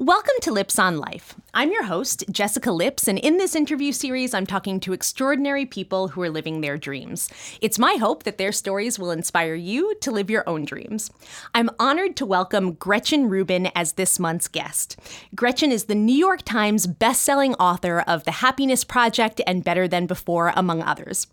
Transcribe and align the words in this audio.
Welcome 0.00 0.36
to 0.40 0.50
Lips 0.50 0.78
on 0.78 0.96
Life. 0.96 1.34
I'm 1.52 1.70
your 1.72 1.84
host, 1.84 2.24
Jessica 2.30 2.72
Lips, 2.72 3.06
and 3.06 3.18
in 3.18 3.36
this 3.36 3.54
interview 3.54 3.92
series, 3.92 4.32
I'm 4.32 4.46
talking 4.46 4.80
to 4.80 4.94
extraordinary 4.94 5.66
people 5.66 6.08
who 6.08 6.22
are 6.22 6.30
living 6.30 6.62
their 6.62 6.78
dreams. 6.78 7.28
It's 7.60 7.78
my 7.78 7.96
hope 7.96 8.22
that 8.22 8.38
their 8.38 8.50
stories 8.50 8.98
will 8.98 9.10
inspire 9.10 9.54
you 9.54 9.94
to 9.96 10.10
live 10.10 10.30
your 10.30 10.48
own 10.48 10.64
dreams. 10.64 11.10
I'm 11.54 11.68
honored 11.78 12.16
to 12.16 12.24
welcome 12.24 12.72
Gretchen 12.72 13.28
Rubin 13.28 13.70
as 13.74 13.92
this 13.92 14.18
month's 14.18 14.48
guest. 14.48 14.98
Gretchen 15.34 15.70
is 15.70 15.84
the 15.84 15.94
New 15.94 16.16
York 16.16 16.46
Times 16.46 16.86
bestselling 16.86 17.54
author 17.60 18.00
of 18.00 18.24
The 18.24 18.30
Happiness 18.30 18.84
Project 18.84 19.42
and 19.46 19.62
Better 19.62 19.86
Than 19.86 20.06
Before, 20.06 20.54
among 20.56 20.80
others. 20.80 21.26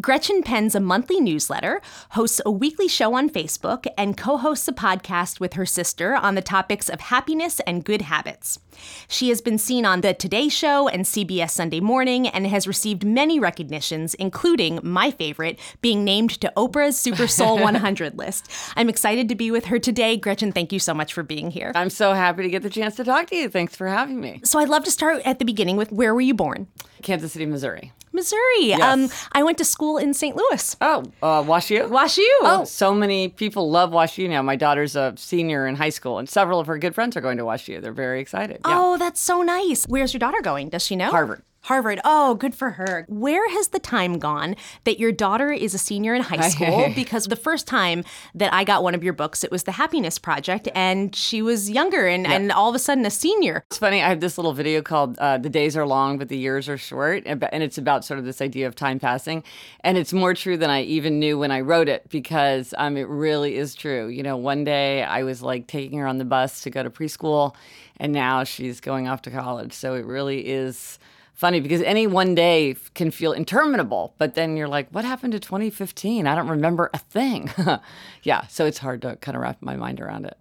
Gretchen 0.00 0.44
pens 0.44 0.76
a 0.76 0.80
monthly 0.80 1.20
newsletter, 1.20 1.80
hosts 2.10 2.40
a 2.46 2.50
weekly 2.50 2.86
show 2.86 3.14
on 3.14 3.28
Facebook, 3.28 3.86
and 3.98 4.16
co 4.16 4.36
hosts 4.36 4.68
a 4.68 4.72
podcast 4.72 5.40
with 5.40 5.54
her 5.54 5.66
sister 5.66 6.14
on 6.14 6.36
the 6.36 6.42
topics 6.42 6.88
of 6.88 7.00
happiness 7.00 7.58
and 7.66 7.84
good 7.84 8.02
habits. 8.02 8.60
She 9.08 9.30
has 9.30 9.40
been 9.40 9.58
seen 9.58 9.84
on 9.84 10.00
The 10.00 10.14
Today 10.14 10.48
Show 10.48 10.86
and 10.86 11.04
CBS 11.04 11.50
Sunday 11.50 11.80
Morning 11.80 12.28
and 12.28 12.46
has 12.46 12.68
received 12.68 13.04
many 13.04 13.40
recognitions, 13.40 14.14
including 14.14 14.78
my 14.84 15.10
favorite, 15.10 15.58
being 15.82 16.04
named 16.04 16.40
to 16.40 16.52
Oprah's 16.56 16.98
Super 16.98 17.26
Soul 17.26 17.58
100 17.60 18.16
list. 18.16 18.48
I'm 18.76 18.88
excited 18.88 19.28
to 19.28 19.34
be 19.34 19.50
with 19.50 19.66
her 19.66 19.80
today. 19.80 20.16
Gretchen, 20.16 20.52
thank 20.52 20.72
you 20.72 20.78
so 20.78 20.94
much 20.94 21.12
for 21.12 21.24
being 21.24 21.50
here. 21.50 21.72
I'm 21.74 21.90
so 21.90 22.12
happy 22.12 22.44
to 22.44 22.48
get 22.48 22.62
the 22.62 22.70
chance 22.70 22.94
to 22.96 23.04
talk 23.04 23.26
to 23.26 23.36
you. 23.36 23.48
Thanks 23.48 23.74
for 23.74 23.88
having 23.88 24.20
me. 24.20 24.40
So 24.44 24.60
I'd 24.60 24.68
love 24.68 24.84
to 24.84 24.90
start 24.92 25.20
at 25.24 25.40
the 25.40 25.44
beginning 25.44 25.76
with 25.76 25.90
where 25.90 26.14
were 26.14 26.20
you 26.20 26.34
born? 26.34 26.68
Kansas 27.02 27.32
City, 27.32 27.46
Missouri. 27.46 27.92
Missouri. 28.12 28.40
Yes. 28.60 28.80
Um, 28.82 29.08
I 29.32 29.42
went 29.42 29.58
to 29.58 29.64
school 29.64 29.98
in 29.98 30.14
St. 30.14 30.36
Louis. 30.36 30.76
Oh, 30.80 31.04
uh, 31.22 31.42
WashU? 31.42 31.88
WashU. 31.88 32.26
Oh, 32.42 32.64
so 32.64 32.92
many 32.94 33.28
people 33.28 33.70
love 33.70 33.90
WashU 33.90 34.28
now. 34.28 34.42
My 34.42 34.56
daughter's 34.56 34.96
a 34.96 35.14
senior 35.16 35.66
in 35.66 35.76
high 35.76 35.90
school, 35.90 36.18
and 36.18 36.28
several 36.28 36.60
of 36.60 36.66
her 36.66 36.78
good 36.78 36.94
friends 36.94 37.16
are 37.16 37.20
going 37.20 37.38
to 37.38 37.44
WashU. 37.44 37.80
They're 37.80 37.92
very 37.92 38.20
excited. 38.20 38.60
Yeah. 38.66 38.76
Oh, 38.78 38.96
that's 38.98 39.20
so 39.20 39.42
nice. 39.42 39.84
Where's 39.86 40.12
your 40.12 40.18
daughter 40.18 40.40
going? 40.42 40.68
Does 40.70 40.84
she 40.84 40.96
know? 40.96 41.10
Harvard. 41.10 41.42
Harvard. 41.62 42.00
Oh, 42.04 42.34
good 42.34 42.54
for 42.54 42.70
her. 42.70 43.04
Where 43.08 43.48
has 43.50 43.68
the 43.68 43.78
time 43.78 44.18
gone 44.18 44.56
that 44.84 44.98
your 44.98 45.12
daughter 45.12 45.52
is 45.52 45.74
a 45.74 45.78
senior 45.78 46.14
in 46.14 46.22
high 46.22 46.48
school? 46.48 46.90
because 46.94 47.26
the 47.26 47.36
first 47.36 47.66
time 47.66 48.02
that 48.34 48.52
I 48.52 48.64
got 48.64 48.82
one 48.82 48.94
of 48.94 49.04
your 49.04 49.12
books, 49.12 49.44
it 49.44 49.50
was 49.50 49.64
The 49.64 49.72
Happiness 49.72 50.18
Project, 50.18 50.68
and 50.74 51.14
she 51.14 51.42
was 51.42 51.70
younger 51.70 52.06
and, 52.06 52.26
and 52.26 52.50
all 52.50 52.70
of 52.70 52.74
a 52.74 52.78
sudden 52.78 53.04
a 53.04 53.10
senior. 53.10 53.64
It's 53.66 53.78
funny. 53.78 54.02
I 54.02 54.08
have 54.08 54.20
this 54.20 54.38
little 54.38 54.54
video 54.54 54.80
called 54.80 55.18
uh, 55.18 55.36
"The 55.36 55.50
Days 55.50 55.76
Are 55.76 55.86
Long, 55.86 56.16
but 56.16 56.28
the 56.28 56.38
Years 56.38 56.68
Are 56.68 56.78
Short," 56.78 57.24
and 57.26 57.46
and 57.52 57.62
it's 57.62 57.76
about 57.76 58.04
sort 58.04 58.18
of 58.18 58.24
this 58.24 58.40
idea 58.40 58.66
of 58.66 58.74
time 58.74 58.98
passing, 58.98 59.44
and 59.80 59.98
it's 59.98 60.12
more 60.14 60.32
true 60.32 60.56
than 60.56 60.70
I 60.70 60.82
even 60.82 61.18
knew 61.18 61.38
when 61.38 61.50
I 61.50 61.60
wrote 61.60 61.88
it 61.88 62.08
because 62.08 62.72
um, 62.78 62.96
it 62.96 63.08
really 63.08 63.56
is 63.56 63.74
true. 63.74 64.08
You 64.08 64.22
know, 64.22 64.36
one 64.36 64.64
day 64.64 65.02
I 65.02 65.24
was 65.24 65.42
like 65.42 65.66
taking 65.66 65.98
her 65.98 66.06
on 66.06 66.16
the 66.16 66.24
bus 66.24 66.62
to 66.62 66.70
go 66.70 66.82
to 66.82 66.90
preschool, 66.90 67.54
and 67.98 68.12
now 68.12 68.44
she's 68.44 68.80
going 68.80 69.08
off 69.08 69.22
to 69.22 69.30
college. 69.30 69.74
So 69.74 69.94
it 69.94 70.06
really 70.06 70.48
is 70.48 70.98
funny 71.40 71.58
because 71.58 71.80
any 71.80 72.06
one 72.06 72.34
day 72.34 72.76
can 72.94 73.10
feel 73.10 73.32
interminable, 73.32 74.14
but 74.18 74.34
then 74.34 74.58
you're 74.58 74.68
like, 74.68 74.90
what 74.90 75.06
happened 75.06 75.32
to 75.32 75.40
2015? 75.40 76.26
I 76.26 76.34
don't 76.34 76.48
remember 76.48 76.90
a 76.92 76.98
thing. 76.98 77.50
yeah, 78.22 78.46
so 78.48 78.66
it's 78.66 78.76
hard 78.76 79.00
to 79.02 79.16
kind 79.16 79.34
of 79.36 79.42
wrap 79.42 79.56
my 79.62 79.74
mind 79.74 80.02
around 80.02 80.26
it. 80.26 80.36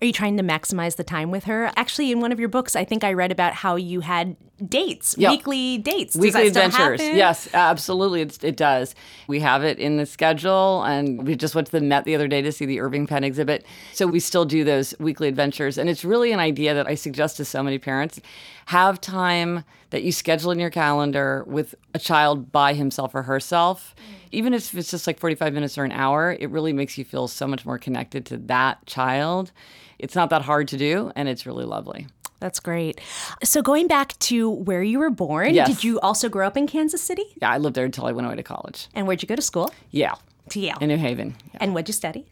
Are 0.00 0.04
you 0.04 0.12
trying 0.12 0.36
to 0.36 0.44
maximize 0.44 0.94
the 0.94 1.02
time 1.02 1.32
with 1.32 1.44
her? 1.44 1.72
Actually, 1.74 2.12
in 2.12 2.20
one 2.20 2.30
of 2.30 2.38
your 2.38 2.48
books, 2.48 2.76
I 2.76 2.84
think 2.84 3.02
I 3.02 3.12
read 3.12 3.32
about 3.32 3.54
how 3.54 3.74
you 3.74 4.00
had 4.00 4.36
dates, 4.68 5.14
Yep. 5.18 5.30
weekly 5.30 5.78
dates. 5.78 6.12
Does 6.14 6.20
Weekly 6.22 6.48
that 6.50 6.66
adventures. 6.66 7.00
happen? 7.00 7.16
Yes, 7.16 7.48
absolutely. 7.54 8.22
It's, 8.22 8.42
it 8.42 8.56
does. 8.56 8.94
We 9.26 9.40
have 9.40 9.64
it 9.64 9.78
in 9.78 9.96
the 9.96 10.06
schedule, 10.06 10.82
and 10.84 11.26
we 11.26 11.36
just 11.36 11.54
went 11.54 11.66
to 11.68 11.72
the 11.72 11.80
Met 11.80 12.04
the 12.04 12.14
other 12.14 12.28
day 12.28 12.42
to 12.42 12.52
see 12.52 12.66
the 12.66 12.80
Irving 12.80 13.06
Penn 13.06 13.24
exhibit. 13.24 13.64
So 13.92 14.06
we 14.06 14.20
still 14.20 14.44
do 14.44 14.64
those 14.64 14.94
weekly 14.98 15.28
adventures. 15.28 15.78
And 15.78 15.88
it's 15.88 16.04
really 16.04 16.32
an 16.32 16.40
idea 16.40 16.74
that 16.74 16.86
I 16.86 16.94
suggest 16.94 17.36
to 17.38 17.44
so 17.44 17.62
many 17.62 17.78
parents 17.78 18.20
have 18.66 19.00
time 19.00 19.64
that 19.90 20.02
you 20.04 20.12
schedule 20.12 20.52
in 20.52 20.58
your 20.60 20.70
calendar 20.70 21.42
with 21.48 21.74
a 21.94 21.98
child 21.98 22.52
by 22.52 22.74
himself 22.74 23.14
or 23.14 23.22
herself. 23.22 23.94
Mm. 23.98 24.14
Even 24.32 24.54
if 24.54 24.72
it's 24.76 24.90
just 24.90 25.06
like 25.08 25.18
45 25.18 25.52
minutes 25.52 25.76
or 25.76 25.82
an 25.84 25.90
hour, 25.90 26.36
it 26.38 26.48
really 26.50 26.72
makes 26.72 26.96
you 26.96 27.04
feel 27.04 27.26
so 27.26 27.46
much 27.48 27.66
more 27.66 27.78
connected 27.78 28.24
to 28.26 28.36
that 28.36 28.86
child. 28.86 29.50
It's 29.98 30.14
not 30.14 30.30
that 30.30 30.42
hard 30.42 30.68
to 30.68 30.76
do, 30.76 31.10
and 31.16 31.28
it's 31.28 31.44
really 31.44 31.64
lovely. 31.64 32.06
That's 32.40 32.58
great. 32.58 33.00
So, 33.44 33.62
going 33.62 33.86
back 33.86 34.18
to 34.20 34.50
where 34.50 34.82
you 34.82 34.98
were 34.98 35.10
born, 35.10 35.54
Yes. 35.54 35.68
did 35.68 35.84
you 35.84 36.00
also 36.00 36.28
grow 36.28 36.46
up 36.46 36.56
in 36.56 36.66
Kansas 36.66 37.02
City? 37.02 37.24
Yeah, 37.40 37.50
I 37.50 37.58
lived 37.58 37.76
there 37.76 37.84
until 37.84 38.06
I 38.06 38.12
went 38.12 38.26
away 38.26 38.36
to 38.36 38.42
college. 38.42 38.88
And 38.94 39.06
where'd 39.06 39.22
you 39.22 39.28
go 39.28 39.36
to 39.36 39.42
school? 39.42 39.72
Yeah, 39.90 40.14
To 40.48 40.58
Yale. 40.60 40.78
in 40.80 40.88
New 40.88 40.96
Haven. 40.96 41.36
Yeah. 41.52 41.58
And 41.62 41.74
what'd 41.74 41.88
you 41.88 41.92
study? 41.94 42.24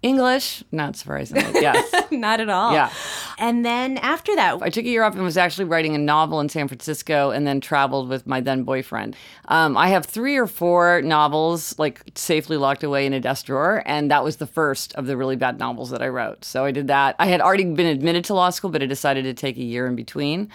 English, 0.00 0.62
not 0.70 0.94
surprisingly, 0.94 1.42
yes. 1.60 1.92
Not 2.12 2.40
at 2.40 2.48
all. 2.48 2.72
Yeah. 2.72 2.92
And 3.36 3.64
then 3.64 3.98
after 3.98 4.34
that, 4.36 4.62
I 4.62 4.70
took 4.70 4.84
a 4.84 4.88
year 4.88 5.02
off 5.02 5.14
and 5.14 5.22
was 5.22 5.36
actually 5.36 5.64
writing 5.64 5.94
a 5.96 5.98
novel 5.98 6.38
in 6.40 6.48
San 6.48 6.68
Francisco 6.68 7.30
and 7.30 7.46
then 7.46 7.60
traveled 7.60 8.08
with 8.08 8.26
my 8.26 8.40
then 8.40 8.62
boyfriend. 8.62 9.16
Um, 9.46 9.76
I 9.76 9.88
have 9.88 10.06
three 10.06 10.36
or 10.36 10.46
four 10.46 11.02
novels 11.02 11.76
like 11.78 12.02
safely 12.14 12.56
locked 12.56 12.84
away 12.84 13.06
in 13.06 13.12
a 13.12 13.20
desk 13.20 13.46
drawer, 13.46 13.82
and 13.86 14.10
that 14.10 14.22
was 14.22 14.36
the 14.36 14.46
first 14.46 14.94
of 14.94 15.06
the 15.06 15.16
really 15.16 15.36
bad 15.36 15.58
novels 15.58 15.90
that 15.90 16.00
I 16.00 16.08
wrote. 16.08 16.44
So 16.44 16.64
I 16.64 16.70
did 16.70 16.86
that. 16.88 17.16
I 17.18 17.26
had 17.26 17.40
already 17.40 17.64
been 17.64 17.86
admitted 17.86 18.24
to 18.26 18.34
law 18.34 18.50
school, 18.50 18.70
but 18.70 18.82
I 18.82 18.86
decided 18.86 19.24
to 19.24 19.34
take 19.34 19.56
a 19.56 19.64
year 19.64 19.88
in 19.88 19.96
between. 19.96 20.48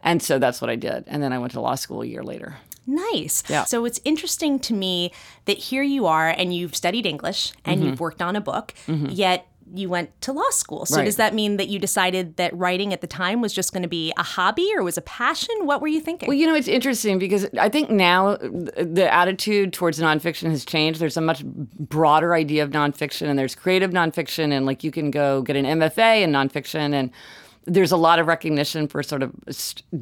And 0.00 0.22
so 0.22 0.38
that's 0.38 0.60
what 0.60 0.70
I 0.70 0.76
did. 0.76 1.04
And 1.06 1.22
then 1.22 1.32
I 1.32 1.38
went 1.38 1.52
to 1.52 1.60
law 1.60 1.74
school 1.76 2.02
a 2.02 2.06
year 2.06 2.22
later. 2.22 2.56
Nice. 2.88 3.42
Yeah. 3.48 3.64
So 3.64 3.84
it's 3.84 4.00
interesting 4.04 4.58
to 4.60 4.74
me 4.74 5.12
that 5.44 5.58
here 5.58 5.82
you 5.82 6.06
are 6.06 6.28
and 6.28 6.52
you've 6.54 6.74
studied 6.74 7.06
English 7.06 7.52
and 7.64 7.78
Mm-hmm. 7.80 7.88
you've 7.90 8.00
worked 8.00 8.22
on 8.22 8.34
a 8.34 8.40
book, 8.40 8.74
yet 8.86 9.46
you 9.74 9.86
went 9.90 10.18
to 10.22 10.32
law 10.32 10.48
school. 10.48 10.86
So 10.86 10.96
Right. 10.96 11.04
does 11.04 11.16
that 11.16 11.34
mean 11.34 11.58
that 11.58 11.68
you 11.68 11.78
decided 11.78 12.36
that 12.38 12.56
writing 12.56 12.94
at 12.94 13.02
the 13.02 13.06
time 13.06 13.42
was 13.42 13.52
just 13.52 13.70
going 13.74 13.82
to 13.82 13.88
be 13.88 14.14
a 14.16 14.22
hobby 14.22 14.66
or 14.74 14.82
was 14.82 14.96
a 14.96 15.02
passion? 15.02 15.54
What 15.66 15.82
were 15.82 15.88
you 15.88 16.00
thinking? 16.00 16.26
Well, 16.26 16.38
you 16.38 16.46
know, 16.46 16.54
it's 16.54 16.68
interesting 16.68 17.18
because 17.18 17.46
I 17.60 17.68
think 17.68 17.90
now 17.90 18.36
the 18.38 19.06
attitude 19.12 19.74
towards 19.74 20.00
nonfiction 20.00 20.48
has 20.48 20.64
changed. 20.64 21.00
There's 21.00 21.18
a 21.18 21.20
much 21.20 21.44
broader 21.44 22.32
idea 22.34 22.62
of 22.62 22.70
nonfiction, 22.70 23.28
and 23.28 23.38
there's 23.38 23.54
creative 23.54 23.90
nonfiction, 23.90 24.52
and 24.52 24.64
like 24.64 24.82
you 24.84 24.90
can 24.90 25.10
go 25.10 25.42
get 25.42 25.54
an 25.56 25.66
MFA 25.66 26.22
in 26.22 26.32
nonfiction, 26.32 26.94
and 26.94 27.10
there's 27.68 27.92
a 27.92 27.96
lot 27.96 28.18
of 28.18 28.26
recognition 28.26 28.88
for 28.88 29.02
sort 29.02 29.22
of 29.22 29.32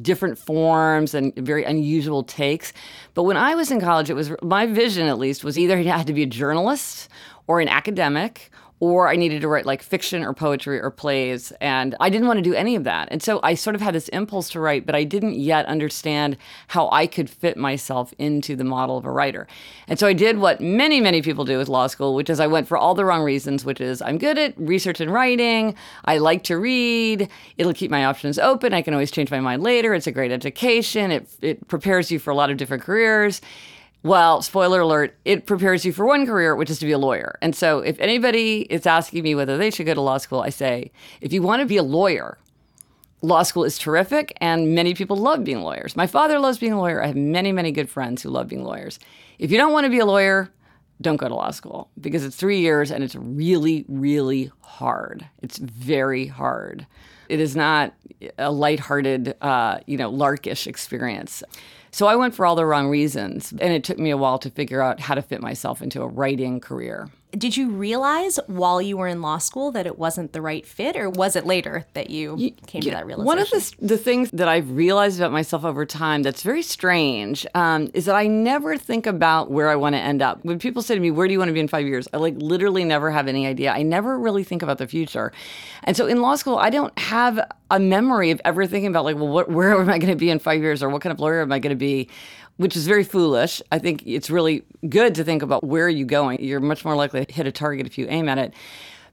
different 0.01 0.37
forms 0.37 1.13
and 1.13 1.35
very 1.35 1.63
unusual 1.63 2.23
takes. 2.23 2.73
But 3.13 3.23
when 3.23 3.37
I 3.37 3.55
was 3.55 3.71
in 3.71 3.81
college, 3.81 4.09
it 4.09 4.13
was 4.13 4.31
my 4.41 4.65
vision, 4.65 5.07
at 5.07 5.19
least, 5.19 5.43
was 5.43 5.59
either 5.59 5.79
you 5.79 5.89
had 5.89 6.07
to 6.07 6.13
be 6.13 6.23
a 6.23 6.27
journalist 6.27 7.09
or 7.47 7.59
an 7.59 7.67
academic 7.67 8.49
or 8.79 9.07
I 9.07 9.15
needed 9.15 9.41
to 9.41 9.47
write 9.47 9.65
like 9.65 9.81
fiction 9.81 10.23
or 10.23 10.33
poetry 10.33 10.79
or 10.79 10.91
plays. 10.91 11.51
And 11.59 11.95
I 11.99 12.09
didn't 12.09 12.27
want 12.27 12.37
to 12.37 12.43
do 12.43 12.53
any 12.53 12.75
of 12.75 12.83
that. 12.83 13.07
And 13.09 13.23
so 13.23 13.39
I 13.41 13.55
sort 13.55 13.75
of 13.75 13.81
had 13.81 13.95
this 13.95 14.07
impulse 14.09 14.49
to 14.51 14.59
write, 14.59 14.85
but 14.85 14.93
I 14.93 15.03
didn't 15.03 15.35
yet 15.35 15.65
understand 15.65 16.37
how 16.67 16.89
I 16.91 17.07
could 17.07 17.29
fit 17.29 17.57
myself 17.57 18.13
into 18.19 18.55
the 18.55 18.63
model 18.63 18.97
of 18.97 19.05
a 19.05 19.11
writer. 19.11 19.47
And 19.87 19.97
so 19.97 20.05
I 20.05 20.13
did 20.13 20.37
what 20.37 20.61
many, 20.61 21.01
many 21.01 21.23
people 21.23 21.43
do 21.43 21.57
with 21.57 21.69
law 21.69 21.87
school, 21.87 22.13
which 22.13 22.29
is 22.29 22.39
I 22.39 22.47
went 22.47 22.67
for 22.67 22.77
all 22.77 22.93
the 22.93 23.05
wrong 23.05 23.23
reasons, 23.23 23.65
which 23.65 23.81
is 23.81 24.01
I'm 24.01 24.19
good 24.19 24.37
at 24.37 24.53
research 24.59 25.01
and 25.01 25.11
writing. 25.11 25.75
I 26.05 26.19
like 26.19 26.43
to 26.43 26.57
read. 26.57 27.29
It'll 27.57 27.73
keep 27.73 27.89
my 27.89 28.05
options 28.05 28.37
open. 28.37 28.73
I 28.73 28.83
can 28.83 28.93
always 28.93 29.09
change 29.09 29.31
my 29.31 29.39
mind 29.39 29.63
later. 29.63 29.95
It's 29.95 30.07
a 30.07 30.11
great 30.11 30.31
education. 30.31 31.11
It, 31.11 31.27
it 31.41 31.67
prepares 31.67 32.11
you 32.11 32.19
for 32.19 32.29
a 32.29 32.35
lot 32.35 32.51
of 32.51 32.57
different 32.57 32.83
careers. 32.83 33.41
Well, 34.03 34.41
spoiler 34.41 34.81
alert, 34.81 35.17
it 35.25 35.45
prepares 35.45 35.83
you 35.83 35.91
for 35.91 36.05
one 36.05 36.25
career, 36.25 36.55
which 36.55 36.69
is 36.69 36.79
to 36.79 36.85
be 36.85 36.91
a 36.91 36.97
lawyer. 36.97 37.37
And 37.41 37.55
so 37.55 37.79
if 37.79 37.99
anybody 37.99 38.61
is 38.61 38.85
asking 38.85 39.23
me 39.23 39.35
whether 39.35 39.57
they 39.57 39.71
should 39.71 39.85
go 39.85 39.93
to 39.93 40.01
law 40.01 40.17
school, 40.17 40.39
I 40.41 40.49
say, 40.49 40.91
if 41.19 41.33
you 41.33 41.41
want 41.41 41.61
to 41.61 41.65
be 41.65 41.77
a 41.77 41.83
lawyer, 41.83 42.37
law 43.21 43.43
school 43.43 43.63
is 43.63 43.77
terrific 43.77 44.37
and 44.39 44.75
many 44.75 44.93
people 44.93 45.17
love 45.17 45.43
being 45.43 45.61
lawyers. 45.61 45.95
My 45.95 46.07
father 46.07 46.39
loves 46.39 46.59
being 46.59 46.73
a 46.73 46.79
lawyer. 46.79 47.03
I 47.03 47.07
have 47.07 47.15
many, 47.15 47.51
many 47.51 47.71
good 47.71 47.89
friends 47.89 48.21
who 48.21 48.29
love 48.29 48.47
being 48.47 48.63
lawyers. 48.63 48.99
If 49.39 49.51
you 49.51 49.57
don't 49.57 49.73
want 49.73 49.85
to 49.85 49.89
be 49.89 49.99
a 49.99 50.05
lawyer, 50.05 50.51
don't 51.01 51.17
go 51.17 51.27
to 51.27 51.35
law 51.35 51.51
school 51.51 51.89
because 51.99 52.23
it's 52.23 52.35
three 52.35 52.59
years 52.59 52.91
and 52.91 53.03
it's 53.03 53.15
really, 53.15 53.85
really 53.87 54.51
hard. 54.61 55.27
It's 55.41 55.57
very 55.57 56.27
hard. 56.27 56.87
It 57.29 57.39
is 57.39 57.55
not 57.55 57.93
a 58.37 58.51
lighthearted, 58.51 59.35
uh, 59.41 59.79
you 59.85 59.97
know, 59.97 60.11
larkish 60.11 60.67
experience. 60.67 61.43
So 61.91 62.07
I 62.07 62.15
went 62.15 62.35
for 62.35 62.45
all 62.45 62.55
the 62.55 62.65
wrong 62.65 62.87
reasons, 62.89 63.51
and 63.51 63.73
it 63.73 63.83
took 63.83 63.97
me 63.97 64.09
a 64.11 64.17
while 64.17 64.39
to 64.39 64.49
figure 64.49 64.81
out 64.81 64.99
how 64.99 65.15
to 65.15 65.21
fit 65.21 65.41
myself 65.41 65.81
into 65.81 66.01
a 66.01 66.07
writing 66.07 66.59
career. 66.59 67.09
Did 67.31 67.57
you 67.57 67.69
realize 67.71 68.39
while 68.47 68.81
you 68.81 68.95
were 68.95 69.07
in 69.07 69.21
law 69.21 69.37
school 69.37 69.71
that 69.73 69.85
it 69.85 69.99
wasn't 69.99 70.31
the 70.31 70.41
right 70.41 70.65
fit, 70.65 70.95
or 70.95 71.09
was 71.09 71.35
it 71.35 71.45
later 71.45 71.85
that 71.93 72.09
you 72.09 72.37
came 72.67 72.81
to 72.81 72.91
that 72.91 73.05
realization? 73.05 73.25
One 73.25 73.37
of 73.37 73.49
the, 73.49 73.75
the 73.79 73.97
things 73.97 74.31
that 74.31 74.47
I've 74.47 74.71
realized 74.71 75.19
about 75.19 75.33
myself 75.33 75.65
over 75.65 75.85
time 75.85 76.23
that's 76.23 76.41
very 76.41 76.61
strange 76.63 77.45
um, 77.53 77.89
is 77.93 78.05
that 78.05 78.15
I 78.15 78.27
never 78.27 78.77
think 78.77 79.05
about 79.05 79.51
where 79.51 79.69
I 79.69 79.75
want 79.75 79.93
to 79.95 79.99
end 79.99 80.21
up. 80.21 80.43
When 80.45 80.57
people 80.57 80.81
say 80.81 80.95
to 80.95 81.01
me, 81.01 81.11
"Where 81.11 81.27
do 81.27 81.33
you 81.33 81.39
want 81.39 81.49
to 81.49 81.53
be 81.53 81.59
in 81.59 81.67
five 81.67 81.85
years?" 81.85 82.07
I 82.13 82.17
like 82.17 82.35
literally 82.37 82.85
never 82.85 83.11
have 83.11 83.27
any 83.27 83.45
idea. 83.45 83.71
I 83.73 83.83
never 83.83 84.17
really 84.17 84.45
think 84.45 84.61
about 84.61 84.77
the 84.77 84.87
future, 84.87 85.33
and 85.83 85.97
so 85.97 86.07
in 86.07 86.21
law 86.21 86.35
school, 86.35 86.57
I 86.57 86.69
don't 86.69 86.97
have 86.97 87.39
a 87.69 87.79
memory 87.79 88.31
of 88.31 88.39
ever 88.45 88.65
thinking 88.65 88.87
about 88.87 89.03
like, 89.03 89.17
well, 89.17 89.27
what, 89.27 89.51
where 89.51 89.77
am 89.77 89.89
I 89.89 89.97
going 89.97 90.13
to 90.13 90.15
be 90.15 90.29
in 90.29 90.39
five 90.39 90.61
years, 90.61 90.81
or 90.81 90.87
what 90.87 91.01
kind 91.01 91.11
of 91.11 91.19
lawyer 91.19 91.41
am 91.41 91.51
I 91.51 91.59
going 91.59 91.71
to 91.71 91.75
be? 91.75 92.07
Which 92.57 92.75
is 92.75 92.85
very 92.85 93.03
foolish. 93.03 93.61
I 93.71 93.79
think 93.79 94.03
it's 94.05 94.29
really 94.29 94.63
good 94.87 95.15
to 95.15 95.23
think 95.23 95.41
about 95.41 95.63
where 95.63 95.85
are 95.85 95.89
you 95.89 96.05
going. 96.05 96.43
You're 96.43 96.59
much 96.59 96.83
more 96.83 96.95
likely 96.95 97.25
to 97.25 97.33
hit 97.33 97.47
a 97.47 97.51
target 97.51 97.87
if 97.87 97.97
you 97.97 98.07
aim 98.09 98.27
at 98.29 98.37
it. 98.37 98.53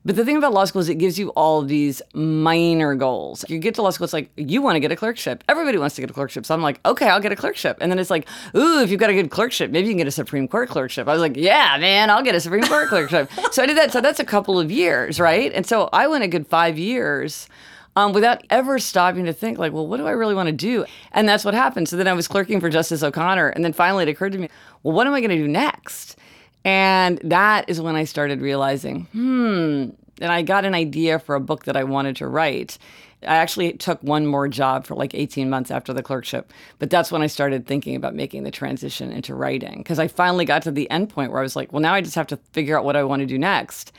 But 0.07 0.17
the 0.17 0.25
thing 0.25 0.37
about 0.37 0.53
law 0.53 0.67
school 0.67 0.83
is 0.83 0.91
it 0.91 0.97
gives 0.97 1.19
you 1.19 1.31
all 1.31 1.63
of 1.63 1.69
these 1.69 2.03
minor 2.13 2.95
goals. 2.95 3.43
You 3.49 3.59
get 3.59 3.75
to 3.77 3.83
law 3.83 3.89
school, 3.89 4.05
it's 4.05 4.13
like, 4.13 4.31
you 4.37 4.61
want 4.61 4.77
to 4.77 4.81
get 4.81 4.93
a 4.93 4.97
clerkship. 4.97 5.43
Everybody 5.49 5.79
wants 5.79 5.95
to 5.95 6.03
get 6.03 6.11
a 6.11 6.13
clerkship. 6.13 6.45
So 6.45 6.53
I'm 6.53 6.61
like, 6.61 6.79
okay, 6.85 7.09
I'll 7.09 7.21
get 7.21 7.33
a 7.33 7.37
clerkship. 7.37 7.79
And 7.81 7.91
then 7.91 7.99
it's 7.99 8.11
like, 8.11 8.29
ooh, 8.55 8.83
if 8.83 8.91
you've 8.91 9.01
got 9.01 9.09
a 9.09 9.15
good 9.15 9.31
clerkship, 9.31 9.71
maybe 9.71 9.87
you 9.87 9.93
can 9.93 9.99
get 9.99 10.07
a 10.07 10.11
Supreme 10.11 10.47
Court 10.47 10.69
clerkship. 10.69 11.09
I 11.09 11.13
was 11.13 11.23
like, 11.23 11.39
yeah, 11.39 11.79
man, 11.81 12.11
I'll 12.11 12.23
get 12.23 12.35
a 12.35 12.41
Supreme 12.41 12.65
Court 12.65 12.89
clerkship. 12.89 13.31
so 13.51 13.63
I 13.63 13.67
did 13.67 13.79
that. 13.79 13.93
So 13.93 14.03
that's 14.03 14.21
a 14.21 14.27
couple 14.27 14.61
of 14.61 14.71
years, 14.71 15.19
right? 15.19 15.51
And 15.55 15.67
so 15.67 15.89
I 15.91 16.07
went 16.07 16.23
a 16.23 16.29
good 16.29 16.47
five 16.47 16.79
years. 16.79 17.49
Um, 17.97 18.13
without 18.13 18.43
ever 18.51 18.79
stopping 18.81 19.25
to 19.27 19.33
think, 19.33 19.59
like, 19.59 19.73
well, 19.73 19.87
what 19.87 19.99
do 19.99 20.07
I 20.07 20.11
really 20.11 20.35
want 20.35 20.49
to 20.49 20.53
do? 20.53 20.85
And 21.13 21.29
that's 21.29 21.45
what 21.45 21.55
happened. 21.55 21.89
So 21.89 21.97
then 21.97 22.09
I 22.09 22.13
was 22.13 22.27
clerking 22.27 22.61
for 22.61 22.69
Justice 22.69 23.03
O'Connor. 23.05 23.49
And 23.49 23.65
then 23.65 23.73
finally 23.73 24.03
it 24.03 24.09
occurred 24.09 24.33
to 24.33 24.39
me, 24.39 24.49
well, 24.83 24.95
what 24.95 25.07
am 25.07 25.15
I 25.15 25.21
going 25.21 25.31
to 25.31 25.37
do 25.37 25.47
next? 25.47 26.17
And 26.65 27.19
that 27.23 27.69
is 27.69 27.81
when 27.81 27.95
I 27.95 28.05
started 28.05 28.41
realizing, 28.41 29.05
hmm, 29.13 29.91
and 30.21 30.33
I 30.33 30.43
got 30.43 30.65
an 30.65 30.75
idea 30.75 31.19
for 31.19 31.35
a 31.35 31.41
book 31.41 31.65
that 31.65 31.77
I 31.77 31.85
wanted 31.85 32.17
to 32.17 32.29
write. 32.29 32.79
I 33.23 33.37
actually 33.37 33.73
took 33.75 34.03
one 34.03 34.27
more 34.27 34.49
job 34.49 34.87
for 34.87 34.95
like 34.95 35.15
18 35.15 35.49
months 35.49 35.71
after 35.71 35.93
the 35.93 36.03
clerkship, 36.03 36.53
but 36.79 36.91
that's 36.91 37.11
when 37.11 37.23
I 37.23 37.27
started 37.27 37.67
thinking 37.67 37.97
about 37.97 38.15
making 38.15 38.45
the 38.45 38.51
transition 38.51 39.11
into 39.11 39.35
writing 39.35 39.79
because 39.79 39.99
I 39.99 40.09
finally 40.09 40.45
got 40.45 40.63
to 40.63 40.71
the 40.71 40.91
end 40.91 41.11
point 41.11 41.31
where 41.31 41.41
I 41.41 41.43
was 41.43 41.57
like, 41.57 41.73
well, 41.73 41.81
now 41.81 41.95
I 41.95 42.01
just 42.01 42.15
have 42.17 42.27
to 42.29 42.37
figure 42.53 42.79
out 42.79 42.85
what 42.85 42.97
I 42.97 43.05
want 43.05 43.21
to 43.21 43.27
do 43.27 43.39
next. 43.39 43.93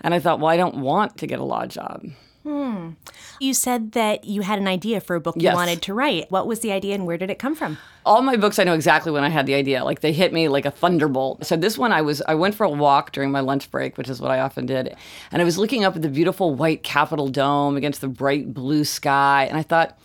And 0.00 0.14
I 0.14 0.18
thought, 0.18 0.40
well, 0.40 0.48
I 0.48 0.56
don't 0.56 0.78
want 0.78 1.16
to 1.18 1.26
get 1.26 1.38
a 1.38 1.44
law 1.44 1.66
job. 1.66 2.04
Hmm. 2.42 2.90
You 3.38 3.54
said 3.54 3.92
that 3.92 4.24
you 4.24 4.42
had 4.42 4.58
an 4.58 4.66
idea 4.66 5.00
for 5.00 5.14
a 5.14 5.20
book 5.20 5.36
you 5.38 5.52
wanted 5.52 5.80
to 5.82 5.94
write. 5.94 6.30
What 6.30 6.46
was 6.46 6.60
the 6.60 6.72
idea 6.72 6.94
and 6.94 7.06
where 7.06 7.16
did 7.16 7.30
it 7.30 7.38
come 7.38 7.54
from? 7.54 7.78
all 8.04 8.22
my 8.22 8.36
books 8.36 8.58
i 8.58 8.64
know 8.64 8.74
exactly 8.74 9.12
when 9.12 9.24
i 9.24 9.28
had 9.28 9.46
the 9.46 9.54
idea. 9.54 9.84
Like 9.84 10.00
they 10.00 10.12
hit 10.12 10.32
me 10.32 10.48
like 10.48 10.66
a 10.66 10.70
thunderbolt. 10.70 11.46
So 11.46 11.56
this 11.56 11.78
one 11.78 11.92
i 11.92 12.02
was 12.02 12.22
i 12.26 12.34
went 12.34 12.54
for 12.54 12.64
a 12.64 12.70
walk 12.70 13.12
during 13.12 13.30
my 13.30 13.40
lunch 13.40 13.70
break 13.70 13.96
which 13.96 14.08
is 14.08 14.20
what 14.20 14.30
i 14.30 14.40
often 14.40 14.66
did. 14.66 14.96
And 15.30 15.40
i 15.40 15.44
was 15.44 15.58
looking 15.58 15.84
up 15.84 15.96
at 15.96 16.02
the 16.02 16.08
beautiful 16.08 16.54
white 16.54 16.82
capitol 16.82 17.28
dome 17.28 17.76
against 17.76 18.00
the 18.00 18.08
bright 18.08 18.52
blue 18.52 18.84
sky. 18.84 19.46
And 19.48 19.56
i 19.56 19.62
thought 19.62 19.98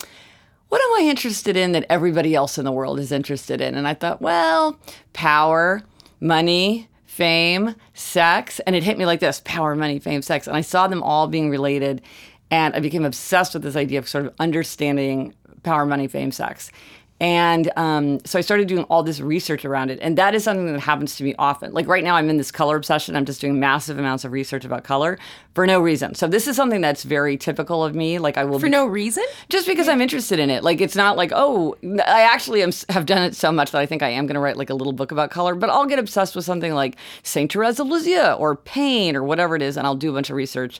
what 0.69 0.81
am 0.81 1.03
i 1.03 1.09
interested 1.09 1.55
in 1.55 1.71
that 1.71 1.85
everybody 1.89 2.35
else 2.35 2.57
in 2.57 2.65
the 2.65 2.71
world 2.71 2.99
is 2.99 3.11
interested 3.11 3.61
in? 3.61 3.75
And 3.75 3.87
i 3.87 3.93
thought 3.93 4.21
well 4.21 4.77
power 5.13 5.81
money 6.19 6.87
fame 7.05 7.73
sex. 7.95 8.59
And 8.67 8.75
it 8.75 8.83
hit 8.83 8.95
me 8.95 9.07
like 9.07 9.21
this 9.21 9.41
power 9.43 9.75
money 9.75 9.97
fame 9.97 10.21
sex. 10.21 10.45
And 10.45 10.55
i 10.55 10.61
saw 10.61 10.87
them 10.87 11.01
all 11.01 11.27
being 11.27 11.49
related 11.49 12.03
and 12.51 12.75
i 12.75 12.79
became 12.79 13.05
obsessed 13.05 13.53
with 13.53 13.63
this 13.63 13.75
idea 13.75 13.99
of 13.99 14.07
sort 14.07 14.25
of 14.25 14.33
understanding 14.39 15.33
power 15.63 15.85
money 15.85 16.07
fame 16.07 16.31
sex 16.31 16.71
and 17.19 17.71
um, 17.77 18.19
so 18.25 18.37
I 18.37 18.43
started 18.43 18.67
doing 18.67 18.83
all 18.85 19.01
this 19.01 19.19
research 19.19 19.65
around 19.65 19.89
it. 19.89 19.97
And 20.03 20.17
that 20.19 20.35
is 20.35 20.43
something 20.43 20.71
that 20.71 20.79
happens 20.79 21.15
to 21.15 21.23
me 21.23 21.33
often. 21.39 21.73
Like 21.73 21.87
right 21.87 22.03
now, 22.03 22.15
I'm 22.15 22.29
in 22.29 22.37
this 22.37 22.51
color 22.51 22.75
obsession. 22.75 23.15
I'm 23.15 23.25
just 23.25 23.41
doing 23.41 23.59
massive 23.59 23.97
amounts 23.97 24.23
of 24.23 24.31
research 24.31 24.65
about 24.65 24.83
color 24.83 25.17
for 25.55 25.65
no 25.65 25.79
reason. 25.79 26.13
So 26.13 26.27
this 26.27 26.47
is 26.47 26.55
something 26.55 26.79
that's 26.79 27.01
very 27.01 27.35
typical 27.35 27.83
of 27.83 27.95
me. 27.95 28.19
Like 28.19 28.37
I 28.37 28.43
will 28.43 28.59
For 28.59 28.67
be- 28.67 28.71
no 28.71 28.85
reason? 28.85 29.23
just 29.49 29.65
because 29.65 29.87
I'm 29.87 29.99
interested 29.99 30.37
in 30.37 30.51
it. 30.51 30.63
Like 30.63 30.79
it's 30.79 30.95
not 30.95 31.17
like 31.17 31.31
oh, 31.33 31.75
I 32.05 32.21
actually 32.21 32.61
am, 32.61 32.71
have 32.89 33.07
done 33.07 33.23
it 33.23 33.35
so 33.35 33.51
much 33.51 33.71
that 33.71 33.79
I 33.79 33.87
think 33.87 34.03
I 34.03 34.09
am 34.09 34.27
going 34.27 34.35
to 34.35 34.39
write 34.39 34.57
like 34.57 34.69
a 34.69 34.75
little 34.75 34.93
book 34.93 35.11
about 35.11 35.31
color. 35.31 35.55
But 35.55 35.71
I'll 35.71 35.87
get 35.87 35.97
obsessed 35.97 36.35
with 36.35 36.45
something 36.45 36.73
like 36.75 36.97
Saint 37.23 37.51
Therese 37.51 37.79
of 37.79 37.87
Lisieux 37.87 38.33
or 38.33 38.55
pain 38.55 39.15
or 39.15 39.23
whatever 39.23 39.55
it 39.55 39.63
is, 39.63 39.75
and 39.75 39.87
I'll 39.87 39.95
do 39.95 40.11
a 40.11 40.13
bunch 40.13 40.29
of 40.29 40.35
research. 40.35 40.79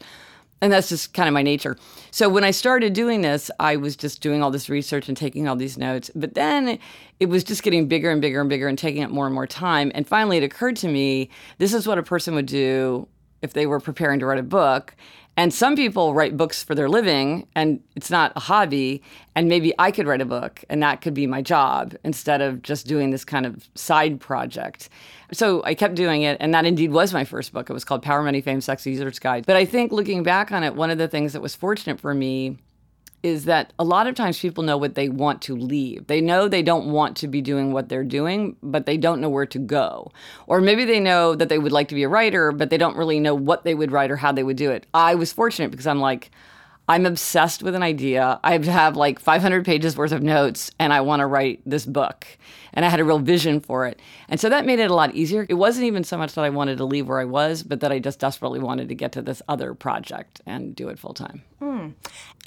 And 0.62 0.74
that's 0.74 0.90
just 0.90 1.14
kind 1.14 1.28
of 1.28 1.34
my 1.34 1.44
nature. 1.44 1.78
So 2.10 2.30
when 2.30 2.44
I 2.44 2.52
started 2.52 2.94
doing 2.94 3.22
this, 3.22 3.52
I 3.60 3.76
was 3.76 3.96
just 3.96 4.22
doing 4.22 4.42
all 4.42 4.50
this 4.50 4.70
research 4.70 5.08
and 5.08 5.16
taking 5.16 5.48
all 5.48 5.56
these 5.56 5.78
notes. 5.78 6.10
But 6.16 6.34
then 6.34 6.80
it 7.20 7.28
was 7.28 7.44
just 7.44 7.62
getting 7.64 7.88
bigger 7.88 8.10
and 8.10 8.22
bigger 8.22 8.42
and 8.42 8.50
bigger 8.50 8.68
and 8.68 8.78
taking 8.78 9.04
up 9.04 9.12
more 9.12 9.26
and 9.26 9.36
more 9.36 9.48
time. 9.48 9.92
And 9.94 10.08
finally, 10.08 10.38
it 10.38 10.44
occurred 10.44 10.76
to 10.78 10.88
me 10.88 11.30
this 11.60 11.74
is 11.74 11.88
what 11.88 11.98
a 11.98 12.04
person 12.04 12.34
would 12.36 12.48
do 12.48 13.08
if 13.42 13.54
they 13.54 13.66
were 13.66 13.80
preparing 13.80 14.20
to 14.20 14.26
write 14.26 14.40
a 14.40 14.44
book. 14.44 14.96
And 15.40 15.54
some 15.54 15.76
people 15.76 16.16
write 16.16 16.36
books 16.36 16.64
for 16.64 16.74
their 16.74 16.90
living 16.90 17.48
and 17.54 17.80
it's 17.96 18.10
not 18.10 18.34
a 18.36 18.40
hobby. 18.40 19.04
And 19.36 19.48
maybe 19.48 19.72
I 19.78 19.92
could 19.92 20.08
write 20.08 20.20
a 20.20 20.26
book 20.26 20.66
and 20.68 20.82
that 20.82 21.02
could 21.02 21.14
be 21.14 21.28
my 21.28 21.44
job 21.44 21.96
instead 22.04 22.42
of 22.42 22.64
just 22.64 22.88
doing 22.88 23.12
this 23.12 23.24
kind 23.24 23.46
of 23.46 23.70
side 23.76 24.20
project. 24.20 24.90
So 25.32 25.64
I 25.64 25.76
kept 25.76 25.94
doing 25.94 26.24
it. 26.24 26.38
And 26.40 26.56
that 26.56 26.66
indeed 26.66 26.92
was 26.92 27.14
my 27.14 27.24
first 27.24 27.54
book. 27.54 27.70
It 27.70 27.74
was 27.74 27.86
called 27.86 28.02
Power, 28.02 28.24
Money, 28.24 28.42
Fame, 28.42 28.62
Sex, 28.62 28.86
User's 28.88 29.20
Guide. 29.20 29.46
But 29.46 29.58
I 29.58 29.66
think 29.66 29.92
looking 29.92 30.24
back 30.24 30.52
on 30.52 30.64
it, 30.64 30.74
one 30.74 30.90
of 30.90 30.98
the 30.98 31.08
things 31.08 31.34
that 31.34 31.42
was 31.42 31.56
fortunate 31.56 32.00
for 32.00 32.16
me 32.16 32.58
is 33.24 33.46
that 33.46 33.74
a 33.80 33.84
lot 33.84 34.08
of 34.08 34.16
times 34.16 34.40
people 34.40 34.64
know 34.64 34.78
what 34.78 34.96
they 34.96 35.10
want 35.10 35.42
to 35.44 35.56
leave. 35.56 36.08
They 36.08 36.22
know 36.22 36.48
they 36.48 36.62
don't 36.62 36.92
want 36.92 37.18
to 37.18 37.28
be 37.28 37.42
doing 37.42 37.74
what 37.74 37.90
they're 37.90 38.04
doing, 38.04 38.56
but 38.62 38.86
they 38.86 38.98
don't 38.98 39.22
know 39.22 39.30
where 39.30 39.46
to 39.48 39.60
go. 39.60 40.12
Or 40.46 40.62
maybe 40.62 40.86
they 40.86 41.00
know 41.00 41.36
that 41.36 41.50
they 41.50 41.58
would 41.58 41.72
like 41.72 41.88
to 41.90 41.96
be 41.96 42.04
a 42.04 42.10
writer, 42.10 42.52
but 42.52 42.70
they 42.70 42.78
don't 42.78 42.96
really 42.96 43.20
know 43.20 43.36
what 43.36 43.64
they 43.64 43.76
would 43.76 43.92
write 43.92 44.12
or 44.12 44.18
how 44.18 44.32
they 44.32 44.44
would 44.44 44.58
do 44.58 44.72
it. 44.72 44.86
I 44.94 45.16
was 45.16 45.34
fortunate 45.34 45.72
because 45.72 45.88
I'm 45.88 46.00
like, 46.00 46.32
I'm 46.90 47.06
obsessed 47.06 47.64
with 47.64 47.76
an 47.76 47.84
idea. 47.84 48.40
I 48.44 48.58
have 48.58 48.96
like 48.96 49.20
500 49.20 49.66
pages 49.66 49.98
worth 49.98 50.14
of 50.14 50.24
notes 50.24 50.72
and 50.80 50.94
I 50.94 51.02
want 51.02 51.20
to 51.20 51.26
write 51.26 51.62
this 51.66 51.86
book. 51.86 52.26
And 52.78 52.86
I 52.86 52.90
had 52.90 53.00
a 53.00 53.04
real 53.04 53.18
vision 53.18 53.60
for 53.60 53.88
it. 53.88 54.00
And 54.30 54.40
so 54.40 54.50
that 54.50 54.64
made 54.64 54.78
it 54.78 54.92
a 54.92 54.94
lot 54.94 55.16
easier. 55.16 55.48
It 55.50 55.56
wasn't 55.56 55.88
even 55.88 56.04
so 56.04 56.16
much 56.16 56.34
that 56.36 56.46
I 56.46 56.52
wanted 56.52 56.78
to 56.78 56.86
leave 56.86 57.08
where 57.10 57.20
I 57.20 57.26
was, 57.26 57.64
but 57.64 57.80
that 57.80 57.92
I 57.92 57.98
just 57.98 58.20
desperately 58.20 58.60
wanted 58.60 58.88
to 58.90 58.94
get 58.96 59.12
to 59.14 59.24
this 59.24 59.42
other 59.50 59.74
project 59.74 60.42
and 60.46 60.76
do 60.76 60.88
it 60.90 61.00
full 61.00 61.16
time. 61.16 61.42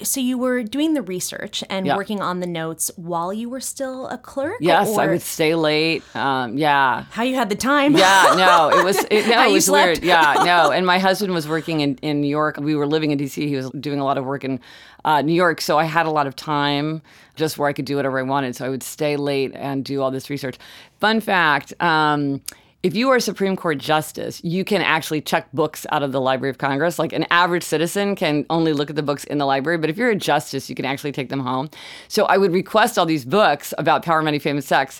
So 0.03 0.19
you 0.21 0.37
were 0.37 0.63
doing 0.63 0.93
the 0.93 1.01
research 1.01 1.63
and 1.69 1.85
Yeah. 1.85 1.97
working 1.97 2.21
on 2.21 2.39
the 2.39 2.47
notes 2.47 2.89
while 2.95 3.33
you 3.33 3.49
were 3.49 3.59
still 3.59 4.07
a 4.07 4.17
clerk? 4.17 4.55
Yes, 4.61 4.97
I 4.97 5.07
would 5.07 5.21
stay 5.21 5.53
late. 5.53 6.01
Um, 6.15 6.57
yeah. 6.57 7.03
How 7.11 7.23
you 7.23 7.35
had 7.35 7.49
the 7.49 7.55
time? 7.55 7.95
Yeah, 7.95 8.33
no, 8.37 8.69
it 8.79 8.83
was 8.85 8.97
it, 9.11 9.27
no, 9.35 9.47
it 9.47 9.51
was 9.51 9.69
weird. 9.69 10.01
Yeah, 10.01 10.41
no, 10.45 10.71
and 10.75 10.85
my 10.85 10.97
husband 10.97 11.33
was 11.33 11.47
working 11.47 11.81
in, 11.81 11.97
in 12.01 12.21
New 12.21 12.29
York. 12.29 12.55
We 12.57 12.73
were 12.73 12.87
living 12.87 13.11
in 13.11 13.19
DC. 13.19 13.35
He 13.47 13.55
was 13.57 13.69
doing 13.71 13.99
a 13.99 14.05
lot 14.05 14.17
of 14.17 14.25
work 14.25 14.43
in 14.45 14.59
uh, 15.05 15.21
New 15.21 15.33
York, 15.33 15.61
so 15.61 15.77
I 15.77 15.85
had 15.85 16.05
a 16.05 16.11
lot 16.11 16.27
of 16.27 16.35
time 16.35 17.01
just 17.35 17.57
where 17.57 17.67
I 17.67 17.73
could 17.73 17.85
do 17.85 17.95
whatever 17.95 18.19
I 18.19 18.23
wanted. 18.23 18.55
So 18.55 18.65
I 18.65 18.69
would 18.69 18.83
stay 18.83 19.15
late 19.15 19.51
and 19.55 19.83
do 19.83 20.01
all 20.01 20.11
this 20.11 20.29
research. 20.29 20.57
Fun 20.99 21.19
fact. 21.19 21.73
Um, 21.81 22.41
if 22.83 22.95
you 22.95 23.09
are 23.11 23.17
a 23.17 23.21
Supreme 23.21 23.55
Court 23.55 23.77
justice, 23.77 24.43
you 24.43 24.63
can 24.63 24.81
actually 24.81 25.21
check 25.21 25.47
books 25.53 25.85
out 25.91 26.01
of 26.01 26.11
the 26.11 26.19
Library 26.19 26.49
of 26.49 26.57
Congress. 26.57 26.97
Like 26.97 27.13
an 27.13 27.27
average 27.29 27.61
citizen 27.63 28.15
can 28.15 28.43
only 28.49 28.73
look 28.73 28.89
at 28.89 28.95
the 28.95 29.03
books 29.03 29.23
in 29.25 29.37
the 29.37 29.45
library, 29.45 29.77
but 29.77 29.91
if 29.91 29.97
you're 29.97 30.09
a 30.09 30.15
justice, 30.15 30.67
you 30.67 30.75
can 30.75 30.85
actually 30.85 31.11
take 31.11 31.29
them 31.29 31.41
home. 31.41 31.69
So 32.07 32.25
I 32.25 32.37
would 32.37 32.51
request 32.51 32.97
all 32.97 33.05
these 33.05 33.23
books 33.23 33.71
about 33.77 34.03
power, 34.03 34.23
money, 34.23 34.39
fame, 34.39 34.55
and 34.55 34.65
sex 34.65 34.99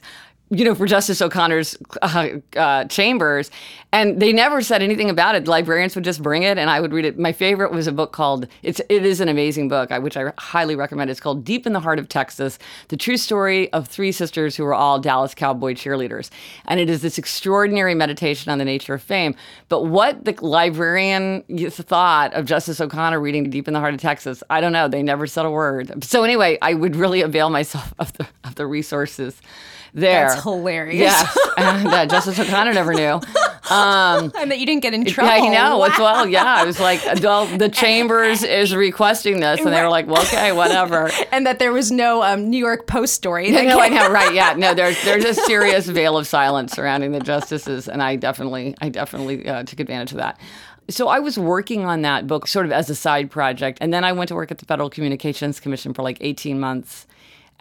you 0.51 0.65
know, 0.65 0.75
for 0.75 0.86
Justice 0.86 1.21
O'Connor's 1.21 1.77
uh, 2.01 2.27
uh, 2.57 2.83
chambers, 2.86 3.50
and 3.94 4.21
they 4.21 4.33
never 4.33 4.62
said 4.62 4.81
anything 4.81 5.09
about 5.09 5.33
it. 5.33 5.48
Librarians 5.48 5.95
would 5.95 6.03
just 6.03 6.21
bring 6.21 6.44
it, 6.44 6.57
and 6.57 6.69
I 6.69 6.81
would 6.81 6.92
read 6.92 7.06
it. 7.06 7.18
My 7.18 7.31
favorite 7.31 7.71
was 7.71 7.88
a 7.88 7.92
book 7.94 8.12
called 8.12 8.48
"It's 8.62 8.81
it 8.89 9.06
is 9.06 9.21
an 9.21 9.30
amazing 9.30 9.69
book, 9.69 9.89
which 10.01 10.18
I 10.18 10.33
highly 10.38 10.75
recommend. 10.75 11.09
It's 11.09 11.21
called 11.21 11.45
Deep 11.45 11.65
in 11.65 11.71
the 11.71 11.80
Heart 11.80 12.00
of 12.00 12.09
Texas: 12.09 12.60
The 12.89 12.98
True 12.98 13.15
Story 13.15 13.72
of 13.72 13.88
Three 13.88 14.12
Sisters 14.12 14.58
Who 14.58 14.65
Were 14.65 14.74
All 14.74 15.00
Dallas 15.00 15.34
Cowboy 15.34 15.74
Cheerleaders." 15.74 16.29
And 16.65 16.81
it 16.81 16.89
is 16.89 17.01
this 17.01 17.17
extraordinary 17.17 17.96
meditation 17.96 18.51
on 18.51 18.58
the 18.58 18.65
nature 18.65 18.93
of 18.93 19.01
fame. 19.01 19.36
But 19.70 19.86
what 19.86 20.25
the 20.25 20.36
librarian 20.41 21.43
thought 21.70 22.34
of 22.34 22.46
Justice 22.46 22.81
O'Connor 22.81 23.22
reading 23.22 23.50
Deep 23.50 23.70
in 23.70 23.74
the 23.74 23.79
Heart 23.79 23.93
of 23.93 24.01
Texas, 24.01 24.43
I 24.50 24.60
don't 24.60 24.74
know. 24.74 24.89
They 24.89 25.01
never 25.01 25.27
said 25.27 25.46
a 25.46 25.51
word. 25.51 26.03
So 26.03 26.25
anyway, 26.25 26.58
I 26.62 26.74
would 26.74 26.98
really 26.98 27.22
avail 27.22 27.50
myself 27.50 27.93
of 28.00 28.12
the 28.13 28.27
of 28.43 28.55
the 28.55 28.67
resources 28.67 29.41
there. 29.93 30.29
That's 30.29 30.43
hilarious. 30.43 30.95
Yes, 31.00 31.38
and 31.57 31.88
uh, 31.93 32.05
Justice 32.05 32.39
O'Connor 32.39 32.74
never 32.74 32.93
knew. 32.93 33.19
Um, 33.69 34.31
And 34.38 34.50
that 34.51 34.60
you 34.60 34.65
didn't 34.65 34.81
get 34.81 34.93
in 34.93 35.05
trouble. 35.05 35.29
yeah, 35.29 35.43
you 35.43 35.51
know 35.51 35.77
Wow. 35.77 35.86
as 35.86 35.98
well. 35.98 36.27
Yeah, 36.27 36.43
I 36.45 36.65
was 36.65 36.79
like, 36.79 37.01
well, 37.21 37.45
the 37.45 37.69
Chambers 37.81 38.43
is 38.43 38.75
requesting 38.75 39.39
this, 39.39 39.60
and 39.62 39.71
they 39.74 39.81
were 39.81 39.89
like, 39.89 40.07
well, 40.07 40.21
okay, 40.24 40.51
whatever. 40.51 41.10
And 41.31 41.45
that 41.45 41.60
there 41.60 41.71
was 41.71 41.91
no 41.91 42.21
um, 42.24 42.50
New 42.50 42.57
York 42.57 42.88
Post 42.88 43.13
story. 43.13 43.51
that 43.51 43.65
no, 43.65 43.79
I 43.79 43.89
know, 43.89 44.10
right? 44.12 44.33
Yeah, 44.33 44.53
no, 44.57 44.74
there's 44.74 45.01
there's 45.03 45.25
a 45.25 45.33
serious 45.33 45.88
veil 45.88 46.17
of 46.17 46.27
silence 46.27 46.74
surrounding 46.74 47.12
the 47.12 47.19
justices, 47.19 47.88
and 47.88 48.01
I 48.01 48.15
definitely, 48.15 48.75
I 48.81 48.89
definitely 48.89 49.48
uh, 49.48 49.63
took 49.63 49.79
advantage 49.79 50.12
of 50.12 50.17
that. 50.17 50.39
So 50.89 51.07
I 51.07 51.19
was 51.19 51.38
working 51.38 51.86
on 51.86 52.01
that 52.01 52.27
book 52.27 52.48
sort 52.48 52.65
of 52.65 52.71
as 52.74 52.89
a 52.89 52.95
side 52.95 53.29
project, 53.31 53.77
and 53.79 53.93
then 53.93 54.03
I 54.03 54.12
went 54.12 54.27
to 54.29 54.36
work 54.36 54.51
at 54.51 54.57
the 54.57 54.65
Federal 54.65 54.89
Communications 54.89 55.60
Commission 55.60 55.93
for 55.93 56.01
like 56.01 56.17
18 56.19 56.60
months. 56.60 57.05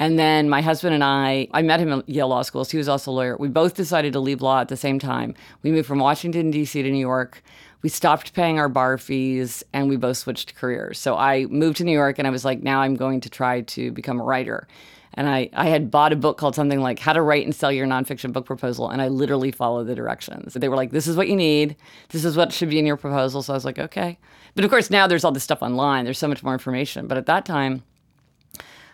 And 0.01 0.19
then 0.19 0.49
my 0.49 0.63
husband 0.63 0.95
and 0.95 1.05
I, 1.05 1.47
I 1.53 1.61
met 1.61 1.79
him 1.79 1.93
at 1.93 2.09
Yale 2.09 2.29
Law 2.29 2.41
School. 2.41 2.65
So 2.65 2.71
he 2.71 2.79
was 2.79 2.89
also 2.89 3.11
a 3.11 3.13
lawyer. 3.13 3.37
We 3.37 3.49
both 3.49 3.75
decided 3.75 4.15
to 4.15 4.19
leave 4.19 4.41
law 4.41 4.59
at 4.63 4.69
the 4.69 4.77
same 4.77 4.99
time. 4.99 5.35
We 5.63 5.71
moved 5.71 5.87
from 5.87 5.99
Washington, 5.99 6.51
D.C. 6.51 6.83
to 6.83 6.91
New 6.91 6.97
York. 6.97 7.43
We 7.83 7.91
stopped 7.91 8.33
paying 8.33 8.59
our 8.59 8.71
bar 8.71 8.97
fees 8.97 9.63
and 9.75 9.91
we 9.91 9.97
both 9.97 10.17
switched 10.17 10.55
careers. 10.55 10.99
So 10.99 11.19
I 11.19 11.45
moved 11.47 11.77
to 11.77 11.85
New 11.85 11.93
York 11.93 12.19
and 12.19 12.27
I 12.27 12.31
was 12.31 12.47
like, 12.47 12.63
now 12.63 12.81
I'm 12.81 12.97
going 12.97 13.21
to 13.21 13.29
try 13.29 13.61
to 13.61 13.93
become 13.93 14.19
a 14.19 14.25
writer. 14.25 14.67
And 15.15 15.29
I, 15.29 15.51
I 15.53 15.69
had 15.69 15.91
bought 15.91 16.15
a 16.15 16.17
book 16.17 16.39
called 16.39 16.55
something 16.55 16.81
like 16.81 16.99
How 16.99 17.13
to 17.13 17.21
Write 17.21 17.45
and 17.45 17.55
Sell 17.55 17.71
Your 17.71 17.87
Nonfiction 17.87 18.33
Book 18.33 18.47
Proposal. 18.47 18.89
And 18.89 19.03
I 19.03 19.09
literally 19.09 19.51
followed 19.51 19.85
the 19.85 19.95
directions. 19.95 20.55
They 20.55 20.69
were 20.71 20.77
like, 20.77 20.93
this 20.93 21.07
is 21.07 21.17
what 21.17 21.29
you 21.29 21.37
need. 21.37 21.77
This 22.09 22.25
is 22.25 22.39
what 22.39 22.55
should 22.55 22.71
be 22.71 22.79
in 22.79 22.87
your 22.87 22.97
proposal. 22.97 23.43
So 23.43 23.53
I 23.53 23.57
was 23.57 23.67
like, 23.67 23.79
okay. 23.79 24.19
But 24.55 24.65
of 24.65 24.71
course, 24.71 24.89
now 24.89 25.07
there's 25.07 25.25
all 25.25 25.33
this 25.33 25.45
stuff 25.45 25.63
online. 25.63 26.05
There's 26.05 26.19
so 26.19 26.29
much 26.29 26.43
more 26.43 26.55
information. 26.55 27.07
But 27.07 27.19
at 27.19 27.27
that 27.27 27.45
time, 27.45 27.83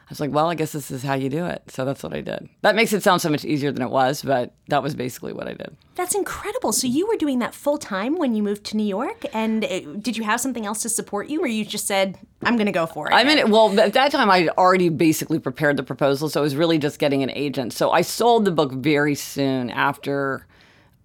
I 0.06 0.10
was 0.10 0.20
like, 0.20 0.30
well, 0.30 0.48
I 0.48 0.54
guess 0.54 0.70
this 0.70 0.92
is 0.92 1.02
how 1.02 1.14
you 1.14 1.28
do 1.28 1.46
it. 1.46 1.64
So 1.68 1.84
that's 1.84 2.04
what 2.04 2.14
I 2.14 2.20
did. 2.20 2.48
That 2.62 2.76
makes 2.76 2.92
it 2.92 3.02
sound 3.02 3.20
so 3.20 3.28
much 3.28 3.44
easier 3.44 3.72
than 3.72 3.82
it 3.82 3.90
was, 3.90 4.22
but 4.22 4.54
that 4.68 4.80
was 4.80 4.94
basically 4.94 5.32
what 5.32 5.48
I 5.48 5.54
did. 5.54 5.76
That's 5.96 6.14
incredible. 6.14 6.70
So 6.70 6.86
you 6.86 7.08
were 7.08 7.16
doing 7.16 7.40
that 7.40 7.56
full 7.56 7.76
time 7.76 8.16
when 8.16 8.32
you 8.36 8.42
moved 8.44 8.62
to 8.66 8.76
New 8.76 8.86
York, 8.86 9.24
and 9.32 9.64
it, 9.64 10.04
did 10.04 10.16
you 10.16 10.22
have 10.22 10.40
something 10.40 10.64
else 10.64 10.82
to 10.82 10.88
support 10.88 11.28
you, 11.28 11.40
or 11.40 11.48
you 11.48 11.64
just 11.64 11.88
said, 11.88 12.18
"I'm 12.44 12.54
going 12.54 12.66
to 12.66 12.72
go 12.72 12.86
for 12.86 13.10
it"? 13.10 13.14
I 13.14 13.24
mean, 13.24 13.50
well, 13.50 13.80
at 13.80 13.94
that 13.94 14.12
time 14.12 14.30
I 14.30 14.42
had 14.42 14.48
already 14.50 14.90
basically 14.90 15.40
prepared 15.40 15.76
the 15.76 15.82
proposal, 15.82 16.28
so 16.28 16.40
it 16.40 16.44
was 16.44 16.54
really 16.54 16.78
just 16.78 17.00
getting 17.00 17.24
an 17.24 17.30
agent. 17.30 17.72
So 17.72 17.90
I 17.90 18.02
sold 18.02 18.44
the 18.44 18.52
book 18.52 18.72
very 18.72 19.16
soon 19.16 19.70
after 19.70 20.46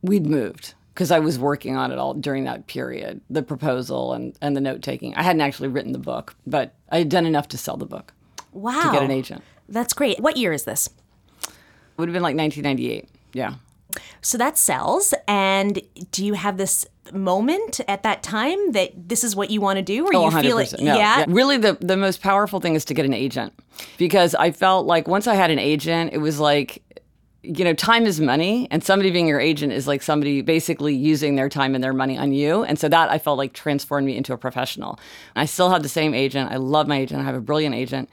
we'd 0.03 0.27
moved 0.27 0.75
because 0.93 1.09
I 1.09 1.17
was 1.17 1.39
working 1.39 1.75
on 1.75 1.91
it 1.91 1.97
all 1.97 2.13
during 2.13 2.43
that 2.43 2.67
period, 2.67 3.21
the 3.31 3.41
proposal 3.41 4.13
and, 4.13 4.37
and 4.41 4.55
the 4.55 4.61
note 4.61 4.83
taking. 4.83 5.15
I 5.15 5.23
hadn't 5.23 5.41
actually 5.41 5.69
written 5.69 5.93
the 5.93 5.99
book, 5.99 6.35
but 6.45 6.75
I 6.91 6.99
had 6.99 7.09
done 7.09 7.25
enough 7.25 7.47
to 7.49 7.57
sell 7.57 7.77
the 7.77 7.85
book. 7.87 8.13
Wow. 8.51 8.81
To 8.81 8.91
get 8.91 9.03
an 9.03 9.11
agent. 9.11 9.43
That's 9.69 9.93
great. 9.93 10.19
What 10.19 10.37
year 10.37 10.53
is 10.53 10.63
this? 10.63 10.89
Would 11.97 12.09
have 12.09 12.13
been 12.13 12.23
like 12.23 12.35
1998. 12.35 13.07
Yeah. 13.33 13.55
So 14.21 14.37
that 14.37 14.57
sells. 14.57 15.13
And 15.27 15.81
do 16.11 16.25
you 16.25 16.33
have 16.33 16.57
this 16.57 16.85
moment 17.13 17.81
at 17.87 18.03
that 18.03 18.23
time 18.23 18.71
that 18.71 18.91
this 18.95 19.23
is 19.23 19.35
what 19.35 19.49
you 19.49 19.59
want 19.59 19.77
to 19.77 19.81
do 19.81 20.05
or 20.05 20.15
oh, 20.15 20.29
you 20.29 20.41
feel 20.41 20.57
it 20.59 20.73
no. 20.79 20.95
yeah? 20.95 21.19
yeah 21.19 21.25
really 21.27 21.57
the, 21.57 21.77
the 21.81 21.97
most 21.97 22.21
powerful 22.21 22.61
thing 22.61 22.73
is 22.73 22.85
to 22.85 22.93
get 22.93 23.05
an 23.05 23.13
agent 23.13 23.53
because 23.97 24.33
i 24.35 24.49
felt 24.49 24.85
like 24.85 25.07
once 25.07 25.27
i 25.27 25.35
had 25.35 25.51
an 25.51 25.59
agent 25.59 26.13
it 26.13 26.19
was 26.19 26.39
like 26.39 26.81
you 27.43 27.63
know, 27.63 27.73
time 27.73 28.05
is 28.05 28.19
money, 28.19 28.67
and 28.69 28.83
somebody 28.83 29.09
being 29.09 29.27
your 29.27 29.39
agent 29.39 29.73
is 29.73 29.87
like 29.87 30.03
somebody 30.03 30.41
basically 30.41 30.93
using 30.93 31.35
their 31.35 31.49
time 31.49 31.73
and 31.73 31.83
their 31.83 31.93
money 31.93 32.17
on 32.17 32.33
you. 32.33 32.63
And 32.63 32.77
so 32.77 32.87
that 32.89 33.09
I 33.09 33.17
felt 33.17 33.37
like 33.37 33.53
transformed 33.53 34.05
me 34.05 34.15
into 34.15 34.31
a 34.33 34.37
professional. 34.37 34.99
I 35.35 35.45
still 35.45 35.71
have 35.71 35.81
the 35.81 35.89
same 35.89 36.13
agent. 36.13 36.51
I 36.51 36.57
love 36.57 36.87
my 36.87 36.97
agent. 36.97 37.21
I 37.21 37.23
have 37.23 37.35
a 37.35 37.41
brilliant 37.41 37.73
agent 37.73 38.09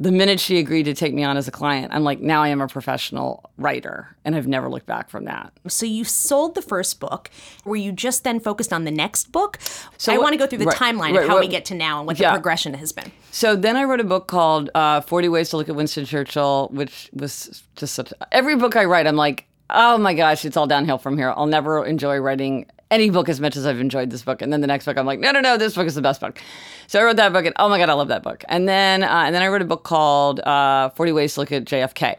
the 0.00 0.10
minute 0.10 0.40
she 0.40 0.58
agreed 0.58 0.84
to 0.84 0.94
take 0.94 1.12
me 1.12 1.22
on 1.22 1.36
as 1.36 1.46
a 1.46 1.50
client, 1.50 1.92
I'm 1.92 2.02
like, 2.02 2.20
now 2.20 2.42
I 2.42 2.48
am 2.48 2.62
a 2.62 2.66
professional 2.66 3.50
writer. 3.58 4.16
And 4.24 4.34
I've 4.34 4.46
never 4.46 4.70
looked 4.70 4.86
back 4.86 5.10
from 5.10 5.26
that. 5.26 5.52
So 5.68 5.84
you 5.84 6.04
sold 6.04 6.54
the 6.54 6.62
first 6.62 7.00
book. 7.00 7.30
Were 7.66 7.76
you 7.76 7.92
just 7.92 8.24
then 8.24 8.40
focused 8.40 8.72
on 8.72 8.84
the 8.84 8.90
next 8.90 9.30
book? 9.30 9.58
So 9.98 10.14
I 10.14 10.16
want 10.16 10.32
to 10.32 10.38
go 10.38 10.46
through 10.46 10.60
the 10.60 10.64
right, 10.64 10.76
timeline 10.76 11.12
right, 11.14 11.24
of 11.24 11.28
how 11.28 11.34
right, 11.36 11.40
we 11.40 11.48
get 11.48 11.66
to 11.66 11.74
now 11.74 11.98
and 11.98 12.06
what 12.06 12.18
yeah. 12.18 12.30
the 12.30 12.36
progression 12.36 12.72
has 12.74 12.92
been. 12.92 13.12
So 13.30 13.54
then 13.54 13.76
I 13.76 13.84
wrote 13.84 14.00
a 14.00 14.04
book 14.04 14.26
called 14.26 14.70
uh, 14.74 15.02
40 15.02 15.28
Ways 15.28 15.50
to 15.50 15.58
Look 15.58 15.68
at 15.68 15.76
Winston 15.76 16.06
Churchill, 16.06 16.70
which 16.72 17.10
was 17.12 17.62
just 17.76 17.94
such. 17.94 18.10
Every 18.32 18.56
book 18.56 18.76
I 18.76 18.86
write, 18.86 19.06
I'm 19.06 19.16
like, 19.16 19.46
oh 19.68 19.98
my 19.98 20.14
gosh, 20.14 20.46
it's 20.46 20.56
all 20.56 20.66
downhill 20.66 20.98
from 20.98 21.18
here. 21.18 21.34
I'll 21.36 21.46
never 21.46 21.84
enjoy 21.84 22.16
writing 22.18 22.66
any 22.90 23.10
book 23.10 23.28
as 23.28 23.40
much 23.40 23.56
as 23.56 23.66
I've 23.66 23.80
enjoyed 23.80 24.10
this 24.10 24.22
book. 24.22 24.42
And 24.42 24.52
then 24.52 24.60
the 24.60 24.66
next 24.66 24.84
book, 24.84 24.96
I'm 24.98 25.06
like, 25.06 25.20
no, 25.20 25.30
no, 25.30 25.40
no, 25.40 25.56
this 25.56 25.74
book 25.74 25.86
is 25.86 25.94
the 25.94 26.02
best 26.02 26.20
book. 26.20 26.40
So 26.86 27.00
I 27.00 27.04
wrote 27.04 27.16
that 27.16 27.32
book, 27.32 27.44
and 27.44 27.54
oh 27.58 27.68
my 27.68 27.78
god, 27.78 27.88
I 27.88 27.92
love 27.92 28.08
that 28.08 28.22
book. 28.22 28.44
And 28.48 28.68
then, 28.68 29.02
uh, 29.02 29.22
and 29.26 29.34
then 29.34 29.42
I 29.42 29.48
wrote 29.48 29.62
a 29.62 29.66
book 29.66 29.84
called 29.84 30.40
uh, 30.40 30.90
40 30.90 31.12
Ways 31.12 31.34
to 31.34 31.40
Look 31.40 31.52
at 31.52 31.64
JFK. 31.64 32.18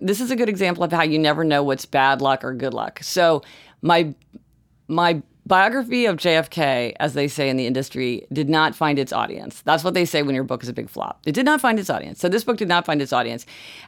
This 0.00 0.20
is 0.20 0.30
a 0.30 0.36
good 0.36 0.48
example 0.48 0.84
of 0.84 0.92
how 0.92 1.02
you 1.02 1.18
never 1.18 1.44
know 1.44 1.62
what's 1.62 1.86
bad 1.86 2.20
luck 2.20 2.44
or 2.44 2.54
good 2.54 2.74
luck. 2.74 3.00
So 3.02 3.42
my 3.82 4.14
my 4.88 5.22
biography 5.46 6.06
of 6.06 6.16
JFK, 6.16 6.94
as 6.98 7.14
they 7.14 7.28
say 7.28 7.48
in 7.48 7.56
the 7.56 7.66
industry, 7.66 8.26
did 8.32 8.48
not 8.48 8.74
find 8.74 8.98
its 8.98 9.12
audience. 9.12 9.62
That's 9.62 9.84
what 9.84 9.94
they 9.94 10.04
say 10.04 10.22
when 10.22 10.34
your 10.34 10.44
book 10.44 10.62
is 10.62 10.68
a 10.68 10.72
big 10.72 10.90
flop. 10.90 11.20
It 11.24 11.32
did 11.32 11.46
not 11.46 11.60
find 11.60 11.78
its 11.78 11.88
audience. 11.88 12.20
So 12.20 12.28
this 12.28 12.44
book 12.44 12.56
did 12.56 12.68
not 12.68 12.84
find 12.84 13.00
its 13.00 13.12
audience. 13.12 13.46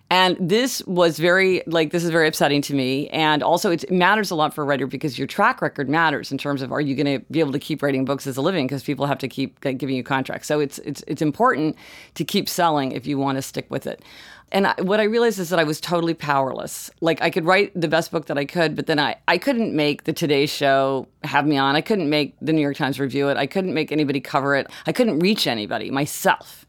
And 0.08 0.36
this 0.40 0.82
was 0.86 1.18
very, 1.18 1.62
like, 1.66 1.90
this 1.90 2.04
is 2.04 2.10
very 2.10 2.28
upsetting 2.28 2.62
to 2.62 2.74
me. 2.74 3.08
And 3.08 3.42
also, 3.42 3.70
it 3.70 3.90
matters 3.90 4.30
a 4.30 4.36
lot 4.36 4.54
for 4.54 4.62
a 4.62 4.64
writer 4.64 4.86
because 4.86 5.18
your 5.18 5.26
track 5.26 5.60
record 5.60 5.88
matters 5.88 6.30
in 6.30 6.38
terms 6.38 6.62
of 6.62 6.72
are 6.72 6.80
you 6.80 6.94
going 6.94 7.20
to 7.20 7.24
be 7.30 7.40
able 7.40 7.52
to 7.52 7.58
keep 7.58 7.82
writing 7.82 8.04
books 8.04 8.26
as 8.26 8.36
a 8.36 8.42
living 8.42 8.66
because 8.66 8.84
people 8.84 9.06
have 9.06 9.18
to 9.18 9.28
keep 9.28 9.60
giving 9.60 9.96
you 9.96 10.04
contracts. 10.04 10.46
So 10.46 10.60
it's, 10.60 10.78
it's, 10.80 11.02
it's 11.06 11.22
important 11.22 11.76
to 12.14 12.24
keep 12.24 12.48
selling 12.48 12.92
if 12.92 13.06
you 13.06 13.18
want 13.18 13.36
to 13.36 13.42
stick 13.42 13.66
with 13.68 13.86
it. 13.86 14.02
And 14.50 14.66
I, 14.66 14.74
what 14.80 15.00
I 15.00 15.04
realized 15.04 15.38
is 15.38 15.50
that 15.50 15.58
I 15.58 15.64
was 15.64 15.80
totally 15.80 16.14
powerless. 16.14 16.90
Like 17.00 17.20
I 17.20 17.30
could 17.30 17.44
write 17.44 17.78
the 17.78 17.88
best 17.88 18.10
book 18.10 18.26
that 18.26 18.38
I 18.38 18.44
could, 18.44 18.74
but 18.76 18.86
then 18.86 18.98
I, 18.98 19.16
I 19.28 19.38
couldn't 19.38 19.74
make 19.74 20.04
the 20.04 20.12
Today 20.12 20.46
Show 20.46 21.06
have 21.24 21.46
me 21.46 21.56
on. 21.58 21.76
I 21.76 21.80
couldn't 21.80 22.08
make 22.08 22.34
the 22.40 22.52
New 22.52 22.62
York 22.62 22.76
Times 22.76 22.98
review 22.98 23.28
it. 23.28 23.36
I 23.36 23.46
couldn't 23.46 23.74
make 23.74 23.92
anybody 23.92 24.20
cover 24.20 24.54
it. 24.54 24.68
I 24.86 24.92
couldn't 24.92 25.18
reach 25.18 25.46
anybody 25.46 25.90
myself. 25.90 26.66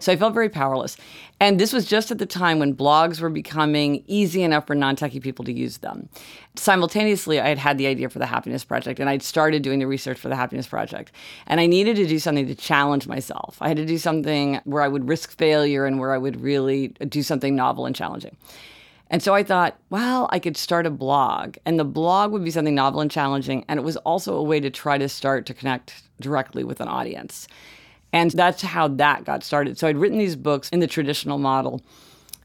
So 0.00 0.12
I 0.12 0.16
felt 0.16 0.34
very 0.34 0.48
powerless. 0.48 0.96
And 1.38 1.58
this 1.58 1.72
was 1.72 1.86
just 1.86 2.10
at 2.10 2.18
the 2.18 2.26
time 2.26 2.58
when 2.58 2.74
blogs 2.74 3.20
were 3.20 3.30
becoming 3.30 4.02
easy 4.06 4.42
enough 4.42 4.66
for 4.66 4.74
non 4.74 4.96
techie 4.96 5.22
people 5.22 5.44
to 5.44 5.52
use 5.52 5.78
them. 5.78 6.08
Simultaneously, 6.56 7.40
I 7.40 7.48
had 7.48 7.58
had 7.58 7.78
the 7.78 7.86
idea 7.86 8.08
for 8.08 8.18
the 8.18 8.26
Happiness 8.26 8.64
Project 8.64 9.00
and 9.00 9.08
I'd 9.08 9.22
started 9.22 9.62
doing 9.62 9.78
the 9.78 9.86
research 9.86 10.18
for 10.18 10.28
the 10.28 10.36
Happiness 10.36 10.66
Project. 10.66 11.12
And 11.46 11.60
I 11.60 11.66
needed 11.66 11.96
to 11.96 12.06
do 12.06 12.18
something 12.18 12.46
to 12.46 12.54
challenge 12.54 13.06
myself. 13.06 13.56
I 13.60 13.68
had 13.68 13.76
to 13.76 13.86
do 13.86 13.98
something 13.98 14.60
where 14.64 14.82
I 14.82 14.88
would 14.88 15.08
risk 15.08 15.36
failure 15.36 15.86
and 15.86 15.98
where 15.98 16.12
I 16.12 16.18
would 16.18 16.40
really 16.40 16.88
do 16.88 17.22
something 17.22 17.54
novel 17.54 17.86
and 17.86 17.94
challenging. 17.94 18.36
And 19.10 19.22
so 19.22 19.34
I 19.34 19.42
thought, 19.42 19.76
well, 19.90 20.28
I 20.30 20.38
could 20.38 20.56
start 20.56 20.86
a 20.86 20.90
blog, 20.90 21.56
and 21.66 21.80
the 21.80 21.84
blog 21.84 22.30
would 22.30 22.44
be 22.44 22.52
something 22.52 22.76
novel 22.76 23.00
and 23.00 23.10
challenging. 23.10 23.64
And 23.68 23.78
it 23.78 23.82
was 23.82 23.96
also 23.98 24.36
a 24.36 24.42
way 24.42 24.60
to 24.60 24.70
try 24.70 24.98
to 24.98 25.08
start 25.08 25.46
to 25.46 25.54
connect 25.54 26.04
directly 26.20 26.62
with 26.62 26.80
an 26.80 26.86
audience. 26.86 27.48
And 28.12 28.30
that's 28.30 28.62
how 28.62 28.88
that 28.88 29.24
got 29.24 29.44
started. 29.44 29.78
So 29.78 29.86
I'd 29.86 29.96
written 29.96 30.18
these 30.18 30.36
books 30.36 30.68
in 30.70 30.80
the 30.80 30.86
traditional 30.86 31.38
model. 31.38 31.80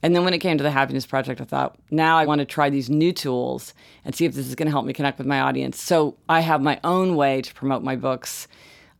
And 0.03 0.15
then 0.15 0.23
when 0.23 0.33
it 0.33 0.39
came 0.39 0.57
to 0.57 0.63
the 0.63 0.71
Happiness 0.71 1.05
Project, 1.05 1.41
I 1.41 1.45
thought, 1.45 1.77
now 1.89 2.17
I 2.17 2.25
want 2.25 2.39
to 2.39 2.45
try 2.45 2.69
these 2.69 2.89
new 2.89 3.11
tools 3.11 3.73
and 4.03 4.13
see 4.13 4.25
if 4.25 4.35
this 4.35 4.47
is 4.47 4.53
going 4.53 4.67
to 4.67 4.71
help 4.71 4.85
me 4.85 4.93
connect 4.93 5.17
with 5.17 5.25
my 5.25 5.39
audience. 5.39 5.81
So 5.81 6.15
I 6.29 6.41
have 6.41 6.61
my 6.61 6.79
own 6.83 7.15
way 7.15 7.41
to 7.41 7.53
promote 7.53 7.81
my 7.81 7.95
books. 7.95 8.47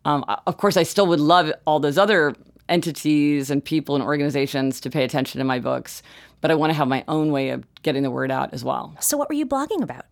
Um, 0.03 0.25
of 0.47 0.57
course, 0.57 0.77
I 0.77 0.83
still 0.83 1.05
would 1.07 1.19
love 1.19 1.51
all 1.65 1.79
those 1.79 1.99
other 1.99 2.35
entities 2.69 3.51
and 3.51 3.63
people 3.63 3.95
and 3.95 4.03
organizations 4.03 4.79
to 4.81 4.89
pay 4.89 5.03
attention 5.03 5.39
to 5.39 5.45
my 5.45 5.59
books, 5.59 6.01
but 6.41 6.49
I 6.49 6.55
want 6.55 6.71
to 6.71 6.75
have 6.75 6.87
my 6.87 7.03
own 7.07 7.31
way 7.31 7.49
of 7.49 7.63
getting 7.83 8.01
the 8.03 8.11
word 8.11 8.31
out 8.31 8.53
as 8.53 8.63
well. 8.63 8.95
So, 8.99 9.17
what 9.17 9.29
were 9.29 9.35
you 9.35 9.45
blogging 9.45 9.83
about? 9.83 10.05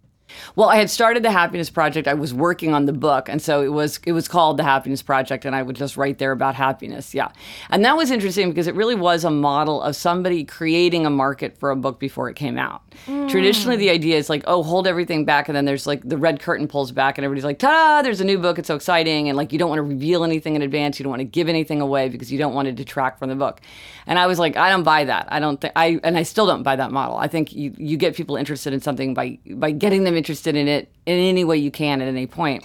Well, 0.56 0.70
I 0.70 0.78
had 0.78 0.90
started 0.90 1.24
the 1.24 1.32
Happiness 1.32 1.70
Project. 1.70 2.08
I 2.08 2.14
was 2.14 2.34
working 2.34 2.74
on 2.74 2.86
the 2.86 2.94
book, 2.94 3.30
and 3.30 3.42
so 3.42 3.62
it 3.62 3.70
was 3.70 4.00
it 4.06 4.12
was 4.12 4.28
called 4.28 4.58
the 4.58 4.64
Happiness 4.64 5.02
Project, 5.02 5.46
and 5.46 5.56
I 5.56 5.62
would 5.62 5.76
just 5.76 5.98
write 5.98 6.18
there 6.18 6.32
about 6.32 6.56
happiness. 6.56 7.14
Yeah, 7.14 7.32
and 7.70 7.84
that 7.86 7.98
was 7.98 8.12
interesting 8.12 8.50
because 8.50 8.68
it 8.68 8.76
really 8.76 8.96
was 8.96 9.24
a 9.24 9.32
model 9.32 9.82
of 9.82 9.96
somebody 9.96 10.44
creating 10.44 11.06
a 11.06 11.10
market 11.10 11.58
for 11.58 11.72
a 11.72 11.76
book 11.76 12.00
before 12.00 12.30
it 12.30 12.36
came 12.36 12.58
out. 12.58 12.82
Mm. 13.08 13.30
Traditionally, 13.30 13.78
the 13.78 13.90
idea 13.90 14.18
is 14.18 14.30
like, 14.30 14.44
oh, 14.48 14.64
hold 14.64 14.88
everything 14.88 15.26
back, 15.26 15.48
and 15.50 15.56
then 15.56 15.66
there's 15.66 15.88
like 15.88 16.08
the 16.08 16.18
red 16.18 16.40
curtain 16.40 16.68
pulls 16.68 16.92
back, 16.92 17.18
and 17.18 17.26
everybody's 17.26 17.46
like, 17.46 17.60
ta! 17.60 18.02
There's 18.02 18.22
a 18.22 18.26
new 18.26 18.38
book. 18.38 18.60
It's 18.60 18.68
so 18.68 18.76
exciting, 18.76 19.30
and 19.30 19.38
like 19.38 19.52
you 19.52 19.60
don't 19.60 19.70
want 19.70 19.80
to 19.80 19.84
reveal 19.84 20.24
anything 20.24 20.56
in 20.56 20.62
advance. 20.62 21.00
You 21.00 21.04
don't 21.04 21.12
want 21.12 21.22
to 21.22 21.26
give 21.26 21.50
anything 21.50 21.82
away 21.82 22.10
because 22.10 22.32
you 22.32 22.38
don't 22.38 22.54
want 22.54 22.68
to 22.68 22.72
detract 22.72 23.20
from 23.20 23.30
the 23.30 23.36
book. 23.36 23.62
And 24.06 24.20
I 24.20 24.28
was 24.28 24.40
like, 24.40 24.58
I 24.58 24.70
don't 24.70 24.84
buy 24.84 25.06
that. 25.06 25.28
I 25.32 25.40
don't 25.40 25.60
think 25.60 25.74
I, 25.76 26.00
and 26.04 26.18
I 26.18 26.24
still 26.24 26.46
don't 26.46 26.64
buy 26.64 26.76
that 26.76 26.92
model. 26.92 27.18
I 27.18 27.28
think 27.28 27.54
you 27.54 27.74
you 27.78 27.98
get 27.98 28.16
people 28.16 28.36
interested 28.36 28.74
in 28.74 28.82
something 28.82 29.14
by 29.14 29.40
by 29.52 29.72
getting 29.72 30.04
them 30.04 30.16
interested 30.24 30.56
in 30.56 30.70
it 30.70 30.90
in 31.06 31.20
any 31.20 31.44
way 31.44 31.58
you 31.58 31.70
can 31.70 32.02
at 32.02 32.08
any 32.08 32.26
point. 32.26 32.64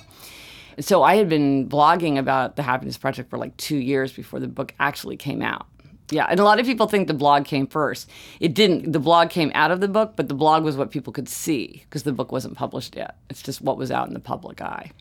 So 0.79 1.03
I 1.03 1.17
had 1.17 1.29
been 1.29 1.69
blogging 1.69 2.17
about 2.17 2.55
the 2.55 2.63
Happiness 2.63 2.97
Project 2.97 3.31
for 3.31 3.37
like 3.37 3.57
two 3.57 3.79
years 3.79 4.13
before 4.13 4.39
the 4.39 4.47
book 4.47 4.75
actually 4.79 5.17
came 5.17 5.43
out. 5.43 5.67
Yeah, 6.11 6.27
and 6.31 6.39
a 6.39 6.45
lot 6.45 6.61
of 6.61 6.67
people 6.67 6.87
think 6.87 7.09
the 7.09 7.15
blog 7.15 7.45
came 7.45 7.67
first. 7.67 8.09
It 8.39 8.55
didn't. 8.55 8.93
The 8.93 9.01
blog 9.01 9.29
came 9.29 9.51
out 9.55 9.73
of 9.73 9.81
the 9.81 9.89
book, 9.89 10.13
but 10.15 10.29
the 10.29 10.35
blog 10.35 10.63
was 10.63 10.77
what 10.77 10.93
people 10.93 11.13
could 11.13 11.29
see 11.29 11.83
because 11.85 12.05
the 12.05 12.13
book 12.13 12.31
wasn't 12.31 12.57
published 12.57 12.95
yet. 12.95 13.17
It's 13.29 13.43
just 13.43 13.61
what 13.61 13.77
was 13.77 13.91
out 13.91 14.07
in 14.07 14.15
the 14.15 14.21
public 14.21 14.63
eye. 14.63 14.93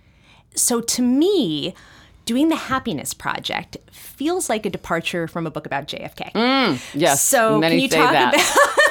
So 0.55 0.81
to 0.81 1.01
me, 1.03 1.75
doing 2.25 2.49
the 2.49 2.55
Happiness 2.55 3.13
Project 3.13 3.77
feels 3.91 4.49
like 4.49 4.65
a 4.65 4.69
departure 4.69 5.27
from 5.27 5.45
a 5.45 5.51
book 5.51 5.67
about 5.67 5.87
JFK. 5.87 6.33
Mm, 6.33 6.95
yes. 6.95 7.21
So 7.21 7.61
can 7.61 7.79
you 7.79 7.87
talk 7.87 8.11
that. 8.11 8.33
about 8.33 8.77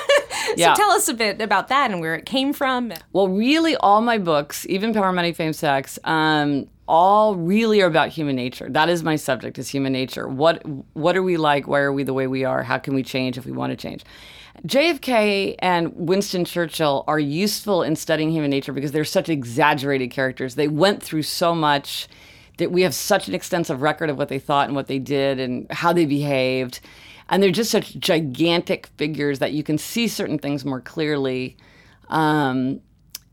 yeah. 0.56 0.74
So 0.74 0.82
tell 0.82 0.90
us 0.90 1.08
a 1.08 1.14
bit 1.14 1.40
about 1.40 1.68
that 1.68 1.90
and 1.90 2.00
where 2.00 2.14
it 2.14 2.26
came 2.26 2.52
from. 2.52 2.92
Well, 3.12 3.28
really, 3.28 3.76
all 3.76 4.00
my 4.00 4.18
books, 4.18 4.66
even 4.66 4.92
Power, 4.92 5.12
Money, 5.12 5.32
Fame, 5.32 5.52
Sex, 5.52 5.98
um, 6.04 6.68
all 6.88 7.34
really 7.34 7.82
are 7.82 7.86
about 7.86 8.10
human 8.10 8.36
nature. 8.36 8.68
That 8.70 8.88
is 8.88 9.02
my 9.02 9.16
subject: 9.16 9.58
is 9.58 9.68
human 9.68 9.92
nature. 9.92 10.28
What 10.28 10.62
what 10.94 11.16
are 11.16 11.22
we 11.22 11.36
like? 11.36 11.66
Why 11.66 11.80
are 11.80 11.92
we 11.92 12.04
the 12.04 12.14
way 12.14 12.26
we 12.26 12.44
are? 12.44 12.62
How 12.62 12.78
can 12.78 12.94
we 12.94 13.02
change 13.02 13.36
if 13.38 13.44
we 13.44 13.52
want 13.52 13.70
to 13.70 13.76
change? 13.76 14.04
JFK 14.66 15.56
and 15.58 15.92
Winston 15.94 16.44
Churchill 16.44 17.04
are 17.06 17.18
useful 17.18 17.82
in 17.82 17.94
studying 17.94 18.30
human 18.30 18.50
nature 18.50 18.72
because 18.72 18.92
they're 18.92 19.04
such 19.04 19.28
exaggerated 19.28 20.10
characters. 20.10 20.54
They 20.54 20.68
went 20.68 21.02
through 21.02 21.24
so 21.24 21.54
much 21.54 22.08
that 22.58 22.72
we 22.72 22.82
have 22.82 22.94
such 22.94 23.28
an 23.28 23.34
extensive 23.34 23.82
record 23.82 24.08
of 24.08 24.16
what 24.16 24.28
they 24.28 24.38
thought 24.38 24.66
and 24.66 24.74
what 24.74 24.86
they 24.86 24.98
did 24.98 25.38
and 25.38 25.70
how 25.70 25.92
they 25.92 26.06
behaved 26.06 26.80
and 27.28 27.42
they're 27.42 27.50
just 27.50 27.70
such 27.70 27.98
gigantic 27.98 28.86
figures 28.96 29.38
that 29.40 29.52
you 29.52 29.62
can 29.62 29.78
see 29.78 30.08
certain 30.08 30.38
things 30.38 30.64
more 30.64 30.80
clearly. 30.80 31.56
Um, 32.08 32.80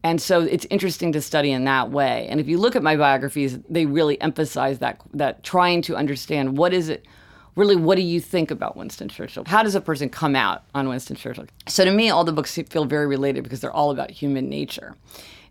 and 0.04 0.22
so 0.22 0.42
it's 0.42 0.66
interesting 0.70 1.12
to 1.14 1.22
study 1.22 1.52
in 1.52 1.64
that 1.66 1.92
way. 1.92 2.28
And 2.30 2.40
if 2.40 2.48
you 2.48 2.58
look 2.58 2.76
at 2.76 2.84
my 2.84 2.98
biographies, 2.98 3.60
they 3.70 3.86
really 3.86 4.20
emphasize 4.20 4.80
that 4.80 5.02
that 5.14 5.44
trying 5.44 5.82
to 5.84 5.96
understand 5.96 6.58
what 6.58 6.74
is 6.74 6.90
it 6.90 7.06
really 7.56 7.76
what 7.76 7.96
do 7.96 8.02
you 8.02 8.20
think 8.20 8.52
about 8.52 8.76
Winston 8.76 9.08
Churchill? 9.08 9.44
How 9.46 9.64
does 9.64 9.76
a 9.76 9.82
person 9.82 10.10
come 10.10 10.36
out 10.36 10.64
on 10.74 10.90
Winston 10.90 11.16
Churchill? 11.16 11.46
So 11.68 11.86
to 11.86 11.92
me, 11.92 12.10
all 12.10 12.24
the 12.24 12.34
books 12.34 12.56
feel 12.70 12.86
very 12.86 13.08
related 13.08 13.44
because 13.44 13.62
they're 13.62 13.72
all 13.72 13.92
about 13.92 14.12
human 14.12 14.50
nature. 14.50 14.96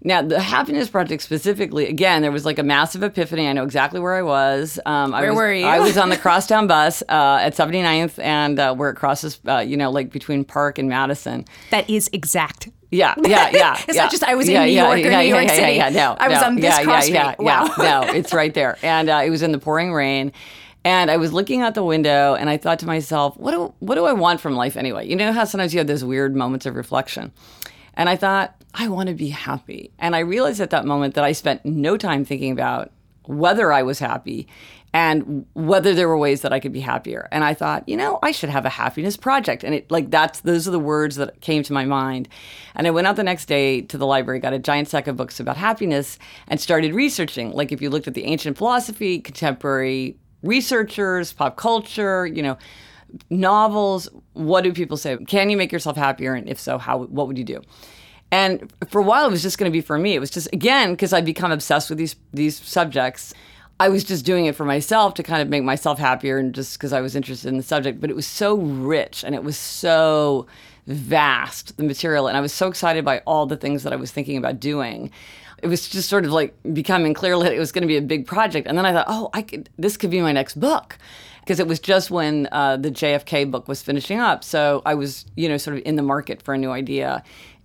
Now, 0.05 0.21
the 0.21 0.41
Happiness 0.41 0.91
Project 0.91 1.23
specifically, 1.23 1.87
again, 1.87 2.23
there 2.23 2.33
was 2.33 2.45
like 2.45 2.59
a 2.59 2.65
massive 2.65 3.05
epiphany. 3.05 3.47
I 3.47 3.53
know 3.53 3.63
exactly 3.63 4.01
where 4.01 4.15
I 4.15 4.23
was. 4.23 4.81
Um, 4.85 5.13
where 5.13 5.29
was, 5.29 5.37
were 5.37 5.53
you? 5.53 5.65
I 5.65 5.79
was 5.79 5.97
on 5.97 6.09
the 6.09 6.17
crosstown 6.19 6.67
bus 6.67 7.03
uh, 7.09 7.39
at 7.41 7.55
79th 7.55 8.19
and 8.19 8.59
uh, 8.59 8.75
where 8.75 8.91
it 8.91 8.97
crosses, 8.97 9.39
uh, 9.47 9.59
you 9.59 9.77
know, 9.77 9.91
like 9.91 10.11
between 10.11 10.45
Park 10.45 10.79
and 10.79 10.89
Madison. 10.89 11.45
That 11.71 11.89
is 11.89 12.11
exact. 12.13 12.69
Yeah, 12.91 13.15
yeah, 13.25 13.51
yeah. 13.53 13.77
it's 13.89 13.97
yeah. 13.97 14.03
not 14.03 14.11
just 14.11 14.25
I 14.25 14.35
was 14.35 14.49
in 14.49 14.55
yeah, 14.55 14.65
New 14.67 14.73
York 14.73 14.99
yeah, 14.99 15.21
or 15.21 15.23
New 15.23 15.29
York 15.29 15.49
City. 15.49 15.77
Yeah, 15.77 15.89
no, 15.89 16.17
I 16.19 16.29
was 16.29 16.41
no, 16.41 16.47
on 16.49 16.57
this 16.57 16.79
cross 16.81 17.05
street. 17.05 17.15
Yeah, 17.15 17.35
wow. 17.39 17.73
no, 17.79 18.03
it's 18.13 18.35
right 18.35 18.53
there. 18.53 18.77
And 18.83 19.09
uh, 19.09 19.23
it 19.25 19.31
was 19.31 19.43
in 19.43 19.53
the 19.53 19.59
pouring 19.59 19.93
rain. 19.93 20.33
And 20.85 21.13
I 21.13 21.17
was 21.17 21.33
looking 21.33 21.63
out 21.63 21.75
the 21.75 21.85
window 21.85 22.35
and 22.35 22.51
I 22.51 22.57
thought 22.57 22.81
to 22.81 22.87
myself, 22.87 23.37
what 23.37 23.53
do, 23.53 23.73
what 23.79 23.95
do 23.95 24.05
I 24.05 24.13
want 24.13 24.41
from 24.41 24.57
life 24.57 24.77
anyway? 24.77 25.09
You 25.09 25.15
know 25.15 25.33
how 25.33 25.45
sometimes 25.45 25.73
you 25.73 25.79
have 25.79 25.87
those 25.87 26.05
weird 26.05 26.35
moments 26.35 26.67
of 26.67 26.75
reflection. 26.75 27.31
And 27.95 28.09
I 28.09 28.17
thought, 28.17 28.61
I 28.75 28.89
want 28.89 29.09
to 29.09 29.15
be 29.15 29.29
happy. 29.29 29.91
And 29.99 30.17
I 30.17 30.21
realized 30.21 30.61
at 30.61 30.71
that 30.71 30.87
moment 30.87 31.15
that 31.15 31.25
I 31.25 31.33
spent 31.33 31.65
no 31.65 31.97
time 31.97 32.25
thinking 32.25 32.53
about 32.53 32.91
whether 33.25 33.73
I 33.73 33.83
was 33.83 33.99
happy 33.99 34.49
and 34.95 35.47
whether 35.55 35.95
there 35.95 36.09
were 36.09 36.19
ways 36.19 36.43
that 36.43 36.53
I 36.53 36.61
could 36.61 36.73
be 36.73 36.81
happier. 36.81 37.29
And 37.33 37.45
I 37.45 37.55
thought, 37.55 37.89
you 37.89 37.97
know, 37.97 38.19
I 38.23 38.31
should 38.31 38.51
have 38.51 38.67
a 38.67 38.71
happiness 38.71 39.17
project. 39.17 39.65
And 39.65 39.75
it 39.75 39.91
like 39.91 40.11
that's 40.11 40.41
those 40.41 40.69
are 40.69 40.71
the 40.71 40.79
words 40.79 41.17
that 41.17 41.41
came 41.41 41.63
to 41.63 41.73
my 41.73 41.85
mind. 41.85 42.29
And 42.75 42.87
I 42.87 42.91
went 42.91 43.07
out 43.07 43.17
the 43.17 43.23
next 43.23 43.47
day 43.47 43.81
to 43.83 43.97
the 43.97 44.07
library, 44.07 44.39
got 44.39 44.53
a 44.53 44.59
giant 44.59 44.89
stack 44.89 45.07
of 45.07 45.17
books 45.17 45.41
about 45.41 45.57
happiness 45.57 46.19
and 46.49 46.61
started 46.61 46.95
researching. 46.95 47.53
Like 47.53 47.73
if 47.73 47.81
you 47.81 47.89
looked 47.89 48.09
at 48.09 48.15
the 48.15 48.25
ancient 48.25 48.59
philosophy, 48.59 49.19
contemporary 49.19 50.17
researchers, 50.43 51.33
pop 51.33 51.57
culture, 51.57 52.27
you 52.27 52.43
know, 52.43 52.59
novels, 53.31 54.09
what 54.35 54.63
do 54.63 54.73
people 54.73 54.97
say? 54.99 55.17
Can 55.27 55.49
you 55.49 55.57
make 55.57 55.73
yourself 55.73 55.97
happier 55.97 56.35
and 56.35 56.49
if 56.49 56.61
so, 56.61 56.77
how 56.77 56.99
what 56.99 57.29
would 57.29 57.39
you 57.39 57.45
do? 57.45 57.63
And 58.33 58.73
for 58.89 58.99
a 58.99 59.05
while, 59.05 59.27
it 59.27 59.31
was 59.31 59.43
just 59.43 59.59
going 59.59 59.71
to 59.71 59.73
be 59.73 59.83
for 59.83 59.99
me. 59.99 60.15
It 60.15 60.19
was 60.19 60.31
just 60.31 60.49
again 60.55 60.93
because 60.93 61.13
I'd 61.13 61.27
become 61.27 61.53
obsessed 61.53 61.91
with 61.91 61.99
these 61.99 62.17
these 62.33 62.59
subjects. 62.59 63.35
I 63.79 63.89
was 63.91 64.05
just 64.05 64.25
doing 64.25 64.47
it 64.47 64.55
for 64.55 64.65
myself 64.65 65.15
to 65.15 65.23
kind 65.23 65.43
of 65.43 65.49
make 65.49 65.63
myself 65.63 65.99
happier, 65.99 66.39
and 66.39 66.55
just 66.55 66.79
because 66.79 66.95
I 66.95 67.03
was 67.03 67.15
interested 67.15 67.49
in 67.49 67.59
the 67.59 67.63
subject. 67.63 68.01
But 68.01 68.09
it 68.09 68.17
was 68.17 68.27
so 68.27 68.57
rich 68.57 69.23
and 69.23 69.35
it 69.35 69.45
was 69.45 69.59
so 69.59 70.47
vast 70.87 71.77
the 71.77 71.83
material, 71.83 72.27
and 72.27 72.37
I 72.37 72.41
was 72.41 72.55
so 72.55 72.69
excited 72.69 73.05
by 73.05 73.19
all 73.27 73.45
the 73.45 73.57
things 73.57 73.83
that 73.83 73.93
I 73.93 73.97
was 73.97 74.11
thinking 74.11 74.39
about 74.39 74.59
doing. 74.59 75.11
It 75.63 75.67
was 75.69 75.89
just 75.89 76.09
sort 76.09 76.25
of 76.25 76.33
like 76.33 76.55
becoming 76.73 77.13
clear 77.13 77.39
that 77.43 77.53
it 77.53 77.59
was 77.59 77.71
going 77.71 77.83
to 77.83 77.89
be 77.89 77.99
a 77.99 78.03
big 78.03 78.27
project. 78.27 78.67
And 78.67 78.79
then 78.79 78.87
I 78.87 78.93
thought, 78.95 79.07
oh, 79.09 79.29
I 79.35 79.43
could. 79.43 79.69
This 79.79 79.99
could 79.99 80.11
be 80.11 80.23
my 80.23 80.33
next 80.33 80.59
book 80.59 80.97
because 81.41 81.59
it 81.59 81.67
was 81.67 81.81
just 81.81 82.11
when 82.11 82.49
uh, 82.53 82.77
the 82.77 82.91
JFK 82.91 83.51
book 83.51 83.69
was 83.69 83.83
finishing 83.83 84.21
up. 84.21 84.45
So 84.45 84.81
I 84.87 84.95
was, 84.95 85.27
you 85.35 85.49
know, 85.49 85.57
sort 85.57 85.77
of 85.77 85.83
in 85.85 85.97
the 85.97 86.03
market 86.03 86.41
for 86.41 86.55
a 86.55 86.59
new 86.59 86.71
idea 86.71 87.23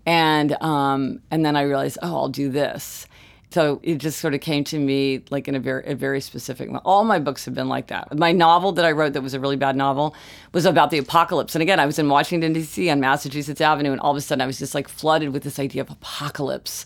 and 0.07 0.53
um, 0.63 1.21
and 1.29 1.45
then 1.45 1.55
I 1.55 1.63
realized, 1.63 1.99
oh, 2.01 2.15
I'll 2.15 2.29
do 2.29 2.49
this. 2.49 3.05
So 3.51 3.79
it 3.83 3.97
just 3.97 4.19
sort 4.19 4.33
of 4.33 4.41
came 4.41 4.63
to 4.65 4.79
me 4.79 5.23
like 5.29 5.47
in 5.47 5.55
a 5.55 5.59
very 5.59 5.85
a 5.85 5.95
very 5.95 6.21
specific. 6.21 6.69
All 6.85 7.03
my 7.03 7.19
books 7.19 7.45
have 7.45 7.53
been 7.53 7.69
like 7.69 7.87
that. 7.87 8.17
My 8.17 8.31
novel 8.31 8.71
that 8.73 8.85
I 8.85 8.91
wrote 8.91 9.13
that 9.13 9.21
was 9.21 9.33
a 9.33 9.39
really 9.39 9.55
bad 9.57 9.75
novel 9.75 10.15
was 10.53 10.65
about 10.65 10.91
the 10.91 10.97
apocalypse. 10.97 11.55
And 11.55 11.61
again, 11.61 11.79
I 11.79 11.85
was 11.85 11.99
in 11.99 12.07
Washington 12.09 12.53
D.C. 12.53 12.89
on 12.89 12.99
Massachusetts 13.01 13.61
Avenue, 13.61 13.91
and 13.91 13.99
all 13.99 14.11
of 14.11 14.17
a 14.17 14.21
sudden 14.21 14.41
I 14.41 14.47
was 14.47 14.59
just 14.59 14.73
like 14.73 14.87
flooded 14.87 15.33
with 15.33 15.43
this 15.43 15.59
idea 15.59 15.81
of 15.81 15.89
apocalypse, 15.89 16.85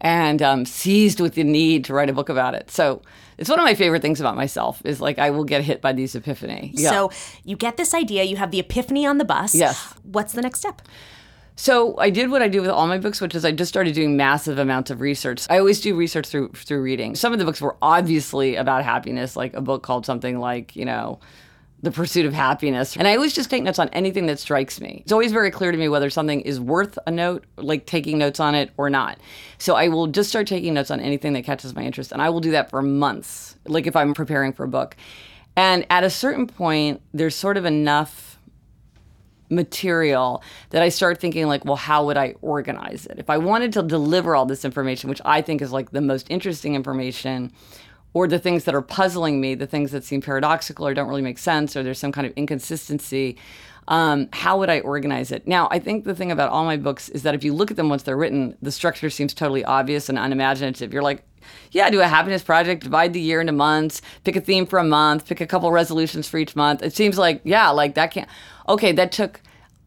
and 0.00 0.40
um, 0.40 0.64
seized 0.64 1.18
with 1.18 1.34
the 1.34 1.44
need 1.44 1.84
to 1.86 1.94
write 1.94 2.10
a 2.10 2.12
book 2.12 2.28
about 2.28 2.54
it. 2.54 2.70
So 2.70 3.02
it's 3.38 3.50
one 3.50 3.58
of 3.58 3.64
my 3.64 3.74
favorite 3.74 4.02
things 4.02 4.20
about 4.20 4.36
myself 4.36 4.82
is 4.84 5.00
like 5.00 5.18
I 5.18 5.30
will 5.30 5.44
get 5.44 5.62
hit 5.62 5.80
by 5.80 5.92
these 5.92 6.14
epiphany. 6.14 6.72
Yeah. 6.74 6.90
So 6.90 7.10
you 7.44 7.56
get 7.56 7.76
this 7.76 7.92
idea, 7.92 8.22
you 8.22 8.36
have 8.36 8.52
the 8.52 8.60
epiphany 8.60 9.04
on 9.04 9.18
the 9.18 9.24
bus. 9.24 9.52
Yes. 9.52 9.94
What's 10.04 10.32
the 10.32 10.42
next 10.42 10.60
step? 10.60 10.82
So 11.56 11.98
I 11.98 12.10
did 12.10 12.30
what 12.30 12.42
I 12.42 12.48
do 12.48 12.60
with 12.60 12.70
all 12.70 12.86
my 12.86 12.98
books, 12.98 13.20
which 13.20 13.34
is 13.34 13.44
I 13.44 13.52
just 13.52 13.68
started 13.68 13.94
doing 13.94 14.16
massive 14.16 14.58
amounts 14.58 14.90
of 14.90 15.00
research. 15.00 15.46
I 15.50 15.58
always 15.58 15.80
do 15.80 15.94
research 15.94 16.26
through 16.26 16.50
through 16.50 16.82
reading. 16.82 17.14
Some 17.14 17.32
of 17.32 17.38
the 17.38 17.44
books 17.44 17.60
were 17.60 17.76
obviously 17.82 18.56
about 18.56 18.84
happiness, 18.84 19.36
like 19.36 19.54
a 19.54 19.60
book 19.60 19.82
called 19.82 20.06
something 20.06 20.38
like, 20.38 20.74
you 20.74 20.84
know, 20.84 21.20
The 21.82 21.90
Pursuit 21.90 22.24
of 22.24 22.32
Happiness. 22.32 22.96
And 22.96 23.06
I 23.06 23.16
always 23.16 23.34
just 23.34 23.50
take 23.50 23.62
notes 23.62 23.78
on 23.78 23.90
anything 23.90 24.26
that 24.26 24.38
strikes 24.38 24.80
me. 24.80 25.02
It's 25.04 25.12
always 25.12 25.30
very 25.30 25.50
clear 25.50 25.72
to 25.72 25.78
me 25.78 25.88
whether 25.88 26.08
something 26.08 26.40
is 26.40 26.58
worth 26.58 26.98
a 27.06 27.10
note, 27.10 27.44
like 27.56 27.84
taking 27.86 28.18
notes 28.18 28.40
on 28.40 28.54
it 28.54 28.70
or 28.78 28.88
not. 28.88 29.18
So 29.58 29.74
I 29.74 29.88
will 29.88 30.06
just 30.06 30.30
start 30.30 30.46
taking 30.46 30.72
notes 30.74 30.90
on 30.90 31.00
anything 31.00 31.34
that 31.34 31.44
catches 31.44 31.74
my 31.74 31.82
interest. 31.82 32.12
And 32.12 32.22
I 32.22 32.30
will 32.30 32.40
do 32.40 32.52
that 32.52 32.70
for 32.70 32.80
months, 32.80 33.56
like 33.66 33.86
if 33.86 33.94
I'm 33.94 34.14
preparing 34.14 34.52
for 34.54 34.64
a 34.64 34.68
book. 34.68 34.96
And 35.54 35.86
at 35.90 36.02
a 36.02 36.10
certain 36.10 36.46
point, 36.46 37.02
there's 37.12 37.34
sort 37.34 37.58
of 37.58 37.66
enough 37.66 38.31
material 39.52 40.42
that 40.70 40.82
I 40.82 40.88
start 40.88 41.20
thinking 41.20 41.46
like, 41.46 41.64
well, 41.64 41.76
how 41.76 42.04
would 42.06 42.16
I 42.16 42.34
organize 42.42 43.06
it? 43.06 43.18
If 43.18 43.30
I 43.30 43.38
wanted 43.38 43.72
to 43.74 43.82
deliver 43.82 44.34
all 44.34 44.46
this 44.46 44.64
information, 44.64 45.10
which 45.10 45.20
I 45.24 45.42
think 45.42 45.62
is 45.62 45.72
like 45.72 45.90
the 45.90 46.00
most 46.00 46.26
interesting 46.30 46.74
information, 46.74 47.52
or 48.14 48.28
the 48.28 48.38
things 48.38 48.64
that 48.64 48.74
are 48.74 48.82
puzzling 48.82 49.40
me, 49.40 49.54
the 49.54 49.66
things 49.66 49.90
that 49.92 50.04
seem 50.04 50.20
paradoxical 50.20 50.86
or 50.86 50.94
don't 50.94 51.08
really 51.08 51.22
make 51.22 51.38
sense, 51.38 51.76
or 51.76 51.82
there's 51.82 51.98
some 51.98 52.12
kind 52.12 52.26
of 52.26 52.32
inconsistency, 52.34 53.38
um, 53.88 54.28
how 54.32 54.58
would 54.58 54.70
I 54.70 54.80
organize 54.80 55.32
it? 55.32 55.46
Now, 55.46 55.68
I 55.70 55.78
think 55.78 56.04
the 56.04 56.14
thing 56.14 56.30
about 56.30 56.50
all 56.50 56.64
my 56.64 56.76
books 56.76 57.08
is 57.08 57.22
that 57.22 57.34
if 57.34 57.42
you 57.42 57.52
look 57.54 57.70
at 57.70 57.76
them 57.76 57.88
once 57.88 58.02
they're 58.02 58.16
written, 58.16 58.56
the 58.62 58.70
structure 58.70 59.10
seems 59.10 59.34
totally 59.34 59.64
obvious 59.64 60.08
and 60.08 60.18
unimaginative. 60.18 60.92
You're 60.92 61.02
like, 61.02 61.24
yeah, 61.70 61.90
do 61.90 62.00
a 62.00 62.06
happiness 62.06 62.42
project, 62.42 62.82
divide 62.84 63.12
the 63.12 63.20
year 63.20 63.40
into 63.40 63.52
months, 63.52 64.02
pick 64.24 64.36
a 64.36 64.40
theme 64.40 64.66
for 64.66 64.78
a 64.78 64.84
month, 64.84 65.26
pick 65.26 65.40
a 65.40 65.46
couple 65.46 65.70
resolutions 65.70 66.28
for 66.28 66.38
each 66.38 66.56
month. 66.56 66.82
It 66.82 66.94
seems 66.94 67.18
like, 67.18 67.40
yeah, 67.44 67.70
like 67.70 67.94
that 67.94 68.10
can't. 68.10 68.28
Okay, 68.68 68.92
that 68.92 69.12
took. 69.12 69.40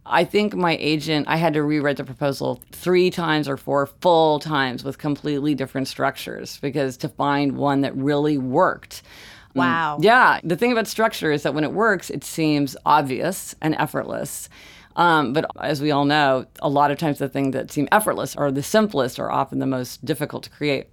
I 0.07 0.23
think 0.23 0.53
my 0.53 0.77
agent, 0.79 1.27
I 1.27 1.37
had 1.37 1.53
to 1.53 1.63
rewrite 1.63 1.97
the 1.97 2.03
proposal 2.03 2.61
three 2.71 3.09
times 3.09 3.47
or 3.47 3.57
four 3.57 3.87
full 3.87 4.39
times 4.39 4.83
with 4.83 4.99
completely 4.99 5.55
different 5.55 5.87
structures 5.87 6.59
because 6.61 6.95
to 6.97 7.09
find 7.09 7.57
one 7.57 7.81
that 7.81 7.95
really 7.95 8.37
worked. 8.37 9.01
Mm, 9.55 9.59
wow. 9.59 9.97
Yeah. 9.99 10.39
The 10.43 10.55
thing 10.55 10.71
about 10.71 10.87
structure 10.87 11.31
is 11.31 11.41
that 11.43 11.55
when 11.55 11.63
it 11.63 11.71
works, 11.71 12.11
it 12.11 12.23
seems 12.23 12.77
obvious 12.85 13.55
and 13.61 13.75
effortless. 13.79 14.47
Um, 14.95 15.33
but 15.33 15.49
as 15.59 15.81
we 15.81 15.91
all 15.91 16.05
know, 16.05 16.45
a 16.59 16.69
lot 16.69 16.91
of 16.91 16.97
times 16.97 17.17
the 17.17 17.27
things 17.27 17.53
that 17.53 17.71
seem 17.71 17.87
effortless 17.91 18.35
or 18.35 18.51
the 18.51 18.63
simplest 18.63 19.19
are 19.19 19.31
often 19.31 19.59
the 19.59 19.65
most 19.65 20.05
difficult 20.05 20.43
to 20.43 20.49
create. 20.49 20.87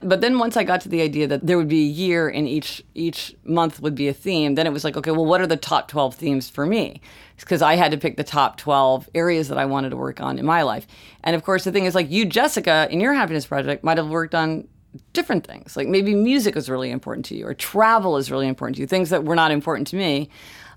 But 0.00 0.20
then 0.20 0.38
once 0.38 0.56
I 0.56 0.64
got 0.64 0.82
to 0.82 0.88
the 0.88 1.00
idea 1.00 1.26
that 1.26 1.46
there 1.46 1.56
would 1.56 1.68
be 1.68 1.82
a 1.82 1.88
year 1.88 2.28
and 2.28 2.46
each 2.46 2.82
each 2.94 3.34
month 3.44 3.80
would 3.80 3.94
be 3.94 4.08
a 4.08 4.12
theme, 4.12 4.54
then 4.54 4.66
it 4.66 4.72
was 4.72 4.84
like, 4.84 4.96
okay, 4.96 5.10
well, 5.10 5.24
what 5.24 5.40
are 5.40 5.46
the 5.46 5.56
top 5.56 5.88
12 5.88 6.14
themes 6.14 6.50
for 6.50 6.66
me? 6.66 7.00
Because 7.38 7.62
I 7.62 7.76
had 7.76 7.92
to 7.92 7.98
pick 7.98 8.16
the 8.16 8.24
top 8.24 8.58
12 8.58 9.08
areas 9.14 9.48
that 9.48 9.58
I 9.58 9.64
wanted 9.64 9.90
to 9.90 9.96
work 9.96 10.20
on 10.20 10.38
in 10.38 10.44
my 10.44 10.62
life. 10.62 10.86
And 11.24 11.34
of 11.34 11.44
course, 11.44 11.64
the 11.64 11.72
thing 11.72 11.86
is, 11.86 11.94
like 11.94 12.10
you, 12.10 12.26
Jessica, 12.26 12.88
in 12.90 13.00
your 13.00 13.14
happiness 13.14 13.46
project, 13.46 13.84
might 13.84 13.96
have 13.96 14.08
worked 14.08 14.34
on 14.34 14.68
different 15.12 15.46
things. 15.46 15.76
Like 15.76 15.88
maybe 15.88 16.14
music 16.14 16.56
is 16.56 16.68
really 16.68 16.90
important 16.90 17.24
to 17.26 17.36
you, 17.36 17.46
or 17.46 17.54
travel 17.54 18.16
is 18.16 18.30
really 18.30 18.48
important 18.48 18.76
to 18.76 18.82
you, 18.82 18.86
things 18.86 19.10
that 19.10 19.24
were 19.24 19.34
not 19.34 19.50
important 19.50 19.86
to 19.88 19.96
me. 19.96 20.30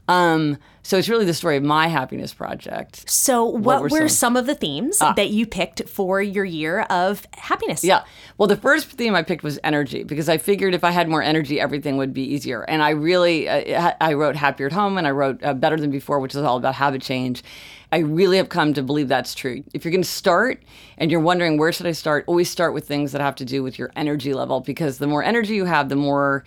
Um, 0.10 0.58
so 0.82 0.98
it's 0.98 1.08
really 1.08 1.26
the 1.26 1.36
story 1.36 1.56
of 1.56 1.62
my 1.62 1.88
happiness 1.88 2.34
project. 2.34 3.08
So, 3.08 3.46
what, 3.46 3.62
what 3.62 3.82
were, 3.84 3.90
were 3.90 4.10
some, 4.10 4.34
some, 4.34 4.38
of 4.38 4.48
the 4.48 4.56
themes 4.56 4.98
ah. 5.02 5.14
that 5.14 5.30
you 5.30 5.46
picked 5.46 5.88
for 5.88 6.20
your 6.20 6.46
year 6.46 6.82
of 6.90 7.28
happiness? 7.38 7.84
Yeah. 7.84 8.04
Well, 8.40 8.48
the 8.48 8.58
first 8.58 8.88
theme 8.88 9.14
I 9.14 9.22
picked 9.22 9.44
was 9.44 9.60
energy 9.64 10.02
because 10.02 10.28
I 10.28 10.40
figured 10.40 10.74
if 10.74 10.84
I 10.84 10.90
had 10.90 11.08
more 11.08 11.22
energy, 11.22 11.60
everything 11.60 11.98
would 11.98 12.12
be 12.12 12.24
easier. 12.24 12.64
And 12.64 12.82
I 12.82 12.90
really, 12.90 13.48
uh, 13.48 13.94
I 14.02 14.14
wrote 14.14 14.36
Happier 14.36 14.66
at 14.66 14.74
Home 14.74 14.98
and 14.98 15.06
I 15.06 15.12
wrote 15.12 15.44
uh, 15.44 15.54
Better 15.54 15.78
Than 15.78 15.92
Before, 15.92 16.20
which 16.20 16.34
is 16.34 16.42
all 16.42 16.58
about 16.58 16.74
habit 16.74 17.04
change. 17.04 17.44
I 17.92 18.00
really 18.00 18.38
have 18.38 18.50
come 18.50 18.74
to 18.74 18.82
believe 18.82 19.10
that's 19.10 19.36
true. 19.36 19.64
If 19.76 19.86
you're 19.86 19.92
going 19.92 20.02
to 20.02 20.10
start 20.10 20.64
and 20.98 21.12
you're 21.12 21.20
wondering 21.20 21.60
where 21.60 21.72
should 21.72 21.86
I 21.86 21.92
start, 21.92 22.24
always 22.26 22.50
start 22.50 22.74
with 22.74 22.88
things 22.88 23.12
that 23.12 23.22
have 23.22 23.36
to 23.36 23.46
do 23.46 23.62
with 23.62 23.78
your 23.78 23.92
energy 23.96 24.34
level 24.34 24.60
because 24.60 24.98
the 24.98 25.08
more 25.08 25.24
energy 25.24 25.54
you 25.54 25.66
have, 25.66 25.90
the 25.90 25.96
more 25.96 26.44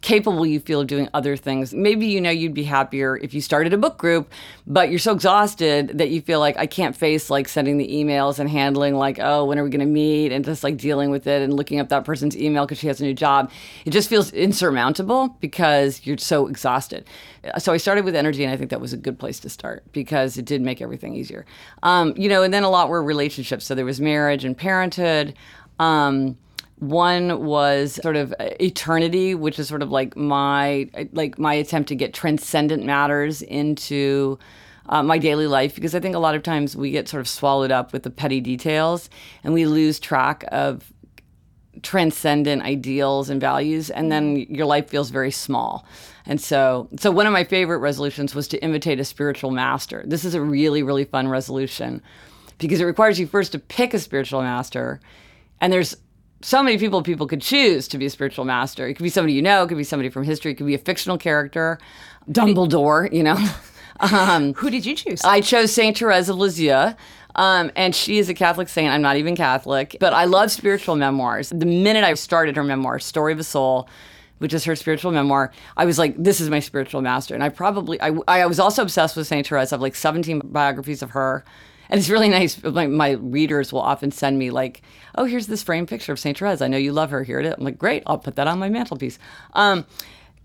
capable 0.00 0.46
you 0.46 0.60
feel 0.60 0.80
of 0.80 0.86
doing 0.86 1.08
other 1.14 1.36
things. 1.36 1.74
Maybe 1.74 2.06
you 2.06 2.20
know 2.20 2.30
you'd 2.30 2.54
be 2.54 2.64
happier 2.64 3.16
if 3.16 3.34
you 3.34 3.40
started 3.40 3.72
a 3.72 3.78
book 3.78 3.98
group, 3.98 4.32
but 4.66 4.90
you're 4.90 4.98
so 4.98 5.12
exhausted 5.12 5.98
that 5.98 6.10
you 6.10 6.20
feel 6.20 6.40
like 6.40 6.56
I 6.56 6.66
can't 6.66 6.96
face 6.96 7.30
like 7.30 7.48
sending 7.48 7.78
the 7.78 7.88
emails 7.88 8.38
and 8.38 8.48
handling 8.48 8.94
like, 8.94 9.18
oh, 9.20 9.44
when 9.44 9.58
are 9.58 9.64
we 9.64 9.70
going 9.70 9.80
to 9.80 9.86
meet 9.86 10.32
and 10.32 10.44
just 10.44 10.62
like 10.62 10.76
dealing 10.76 11.10
with 11.10 11.26
it 11.26 11.42
and 11.42 11.54
looking 11.54 11.80
up 11.80 11.88
that 11.88 12.04
person's 12.04 12.36
email 12.36 12.64
because 12.64 12.78
she 12.78 12.86
has 12.86 13.00
a 13.00 13.04
new 13.04 13.14
job. 13.14 13.50
It 13.84 13.90
just 13.90 14.08
feels 14.08 14.32
insurmountable 14.32 15.36
because 15.40 16.04
you're 16.04 16.18
so 16.18 16.46
exhausted. 16.46 17.06
So 17.58 17.72
I 17.72 17.76
started 17.76 18.04
with 18.04 18.16
energy 18.16 18.44
and 18.44 18.52
I 18.52 18.56
think 18.56 18.70
that 18.70 18.80
was 18.80 18.92
a 18.92 18.96
good 18.96 19.18
place 19.18 19.40
to 19.40 19.48
start 19.48 19.84
because 19.92 20.36
it 20.36 20.44
did 20.44 20.60
make 20.60 20.82
everything 20.82 21.14
easier. 21.14 21.46
Um, 21.82 22.14
you 22.16 22.28
know, 22.28 22.42
and 22.42 22.52
then 22.52 22.64
a 22.64 22.70
lot 22.70 22.88
were 22.88 23.02
relationships. 23.02 23.64
So 23.64 23.74
there 23.74 23.84
was 23.84 24.00
marriage 24.00 24.44
and 24.44 24.56
parenthood. 24.56 25.34
Um, 25.78 26.36
one 26.78 27.44
was 27.44 27.94
sort 28.02 28.16
of 28.16 28.34
eternity, 28.38 29.34
which 29.34 29.58
is 29.58 29.68
sort 29.68 29.82
of 29.82 29.90
like 29.90 30.16
my 30.16 30.88
like 31.12 31.38
my 31.38 31.54
attempt 31.54 31.88
to 31.88 31.94
get 31.94 32.12
transcendent 32.12 32.84
matters 32.84 33.42
into 33.42 34.38
uh, 34.88 35.02
my 35.02 35.18
daily 35.18 35.46
life 35.46 35.74
because 35.74 35.94
I 35.94 36.00
think 36.00 36.14
a 36.14 36.18
lot 36.18 36.34
of 36.34 36.42
times 36.42 36.76
we 36.76 36.90
get 36.90 37.08
sort 37.08 37.20
of 37.20 37.28
swallowed 37.28 37.70
up 37.70 37.92
with 37.92 38.02
the 38.02 38.10
petty 38.10 38.40
details 38.40 39.08
and 39.42 39.54
we 39.54 39.66
lose 39.66 39.98
track 39.98 40.44
of 40.52 40.92
transcendent 41.82 42.62
ideals 42.62 43.28
and 43.28 43.40
values 43.40 43.90
and 43.90 44.10
then 44.10 44.36
your 44.36 44.66
life 44.66 44.88
feels 44.88 45.10
very 45.10 45.30
small. 45.30 45.86
And 46.26 46.40
so 46.40 46.88
so 46.98 47.10
one 47.10 47.26
of 47.26 47.32
my 47.32 47.44
favorite 47.44 47.78
resolutions 47.78 48.34
was 48.34 48.48
to 48.48 48.62
imitate 48.62 49.00
a 49.00 49.04
spiritual 49.04 49.50
master. 49.50 50.02
This 50.06 50.26
is 50.26 50.34
a 50.34 50.42
really 50.42 50.82
really 50.82 51.04
fun 51.04 51.26
resolution 51.26 52.02
because 52.58 52.80
it 52.80 52.84
requires 52.84 53.18
you 53.18 53.26
first 53.26 53.52
to 53.52 53.58
pick 53.58 53.94
a 53.94 53.98
spiritual 53.98 54.42
master 54.42 55.00
and 55.60 55.72
there's 55.72 55.96
so 56.42 56.62
many 56.62 56.78
people 56.78 57.02
people 57.02 57.26
could 57.26 57.42
choose 57.42 57.88
to 57.88 57.98
be 57.98 58.06
a 58.06 58.10
spiritual 58.10 58.44
master 58.44 58.86
it 58.86 58.94
could 58.94 59.02
be 59.02 59.08
somebody 59.08 59.32
you 59.32 59.42
know 59.42 59.62
it 59.62 59.68
could 59.68 59.76
be 59.76 59.84
somebody 59.84 60.08
from 60.08 60.24
history 60.24 60.52
it 60.52 60.54
could 60.54 60.66
be 60.66 60.74
a 60.74 60.78
fictional 60.78 61.18
character 61.18 61.78
dumbledore 62.30 63.12
you 63.12 63.22
know 63.22 63.36
um, 64.12 64.52
who 64.54 64.70
did 64.70 64.84
you 64.84 64.94
choose 64.94 65.22
i 65.24 65.40
chose 65.40 65.72
saint 65.72 65.98
therese 65.98 66.28
of 66.28 66.36
lisieux 66.36 66.94
um, 67.36 67.70
and 67.76 67.94
she 67.94 68.18
is 68.18 68.28
a 68.28 68.34
Catholic 68.34 68.68
saint. 68.68 68.92
I'm 68.92 69.02
not 69.02 69.16
even 69.16 69.36
Catholic, 69.36 69.96
but 70.00 70.14
I 70.14 70.24
love 70.24 70.50
spiritual 70.50 70.96
memoirs. 70.96 71.50
The 71.50 71.66
minute 71.66 72.02
I 72.02 72.14
started 72.14 72.56
her 72.56 72.64
memoir, 72.64 72.98
Story 72.98 73.34
of 73.34 73.38
a 73.38 73.44
Soul, 73.44 73.88
which 74.38 74.54
is 74.54 74.64
her 74.64 74.74
spiritual 74.74 75.12
memoir, 75.12 75.52
I 75.76 75.84
was 75.84 75.98
like, 75.98 76.14
this 76.16 76.40
is 76.40 76.48
my 76.48 76.60
spiritual 76.60 77.02
master. 77.02 77.34
And 77.34 77.44
I 77.44 77.50
probably, 77.50 78.00
I, 78.00 78.16
I 78.26 78.46
was 78.46 78.58
also 78.58 78.82
obsessed 78.82 79.16
with 79.16 79.26
Saint 79.26 79.46
Therese. 79.46 79.72
I 79.72 79.76
have 79.76 79.82
like 79.82 79.94
17 79.94 80.40
biographies 80.46 81.02
of 81.02 81.10
her. 81.10 81.44
And 81.90 82.00
it's 82.00 82.08
really 82.08 82.28
nice. 82.30 82.62
My, 82.62 82.86
my 82.86 83.10
readers 83.12 83.70
will 83.70 83.82
often 83.82 84.10
send 84.10 84.38
me 84.38 84.50
like, 84.50 84.80
"Oh, 85.16 85.24
here's 85.24 85.46
this 85.46 85.62
framed 85.62 85.88
picture 85.88 86.12
of 86.12 86.18
Saint 86.18 86.38
Therese. 86.38 86.62
I 86.62 86.68
know 86.68 86.76
you 86.76 86.92
love 86.92 87.10
her. 87.10 87.22
Here 87.24 87.40
it 87.40 87.46
is." 87.46 87.54
I'm 87.56 87.64
like, 87.64 87.78
"Great, 87.78 88.02
I'll 88.06 88.18
put 88.18 88.36
that 88.36 88.46
on 88.46 88.58
my 88.58 88.68
mantelpiece." 88.68 89.18
Um, 89.54 89.86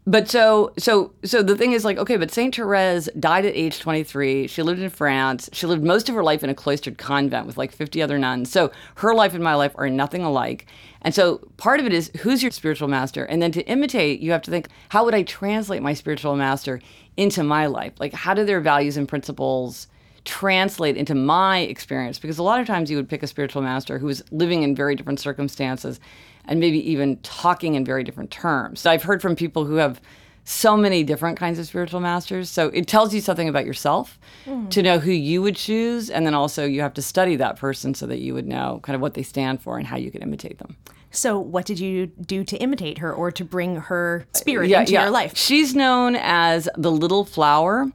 but 0.06 0.28
so 0.28 0.74
so 0.78 1.14
so 1.24 1.44
the 1.44 1.56
thing 1.56 1.74
is 1.74 1.86
like 1.86 1.98
okay 1.98 2.18
but 2.18 2.32
saint 2.32 2.56
therese 2.56 3.08
died 3.20 3.46
at 3.46 3.56
age 3.56 3.80
23 3.80 4.48
she 4.48 4.64
lived 4.64 4.82
in 4.82 4.90
france 4.90 5.50
she 5.54 5.68
lived 5.68 5.84
most 5.84 6.10
of 6.10 6.16
her 6.16 6.24
life 6.24 6.44
in 6.44 6.50
a 6.50 6.56
cloistered 6.56 6.98
convent 6.98 7.46
with 7.46 7.58
like 7.58 7.72
50 7.72 8.02
other 8.02 8.18
nuns 8.18 8.52
so 8.52 8.72
her 8.96 9.14
life 9.14 9.34
and 9.34 9.44
my 9.44 9.54
life 9.54 9.74
are 9.76 9.90
nothing 9.90 10.24
alike 10.24 10.66
and 11.04 11.14
so 11.14 11.38
part 11.58 11.80
of 11.80 11.86
it 11.86 11.94
is 11.94 12.10
who's 12.22 12.42
your 12.42 12.52
spiritual 12.52 12.88
master 12.88 13.26
and 13.26 13.42
then 13.42 13.52
to 13.52 13.62
imitate 13.68 14.20
you 14.20 14.32
have 14.32 14.42
to 14.42 14.52
think 14.52 14.70
how 14.90 15.06
would 15.06 15.14
i 15.14 15.22
translate 15.22 15.84
my 15.84 15.94
spiritual 15.94 16.36
master 16.36 16.82
into 17.16 17.44
my 17.44 17.68
life 17.68 17.94
like 18.00 18.14
how 18.14 18.34
do 18.34 18.44
their 18.44 18.62
values 18.62 18.98
and 18.98 19.08
principles 19.08 19.88
translate 20.26 20.98
into 20.98 21.16
my 21.16 21.60
experience 21.60 22.20
because 22.20 22.38
a 22.38 22.44
lot 22.44 22.60
of 22.60 22.68
times 22.68 22.92
you 22.92 22.98
would 22.98 23.10
pick 23.10 23.24
a 23.24 23.28
spiritual 23.28 23.62
master 23.62 23.98
who 23.98 24.08
is 24.08 24.24
living 24.32 24.64
in 24.64 24.76
very 24.76 24.96
different 24.96 25.20
circumstances 25.20 26.00
and 26.46 26.60
maybe 26.60 26.78
even 26.90 27.18
talking 27.18 27.76
in 27.76 27.86
very 27.86 28.04
different 28.04 28.32
terms. 28.32 28.86
I've 28.86 29.04
heard 29.04 29.22
from 29.22 29.36
people 29.36 29.66
who 29.66 29.76
have 29.76 30.02
so 30.44 30.76
many 30.76 31.04
different 31.04 31.38
kinds 31.38 31.60
of 31.60 31.66
spiritual 31.68 32.00
masters. 32.00 32.50
So 32.50 32.68
it 32.70 32.88
tells 32.88 33.14
you 33.14 33.22
something 33.22 33.48
about 33.48 33.66
yourself 33.66 34.20
mm. 34.46 34.70
to 34.72 34.82
know 34.82 35.00
who 35.00 35.12
you 35.12 35.42
would 35.42 35.56
choose. 35.56 36.10
And 36.10 36.26
then 36.26 36.34
also 36.34 36.66
you 36.66 36.82
have 36.82 36.94
to 36.96 37.02
study 37.02 37.36
that 37.38 37.58
person 37.58 37.94
so 37.94 38.08
that 38.08 38.20
you 38.20 38.34
would 38.34 38.48
know 38.48 38.80
kind 38.84 38.96
of 38.96 39.02
what 39.02 39.14
they 39.14 39.24
stand 39.24 39.62
for 39.62 39.78
and 39.78 39.86
how 39.86 39.98
you 39.98 40.12
can 40.12 40.22
imitate 40.22 40.58
them. 40.58 40.76
So, 41.14 41.38
what 41.38 41.66
did 41.66 41.78
you 41.78 42.08
do 42.08 42.46
to 42.46 42.58
imitate 42.58 43.00
her 43.00 43.14
or 43.14 43.32
to 43.32 43.44
bring 43.44 43.76
her 43.76 44.26
spirit 44.34 44.70
yeah, 44.70 44.80
into 44.80 44.94
yeah. 44.94 45.02
your 45.02 45.12
life? 45.12 45.36
She's 45.36 45.76
known 45.76 46.16
as 46.16 46.70
the 46.78 46.92
little 46.92 47.26
flower. 47.26 47.92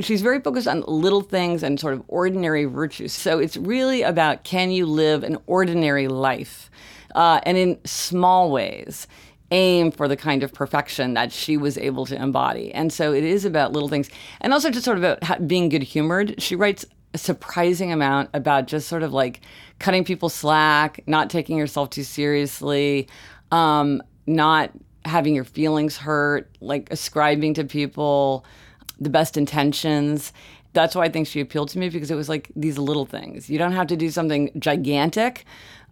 She's 0.00 0.22
very 0.22 0.40
focused 0.40 0.68
on 0.68 0.82
little 0.86 1.22
things 1.22 1.62
and 1.62 1.80
sort 1.80 1.94
of 1.94 2.02
ordinary 2.08 2.64
virtues. 2.64 3.12
So, 3.12 3.38
it's 3.38 3.56
really 3.56 4.02
about 4.02 4.44
can 4.44 4.70
you 4.70 4.86
live 4.86 5.24
an 5.24 5.38
ordinary 5.46 6.08
life? 6.08 6.70
uh, 7.14 7.40
and 7.44 7.56
in 7.56 7.78
small 7.84 8.50
ways 8.50 9.06
aim 9.52 9.90
for 9.90 10.06
the 10.06 10.16
kind 10.16 10.42
of 10.42 10.52
perfection 10.52 11.14
that 11.14 11.32
she 11.32 11.56
was 11.56 11.76
able 11.76 12.06
to 12.06 12.20
embody. 12.20 12.72
And 12.72 12.92
so 12.92 13.12
it 13.12 13.24
is 13.24 13.44
about 13.44 13.72
little 13.72 13.88
things. 13.88 14.08
And 14.40 14.52
also 14.52 14.70
just 14.70 14.84
sort 14.84 14.96
of 14.96 15.04
about 15.04 15.48
being 15.48 15.68
good 15.68 15.82
humored. 15.82 16.40
She 16.40 16.54
writes 16.54 16.86
a 17.14 17.18
surprising 17.18 17.90
amount 17.90 18.30
about 18.32 18.68
just 18.68 18.86
sort 18.86 19.02
of 19.02 19.12
like 19.12 19.40
cutting 19.80 20.04
people 20.04 20.28
slack, 20.28 21.02
not 21.08 21.30
taking 21.30 21.58
yourself 21.58 21.90
too 21.90 22.04
seriously, 22.04 23.08
um, 23.50 24.00
not 24.26 24.70
having 25.04 25.34
your 25.34 25.44
feelings 25.44 25.96
hurt, 25.96 26.48
like 26.60 26.86
ascribing 26.92 27.54
to 27.54 27.64
people 27.64 28.44
the 29.00 29.10
best 29.10 29.36
intentions. 29.36 30.32
That's 30.72 30.94
why 30.94 31.04
I 31.04 31.08
think 31.08 31.26
she 31.26 31.40
appealed 31.40 31.70
to 31.70 31.78
me 31.78 31.88
because 31.88 32.10
it 32.10 32.14
was 32.14 32.28
like 32.28 32.50
these 32.54 32.78
little 32.78 33.06
things. 33.06 33.50
You 33.50 33.58
don't 33.58 33.72
have 33.72 33.88
to 33.88 33.96
do 33.96 34.10
something 34.10 34.50
gigantic, 34.58 35.44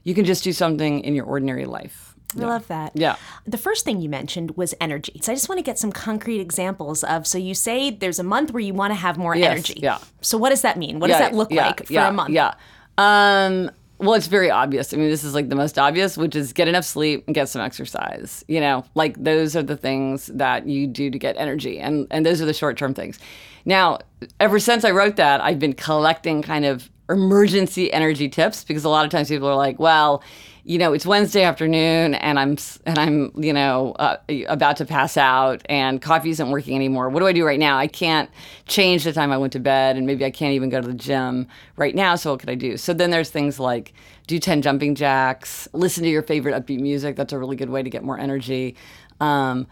you 0.04 0.14
can 0.14 0.24
just 0.24 0.44
do 0.44 0.52
something 0.52 1.00
in 1.00 1.14
your 1.14 1.24
ordinary 1.24 1.64
life. 1.64 2.08
I 2.36 2.40
love 2.40 2.68
that. 2.68 2.92
Yeah. 2.94 3.16
The 3.46 3.56
first 3.56 3.84
thing 3.84 4.00
you 4.00 4.08
mentioned 4.08 4.56
was 4.56 4.74
energy. 4.80 5.18
So 5.22 5.32
I 5.32 5.34
just 5.34 5.48
want 5.48 5.58
to 5.58 5.62
get 5.62 5.78
some 5.78 5.90
concrete 5.90 6.40
examples 6.40 7.02
of. 7.04 7.26
So 7.26 7.38
you 7.38 7.54
say 7.54 7.90
there's 7.90 8.18
a 8.18 8.22
month 8.22 8.52
where 8.52 8.60
you 8.60 8.74
want 8.74 8.90
to 8.90 8.96
have 8.96 9.16
more 9.16 9.34
yes, 9.34 9.50
energy. 9.50 9.80
Yeah. 9.82 9.98
So 10.20 10.36
what 10.36 10.50
does 10.50 10.62
that 10.62 10.76
mean? 10.76 11.00
What 11.00 11.08
yeah, 11.08 11.18
does 11.18 11.30
that 11.30 11.34
look 11.34 11.50
yeah, 11.50 11.66
like 11.66 11.86
for 11.86 11.92
yeah, 11.92 12.08
a 12.08 12.12
month? 12.12 12.30
Yeah. 12.30 12.54
Um, 12.98 13.70
well, 13.98 14.14
it's 14.14 14.28
very 14.28 14.50
obvious. 14.50 14.94
I 14.94 14.96
mean, 14.96 15.08
this 15.08 15.24
is 15.24 15.34
like 15.34 15.48
the 15.48 15.56
most 15.56 15.78
obvious, 15.78 16.16
which 16.16 16.36
is 16.36 16.52
get 16.52 16.68
enough 16.68 16.84
sleep 16.84 17.24
and 17.26 17.34
get 17.34 17.48
some 17.48 17.60
exercise. 17.60 18.44
You 18.46 18.60
know, 18.60 18.84
like 18.94 19.22
those 19.22 19.56
are 19.56 19.62
the 19.62 19.76
things 19.76 20.26
that 20.26 20.66
you 20.68 20.86
do 20.86 21.10
to 21.10 21.18
get 21.18 21.36
energy, 21.36 21.78
and 21.78 22.06
and 22.10 22.24
those 22.24 22.40
are 22.40 22.46
the 22.46 22.54
short 22.54 22.76
term 22.76 22.94
things. 22.94 23.18
Now, 23.64 23.98
ever 24.38 24.60
since 24.60 24.84
I 24.84 24.92
wrote 24.92 25.16
that, 25.16 25.40
I've 25.40 25.58
been 25.58 25.72
collecting 25.72 26.42
kind 26.42 26.64
of 26.64 26.88
emergency 27.08 27.92
energy 27.92 28.28
tips 28.28 28.64
because 28.64 28.84
a 28.84 28.88
lot 28.88 29.04
of 29.04 29.10
times 29.10 29.28
people 29.28 29.48
are 29.48 29.56
like, 29.56 29.78
well, 29.78 30.22
you 30.64 30.76
know, 30.76 30.92
it's 30.92 31.06
Wednesday 31.06 31.44
afternoon 31.44 32.14
and 32.14 32.38
I'm 32.38 32.58
and 32.84 32.98
I'm, 32.98 33.32
you 33.42 33.54
know, 33.54 33.92
uh, 33.92 34.18
about 34.48 34.76
to 34.76 34.84
pass 34.84 35.16
out 35.16 35.62
and 35.66 36.02
coffee 36.02 36.28
isn't 36.28 36.50
working 36.50 36.74
anymore. 36.74 37.08
What 37.08 37.20
do 37.20 37.26
I 37.26 37.32
do 37.32 37.44
right 37.46 37.58
now? 37.58 37.78
I 37.78 37.86
can't 37.86 38.28
change 38.66 39.04
the 39.04 39.14
time 39.14 39.32
I 39.32 39.38
went 39.38 39.54
to 39.54 39.60
bed 39.60 39.96
and 39.96 40.06
maybe 40.06 40.26
I 40.26 40.30
can't 40.30 40.52
even 40.52 40.68
go 40.68 40.80
to 40.80 40.86
the 40.86 40.92
gym 40.92 41.46
right 41.76 41.94
now, 41.94 42.16
so 42.16 42.32
what 42.32 42.40
could 42.40 42.50
I 42.50 42.54
do? 42.54 42.76
So 42.76 42.92
then 42.92 43.10
there's 43.10 43.30
things 43.30 43.58
like 43.58 43.94
do 44.26 44.38
10 44.38 44.60
jumping 44.60 44.94
jacks, 44.94 45.68
listen 45.72 46.04
to 46.04 46.10
your 46.10 46.22
favorite 46.22 46.54
upbeat 46.54 46.80
music. 46.80 47.16
That's 47.16 47.32
a 47.32 47.38
really 47.38 47.56
good 47.56 47.70
way 47.70 47.82
to 47.82 47.88
get 47.88 48.04
more 48.04 48.18
energy. 48.18 48.76
Um, 49.20 49.66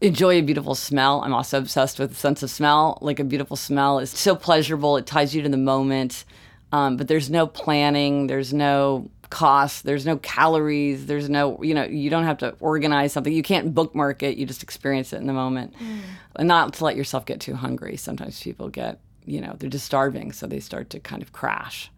enjoy 0.00 0.38
a 0.38 0.42
beautiful 0.42 0.74
smell. 0.74 1.22
I'm 1.22 1.32
also 1.32 1.58
obsessed 1.58 2.00
with 2.00 2.10
the 2.10 2.16
sense 2.16 2.42
of 2.42 2.50
smell. 2.50 2.98
Like 3.00 3.20
a 3.20 3.24
beautiful 3.24 3.56
smell 3.56 4.00
is 4.00 4.10
so 4.10 4.34
pleasurable. 4.34 4.96
It 4.96 5.06
ties 5.06 5.32
you 5.32 5.42
to 5.42 5.48
the 5.48 5.56
moment. 5.56 6.24
Um, 6.72 6.96
but 6.96 7.08
there's 7.08 7.30
no 7.30 7.46
planning, 7.46 8.26
there's 8.26 8.52
no 8.52 9.10
cost, 9.30 9.84
there's 9.84 10.04
no 10.04 10.18
calories, 10.18 11.06
there's 11.06 11.28
no, 11.28 11.60
you 11.62 11.74
know, 11.74 11.84
you 11.84 12.10
don't 12.10 12.24
have 12.24 12.38
to 12.38 12.54
organize 12.60 13.12
something. 13.12 13.32
You 13.32 13.42
can't 13.42 13.74
bookmark 13.74 14.22
it, 14.22 14.36
you 14.36 14.46
just 14.46 14.62
experience 14.62 15.12
it 15.12 15.16
in 15.16 15.26
the 15.26 15.32
moment. 15.32 15.74
Mm. 15.74 16.00
And 16.36 16.48
not 16.48 16.74
to 16.74 16.84
let 16.84 16.96
yourself 16.96 17.26
get 17.26 17.40
too 17.40 17.54
hungry. 17.54 17.96
Sometimes 17.96 18.40
people 18.42 18.68
get, 18.68 19.00
you 19.24 19.40
know, 19.40 19.54
they're 19.58 19.70
just 19.70 19.86
starving, 19.86 20.32
so 20.32 20.46
they 20.46 20.60
start 20.60 20.90
to 20.90 21.00
kind 21.00 21.22
of 21.22 21.32
crash. 21.32 21.90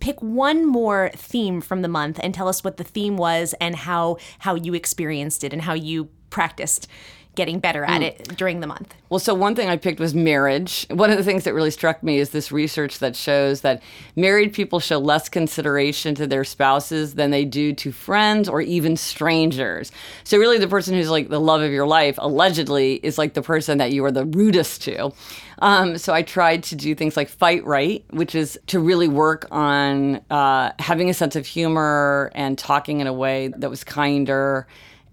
Pick 0.00 0.20
one 0.20 0.66
more 0.66 1.10
theme 1.14 1.60
from 1.60 1.82
the 1.82 1.88
month 1.88 2.20
and 2.22 2.34
tell 2.34 2.48
us 2.48 2.62
what 2.62 2.76
the 2.76 2.84
theme 2.84 3.16
was 3.16 3.54
and 3.60 3.74
how 3.74 4.18
how 4.40 4.54
you 4.54 4.74
experienced 4.74 5.44
it 5.44 5.52
and 5.52 5.62
how 5.62 5.72
you 5.72 6.10
practiced 6.28 6.88
getting 7.34 7.58
better 7.58 7.84
at 7.84 8.00
mm. 8.00 8.06
it 8.06 8.36
during 8.36 8.60
the 8.60 8.66
month? 8.66 8.94
Well, 9.08 9.20
so 9.20 9.34
one 9.34 9.54
thing 9.54 9.68
I 9.68 9.76
picked 9.76 10.00
was 10.00 10.14
marriage. 10.14 10.86
One 10.90 11.10
of 11.10 11.16
the 11.16 11.24
things 11.24 11.44
that 11.44 11.54
really 11.54 11.70
struck 11.70 12.02
me 12.02 12.18
is 12.18 12.30
this 12.30 12.50
research 12.50 12.98
that 12.98 13.14
shows 13.16 13.60
that 13.60 13.82
married 14.16 14.52
people 14.52 14.80
show 14.80 14.98
less 14.98 15.28
consideration 15.28 16.14
to 16.16 16.26
their 16.26 16.44
spouses 16.44 17.14
than 17.14 17.30
they 17.30 17.44
do 17.44 17.72
to 17.74 17.92
friends 17.92 18.48
or 18.48 18.60
even 18.60 18.96
strangers. 18.96 19.92
So, 20.24 20.38
really, 20.38 20.58
the 20.58 20.68
person 20.68 20.94
who's 20.94 21.10
like 21.10 21.28
the 21.28 21.40
love 21.40 21.62
of 21.62 21.70
your 21.70 21.86
life 21.86 22.16
allegedly 22.18 22.94
is 23.02 23.18
like 23.18 23.34
the 23.34 23.42
person 23.42 23.78
that 23.78 23.92
you 23.92 24.04
are 24.04 24.12
the 24.12 24.24
rudest 24.24 24.82
to. 24.82 25.12
Um, 25.60 25.98
so 25.98 26.12
I 26.12 26.22
tried 26.22 26.62
to 26.64 26.76
do 26.76 26.94
things 26.94 27.16
like 27.16 27.28
fight 27.28 27.64
right, 27.64 28.04
which 28.10 28.34
is 28.34 28.58
to 28.68 28.80
really 28.80 29.08
work 29.08 29.46
on 29.50 30.20
uh, 30.30 30.72
having 30.78 31.08
a 31.08 31.14
sense 31.14 31.36
of 31.36 31.46
humor 31.46 32.30
and 32.34 32.58
talking 32.58 33.00
in 33.00 33.06
a 33.06 33.12
way 33.12 33.48
that 33.56 33.70
was 33.70 33.84
kinder 33.84 34.66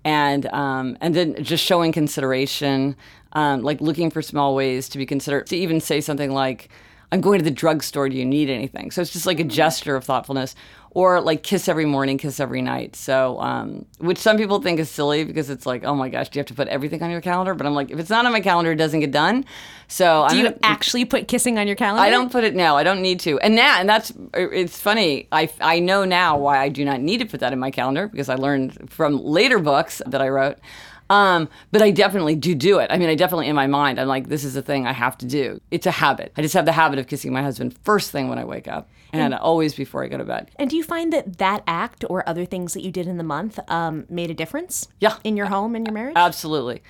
and 0.04 0.46
um, 0.48 0.98
and 1.02 1.16
then 1.16 1.44
just 1.44 1.64
showing 1.64 1.92
consideration, 1.92 2.96
um, 3.34 3.62
like 3.62 3.82
looking 3.82 4.10
for 4.10 4.22
small 4.22 4.56
ways 4.56 4.90
to 4.90 4.98
be 4.98 5.06
considerate. 5.06 5.48
To 5.48 5.58
even 5.58 5.80
say 5.80 6.02
something 6.02 6.32
like, 6.32 6.70
"I'm 7.12 7.22
going 7.22 7.40
to 7.40 7.46
the 7.46 7.52
drugstore. 7.52 8.10
Do 8.10 8.18
you 8.18 8.26
need 8.26 8.50
anything?" 8.50 8.92
So 8.92 9.02
it's 9.02 9.14
just 9.14 9.26
like 9.26 9.40
a 9.40 9.44
gesture 9.44 9.96
of 9.96 10.04
thoughtfulness 10.04 10.56
or 10.94 11.22
like 11.22 11.42
kiss 11.42 11.70
every 11.70 11.86
morning, 11.86 12.18
kiss 12.18 12.40
every 12.40 12.62
night. 12.62 12.98
So, 12.98 13.40
um, 13.40 13.86
which 14.00 14.18
some 14.18 14.38
people 14.38 14.62
think 14.62 14.78
is 14.78 14.90
silly 14.90 15.24
because 15.24 15.50
it's 15.50 15.66
like, 15.66 15.86
oh 15.86 15.96
my 15.96 16.10
gosh, 16.10 16.28
do 16.30 16.38
you 16.38 16.42
have 16.42 16.48
to 16.48 16.54
put 16.54 16.68
everything 16.68 17.02
on 17.02 17.10
your 17.10 17.22
calendar? 17.22 17.54
But 17.54 17.66
I'm 17.66 17.74
like, 17.74 17.92
if 17.92 18.00
it's 18.00 18.10
not 18.10 18.26
on 18.26 18.32
my 18.34 18.42
calendar, 18.42 18.74
it 18.74 18.76
doesn't 18.76 19.00
get 19.00 19.12
done. 19.12 19.46
So, 19.88 20.26
do 20.28 20.34
I'm 20.34 20.38
you 20.38 20.44
gonna, 20.44 20.58
actually 20.64 21.06
put 21.06 21.30
kissing 21.30 21.58
on 21.58 21.66
your 21.66 21.78
calendar? 21.78 22.04
I 22.04 22.10
don't 22.10 22.30
put 22.30 22.44
it 22.44 22.56
now. 22.56 22.76
I 22.76 22.84
don't 22.84 23.02
need 23.02 23.22
to. 23.22 23.40
And 23.40 23.56
now, 23.56 23.80
and 23.80 23.88
that's 23.88 24.12
it's 24.34 24.80
funny. 24.80 25.28
I 25.32 25.50
I 25.62 25.80
know 25.80 26.04
now 26.04 26.38
why 26.38 26.60
I 26.60 26.68
do 26.68 26.84
not 26.84 27.00
need 27.00 27.20
to 27.20 27.26
put 27.26 27.40
that 27.40 27.54
in 27.54 27.60
my 27.60 27.72
calendar 27.72 28.08
because 28.08 28.28
I 28.28 28.36
learned 28.36 28.90
from 28.90 29.18
later 29.24 29.60
books 29.60 30.02
that 30.06 30.22
I 30.22 30.28
wrote. 30.28 30.58
Um, 31.12 31.50
but 31.72 31.82
I 31.82 31.92
definitely 31.92 32.36
do 32.36 32.56
do 32.56 32.80
it. 32.80 32.90
I 32.90 32.98
mean, 32.98 33.10
I 33.10 33.16
definitely 33.16 33.50
in 33.50 33.56
my 33.56 33.68
mind, 33.68 34.00
I'm 34.00 34.08
like, 34.08 34.30
this 34.30 34.46
is 34.46 34.56
a 34.56 34.62
thing 34.62 34.88
I 34.88 34.94
have 34.94 35.18
to 35.18 35.26
do. 35.26 35.60
It's 35.70 35.86
a 35.86 35.92
habit. 35.92 36.32
I 36.38 36.42
just 36.42 36.54
have 36.54 36.64
the 36.64 36.72
habit 36.72 37.00
of 37.00 37.08
kissing 37.08 37.34
my 37.34 37.42
husband 37.42 37.78
first 37.84 38.12
thing 38.12 38.30
when 38.30 38.40
I 38.40 38.46
wake 38.46 38.70
up 38.70 38.90
and, 39.12 39.22
and 39.22 39.34
always 39.34 39.76
before 39.76 40.06
I 40.06 40.08
go 40.08 40.18
to 40.18 40.24
bed. 40.24 40.52
And 40.56 40.70
do 40.70 40.78
you 40.78 40.86
find 40.86 41.12
that 41.12 41.38
that 41.40 41.64
act 41.68 42.06
or 42.10 42.28
other 42.30 42.46
things 42.46 42.74
that 42.76 42.82
you 42.82 42.92
did 42.92 43.08
in 43.08 43.18
the 43.18 43.26
month 43.26 43.60
um, 43.68 44.06
made 44.10 44.32
a 44.32 44.34
difference? 44.34 44.88
Yeah. 45.02 45.18
In 45.26 45.36
your 45.36 45.48
home 45.48 45.76
and 45.76 45.86
your 45.86 45.94
marriage? 45.94 46.14
Absolutely. 46.16 46.82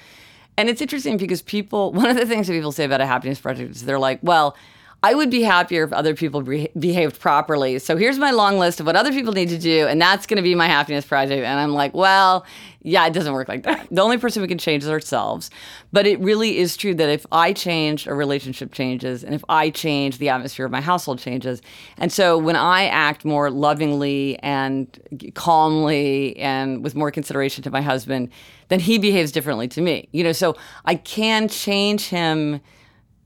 And 0.55 0.69
it's 0.69 0.81
interesting 0.83 1.17
because 1.17 1.41
people, 1.41 1.91
one 1.93 2.07
of 2.07 2.15
the 2.15 2.27
things 2.27 2.45
that 2.45 2.53
people 2.53 2.71
say 2.71 2.83
about 2.85 3.01
a 3.01 3.07
happiness 3.07 3.39
project 3.39 3.75
is 3.75 3.85
they're 3.85 3.97
like, 3.97 4.19
well, 4.21 4.55
I 5.03 5.15
would 5.15 5.31
be 5.31 5.41
happier 5.41 5.83
if 5.83 5.91
other 5.93 6.13
people 6.13 6.43
be- 6.43 6.69
behaved 6.77 7.19
properly. 7.19 7.79
So 7.79 7.97
here's 7.97 8.19
my 8.19 8.29
long 8.29 8.59
list 8.59 8.79
of 8.79 8.85
what 8.85 8.95
other 8.95 9.11
people 9.11 9.33
need 9.33 9.49
to 9.49 9.57
do, 9.57 9.87
and 9.87 9.99
that's 9.99 10.27
going 10.27 10.37
to 10.37 10.43
be 10.43 10.53
my 10.53 10.67
happiness 10.67 11.05
project. 11.05 11.43
And 11.43 11.59
I'm 11.59 11.73
like, 11.73 11.95
well, 11.95 12.45
yeah, 12.83 13.07
it 13.07 13.13
doesn't 13.13 13.33
work 13.33 13.47
like 13.47 13.63
that. 13.63 13.87
The 13.89 14.01
only 14.01 14.19
person 14.19 14.43
we 14.43 14.47
can 14.47 14.59
change 14.59 14.83
is 14.83 14.89
ourselves. 14.89 15.49
But 15.91 16.05
it 16.05 16.19
really 16.19 16.59
is 16.59 16.77
true 16.77 16.93
that 16.93 17.09
if 17.09 17.25
I 17.31 17.51
change, 17.51 18.05
a 18.05 18.13
relationship 18.13 18.73
changes, 18.73 19.23
and 19.23 19.33
if 19.33 19.43
I 19.49 19.71
change, 19.71 20.19
the 20.19 20.29
atmosphere 20.29 20.67
of 20.67 20.71
my 20.71 20.81
household 20.81 21.17
changes. 21.17 21.63
And 21.97 22.11
so 22.11 22.37
when 22.37 22.55
I 22.55 22.85
act 22.85 23.25
more 23.25 23.49
lovingly 23.49 24.37
and 24.43 24.87
calmly 25.33 26.37
and 26.37 26.83
with 26.83 26.93
more 26.93 27.09
consideration 27.09 27.63
to 27.63 27.71
my 27.71 27.81
husband, 27.81 28.29
then 28.67 28.79
he 28.79 28.99
behaves 28.99 29.31
differently 29.31 29.67
to 29.69 29.81
me. 29.81 30.09
You 30.11 30.23
know, 30.23 30.31
so 30.31 30.55
I 30.85 30.93
can 30.93 31.47
change 31.47 32.07
him 32.09 32.61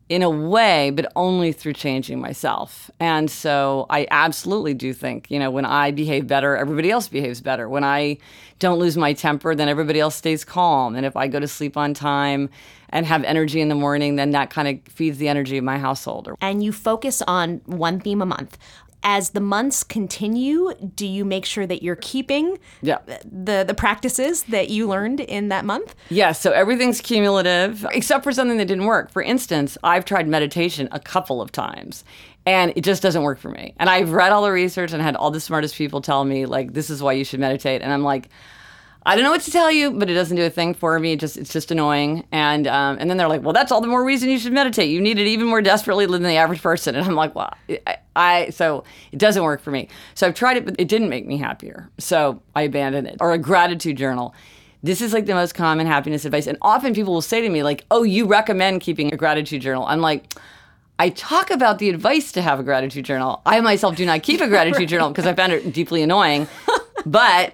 in 0.08 0.22
a 0.22 0.30
way, 0.30 0.92
but 0.92 1.12
only 1.16 1.52
through 1.52 1.74
changing 1.74 2.20
myself. 2.20 2.92
And 3.00 3.30
so 3.30 3.88
I 3.90 4.08
absolutely 4.12 4.76
do 4.76 4.94
think, 4.94 5.32
you 5.32 5.40
know, 5.40 5.50
when 5.50 5.66
I 5.66 5.92
behave 5.92 6.28
better, 6.28 6.56
everybody 6.56 6.92
else 6.92 7.08
behaves 7.08 7.42
better. 7.42 7.68
When 7.68 7.84
I 7.84 8.20
don't 8.60 8.78
lose 8.78 8.98
my 8.98 9.14
temper, 9.14 9.56
then 9.56 9.68
everybody 9.68 10.00
else 10.00 10.16
stays 10.16 10.44
calm. 10.46 10.96
And 10.96 11.06
if 11.06 11.16
I 11.16 11.28
go 11.28 11.40
to 11.40 11.48
sleep 11.48 11.76
on 11.76 11.96
time 11.96 12.50
and 12.90 13.06
have 13.08 13.24
energy 13.24 13.62
in 13.62 13.68
the 13.68 13.76
morning, 13.76 14.16
then 14.16 14.30
that 14.32 14.52
kind 14.52 14.68
of 14.68 14.94
feeds 14.94 15.18
the 15.18 15.28
energy 15.28 15.58
of 15.58 15.64
my 15.64 15.80
household. 15.80 16.30
And 16.40 16.64
you 16.64 16.72
focus 16.72 17.24
on 17.28 17.62
one 17.66 18.00
theme 18.00 18.22
a 18.22 18.28
month 18.28 18.60
as 19.06 19.30
the 19.30 19.40
months 19.40 19.84
continue, 19.84 20.74
do 20.96 21.06
you 21.06 21.24
make 21.24 21.46
sure 21.46 21.68
that 21.68 21.84
you're 21.84 21.96
keeping 21.96 22.58
yeah. 22.82 22.98
the 23.24 23.64
the 23.66 23.76
practices 23.76 24.44
that 24.44 24.70
you 24.70 24.88
learned 24.88 25.20
in 25.20 25.50
that 25.50 25.64
month? 25.64 25.96
Yes, 26.10 26.18
yeah, 26.18 26.32
so 26.32 26.52
everything's 26.52 27.00
cumulative 27.00 27.86
except 27.92 28.24
for 28.24 28.32
something 28.32 28.58
that 28.58 28.66
didn't 28.66 28.86
work. 28.86 29.12
For 29.12 29.22
instance, 29.22 29.78
I've 29.84 30.04
tried 30.06 30.28
meditation 30.28 30.90
a 30.92 31.00
couple 31.00 31.40
of 31.40 31.52
times 31.52 32.04
and 32.48 32.74
it 32.76 32.84
just 32.84 33.04
doesn't 33.04 33.22
work 33.22 33.40
for 33.40 33.50
me. 33.50 33.76
And 33.78 33.90
I've 33.90 34.12
read 34.12 34.32
all 34.32 34.44
the 34.44 34.52
research 34.52 34.92
and 34.92 35.02
had 35.02 35.16
all 35.16 35.30
the 35.30 35.40
smartest 35.40 35.76
people 35.76 36.02
tell 36.02 36.26
me 36.26 36.48
like 36.48 36.74
this 36.74 36.90
is 36.90 37.02
why 37.02 37.14
you 37.14 37.24
should 37.24 37.40
meditate 37.40 37.84
and 37.84 37.94
I'm 37.94 38.04
like 38.04 38.30
I 39.08 39.16
don't 39.16 39.24
know 39.24 39.30
what 39.32 39.42
to 39.42 39.52
tell 39.52 39.72
you, 39.72 39.92
but 39.92 40.10
it 40.10 40.16
doesn't 40.16 40.36
do 40.36 40.44
a 40.44 40.50
thing 40.50 40.74
for 40.74 40.98
me. 41.00 41.14
It 41.14 41.20
just 41.20 41.38
it's 41.38 41.54
just 41.54 41.70
annoying. 41.70 42.26
And 42.32 42.66
um, 42.66 42.98
and 43.00 43.08
then 43.08 43.18
they're 43.18 43.28
like, 43.28 43.44
well, 43.44 43.54
that's 43.54 43.72
all 43.72 43.80
the 43.80 43.88
more 43.88 44.04
reason 44.04 44.30
you 44.30 44.40
should 44.40 44.52
meditate. 44.52 44.90
You 44.90 45.00
need 45.00 45.20
it 45.20 45.28
even 45.28 45.46
more 45.48 45.62
desperately 45.62 46.08
than 46.08 46.24
the 46.24 46.36
average 46.36 46.62
person. 46.62 46.96
And 46.96 47.06
I'm 47.06 47.14
like, 47.14 47.36
well, 47.36 47.54
I, 47.86 47.98
I 48.16 48.50
so 48.50 48.84
it 49.12 49.20
doesn't 49.20 49.44
work 49.44 49.62
for 49.62 49.70
me. 49.70 49.90
So 50.16 50.26
I've 50.26 50.34
tried 50.34 50.58
it, 50.58 50.66
but 50.66 50.76
it 50.80 50.88
didn't 50.88 51.10
make 51.10 51.28
me 51.28 51.38
happier. 51.38 51.90
So 52.00 52.42
I 52.56 52.64
abandoned 52.64 53.08
it. 53.08 53.18
Or 53.20 53.32
a 53.32 53.38
gratitude 53.38 53.98
journal. 53.98 54.34
This 54.82 55.02
is 55.02 55.14
like 55.14 55.28
the 55.28 55.36
most 55.36 55.54
common 55.54 55.86
happiness 55.86 56.26
advice. 56.26 56.48
And 56.48 56.58
often 56.62 56.96
people 56.96 57.14
will 57.14 57.22
say 57.22 57.42
to 57.42 57.50
me 57.50 57.62
like, 57.62 57.86
oh, 57.92 58.04
you 58.04 58.26
recommend 58.26 58.82
keeping 58.82 59.14
a 59.14 59.18
gratitude 59.18 59.62
journal. 59.62 59.86
I'm 59.86 60.02
like. 60.02 60.34
I 60.98 61.10
talk 61.10 61.52
about 61.52 61.80
the 61.80 61.90
advice 61.90 62.32
to 62.32 62.42
have 62.42 62.58
a 62.58 62.64
gratitude 62.64 63.04
journal. 63.04 63.42
I 63.46 63.60
myself 63.60 63.98
do 63.98 64.06
not 64.06 64.24
keep 64.24 64.40
a 64.40 64.48
gratitude 64.48 64.80
right. 64.80 64.88
journal 64.88 65.10
because 65.10 65.26
I 65.26 65.34
found 65.34 65.52
it 65.52 65.74
deeply 65.74 66.02
annoying. 66.02 66.48
But 67.06 67.54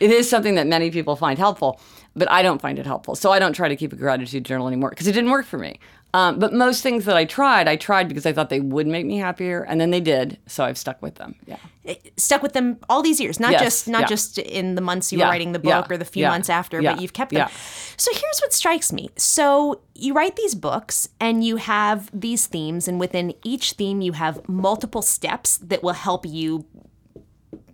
it 0.00 0.10
is 0.10 0.28
something 0.28 0.54
that 0.56 0.66
many 0.66 0.90
people 0.90 1.16
find 1.16 1.38
helpful, 1.38 1.80
but 2.14 2.30
I 2.30 2.42
don't 2.42 2.60
find 2.60 2.78
it 2.78 2.86
helpful. 2.86 3.14
So 3.14 3.32
I 3.32 3.38
don't 3.38 3.52
try 3.52 3.68
to 3.68 3.76
keep 3.76 3.92
a 3.92 3.96
gratitude 3.96 4.44
journal 4.44 4.66
anymore 4.66 4.90
because 4.90 5.06
it 5.06 5.12
didn't 5.12 5.30
work 5.30 5.46
for 5.46 5.58
me. 5.58 5.78
Um, 6.14 6.38
but 6.38 6.52
most 6.52 6.80
things 6.80 7.06
that 7.06 7.16
I 7.16 7.24
tried, 7.24 7.66
I 7.66 7.74
tried 7.74 8.06
because 8.06 8.24
I 8.24 8.32
thought 8.32 8.48
they 8.48 8.60
would 8.60 8.86
make 8.86 9.04
me 9.04 9.18
happier, 9.18 9.64
and 9.64 9.80
then 9.80 9.90
they 9.90 10.00
did. 10.00 10.38
So 10.46 10.64
I've 10.64 10.78
stuck 10.78 11.02
with 11.02 11.16
them. 11.16 11.34
Yeah, 11.44 11.56
eh, 11.86 11.96
stuck 12.16 12.40
with 12.40 12.52
them 12.52 12.78
all 12.88 13.02
these 13.02 13.18
years, 13.18 13.40
not 13.40 13.50
yes. 13.50 13.62
just 13.62 13.88
not 13.88 14.02
yeah. 14.02 14.06
just 14.06 14.38
in 14.38 14.76
the 14.76 14.80
months 14.80 15.12
you 15.12 15.18
yeah. 15.18 15.24
were 15.24 15.30
writing 15.32 15.50
the 15.50 15.58
book 15.58 15.86
yeah. 15.88 15.94
or 15.94 15.96
the 15.96 16.04
few 16.04 16.24
months 16.26 16.48
after, 16.48 16.80
but 16.80 17.00
you've 17.00 17.14
kept 17.14 17.32
them. 17.32 17.48
So 17.96 18.12
here's 18.12 18.38
what 18.40 18.52
strikes 18.52 18.92
me: 18.92 19.10
so 19.16 19.80
you 19.96 20.14
write 20.14 20.36
these 20.36 20.54
books, 20.54 21.08
and 21.18 21.42
you 21.42 21.56
have 21.56 22.10
these 22.12 22.46
themes, 22.46 22.86
and 22.86 23.00
within 23.00 23.34
each 23.42 23.72
theme, 23.72 24.00
you 24.00 24.12
have 24.12 24.48
multiple 24.48 25.02
steps 25.02 25.58
that 25.58 25.82
will 25.82 25.94
help 25.94 26.24
you 26.24 26.64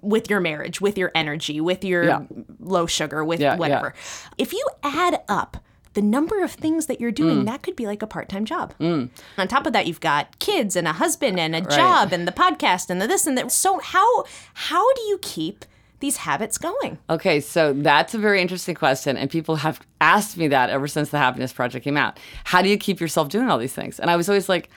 with 0.03 0.31
your 0.31 0.41
marriage, 0.41 0.81
with 0.81 0.97
your 0.99 1.11
energy, 1.15 1.61
with 1.61 1.85
your 1.85 2.05
yeah. 2.05 2.23
low 2.59 2.87
sugar, 2.87 3.25
with 3.25 3.41
yeah, 3.41 3.57
whatever. 3.57 3.95
Yeah. 3.95 4.31
If 4.39 4.53
you 4.53 4.67
add 4.83 5.23
up 5.29 5.59
the 5.95 6.03
number 6.03 6.43
of 6.43 6.53
things 6.53 6.87
that 6.87 7.01
you're 7.01 7.11
doing, 7.11 7.43
mm. 7.43 7.45
that 7.47 7.63
could 7.63 7.77
be 7.77 7.87
like 7.87 8.03
a 8.03 8.07
part 8.07 8.29
time 8.29 8.45
job. 8.45 8.75
Mm. 8.79 9.11
On 9.39 9.49
top 9.49 9.67
of 9.67 9.73
that, 9.73 9.87
you've 9.87 10.01
got 10.01 10.39
kids 10.39 10.77
and 10.77 10.87
a 10.87 10.93
husband 10.93 11.41
and 11.41 11.55
a 11.57 11.61
right. 11.61 11.71
job 11.71 12.13
and 12.13 12.29
the 12.29 12.33
podcast 12.33 12.91
and 12.91 13.01
the 13.03 13.07
this 13.07 13.27
and 13.27 13.37
that. 13.37 13.51
So 13.51 13.81
how 13.81 14.25
how 14.55 14.93
do 14.95 15.03
you 15.03 15.19
keep 15.21 15.65
these 15.99 16.19
habits 16.19 16.59
going? 16.59 16.99
Okay, 17.09 17.41
so 17.41 17.73
that's 17.73 18.15
a 18.15 18.19
very 18.19 18.41
interesting 18.41 18.75
question. 18.75 19.17
And 19.17 19.31
people 19.31 19.57
have 19.57 19.81
asked 20.01 20.37
me 20.37 20.49
that 20.49 20.71
ever 20.71 20.89
since 20.89 21.11
the 21.11 21.19
Happiness 21.19 21.53
Project 21.53 21.85
came 21.85 21.97
out. 21.97 22.19
How 22.45 22.63
do 22.63 22.69
you 22.69 22.79
keep 22.79 23.01
yourself 23.01 23.29
doing 23.29 23.51
all 23.51 23.59
these 23.59 23.75
things? 23.75 24.01
And 24.01 24.11
I 24.11 24.17
was 24.17 24.29
always 24.29 24.49
like, 24.49 24.71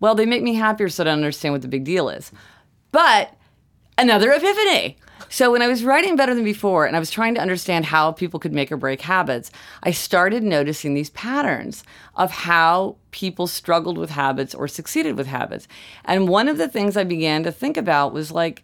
well, 0.00 0.14
they 0.14 0.26
make 0.26 0.42
me 0.42 0.54
happier, 0.54 0.88
so 0.88 1.02
I 1.02 1.06
don't 1.06 1.14
understand 1.14 1.52
what 1.52 1.62
the 1.62 1.68
big 1.68 1.84
deal 1.84 2.08
is. 2.08 2.30
But 2.92 3.34
another 3.98 4.32
epiphany. 4.32 4.96
So 5.28 5.50
when 5.50 5.62
I 5.62 5.68
was 5.68 5.84
writing 5.84 6.14
better 6.14 6.34
than 6.34 6.44
before 6.44 6.86
and 6.86 6.94
I 6.94 7.00
was 7.00 7.10
trying 7.10 7.34
to 7.34 7.40
understand 7.40 7.86
how 7.86 8.12
people 8.12 8.38
could 8.38 8.52
make 8.52 8.70
or 8.70 8.76
break 8.76 9.02
habits, 9.02 9.50
I 9.82 9.90
started 9.90 10.42
noticing 10.42 10.94
these 10.94 11.10
patterns 11.10 11.82
of 12.14 12.30
how 12.30 12.96
people 13.10 13.46
struggled 13.46 13.98
with 13.98 14.10
habits 14.10 14.54
or 14.54 14.68
succeeded 14.68 15.16
with 15.16 15.26
habits. 15.26 15.66
And 16.04 16.28
one 16.28 16.48
of 16.48 16.58
the 16.58 16.68
things 16.68 16.96
I 16.96 17.04
began 17.04 17.42
to 17.42 17.52
think 17.52 17.76
about 17.76 18.12
was 18.12 18.30
like 18.30 18.62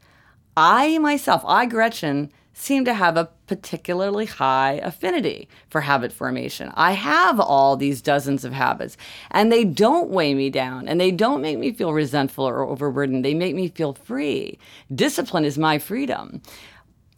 I 0.57 0.99
myself, 0.99 1.43
I 1.47 1.67
Gretchen 1.67 2.31
seem 2.53 2.85
to 2.85 2.95
have 2.95 3.17
a 3.17 3.29
particularly 3.47 4.27
high 4.27 4.73
affinity 4.83 5.49
for 5.69 5.83
habit 5.83 6.13
formation. 6.13 6.71
I 6.75 6.93
have 6.93 7.41
all 7.41 7.77
these 7.77 8.03
dozens 8.03 8.45
of 8.45 8.53
habits, 8.53 8.97
and 9.31 9.51
they 9.51 9.65
don't 9.65 10.11
weigh 10.11 10.35
me 10.35 10.51
down, 10.51 10.89
and 10.89 11.01
they 11.01 11.11
don't 11.11 11.41
make 11.41 11.59
me 11.59 11.73
feel 11.73 11.93
resentful 11.93 12.49
or 12.49 12.63
overburdened. 12.63 13.25
They 13.25 13.35
make 13.35 13.55
me 13.55 13.69
feel 13.69 13.95
free. 13.95 14.59
Discipline 14.95 15.45
is 15.45 15.59
my 15.59 15.79
freedom. 15.79 16.43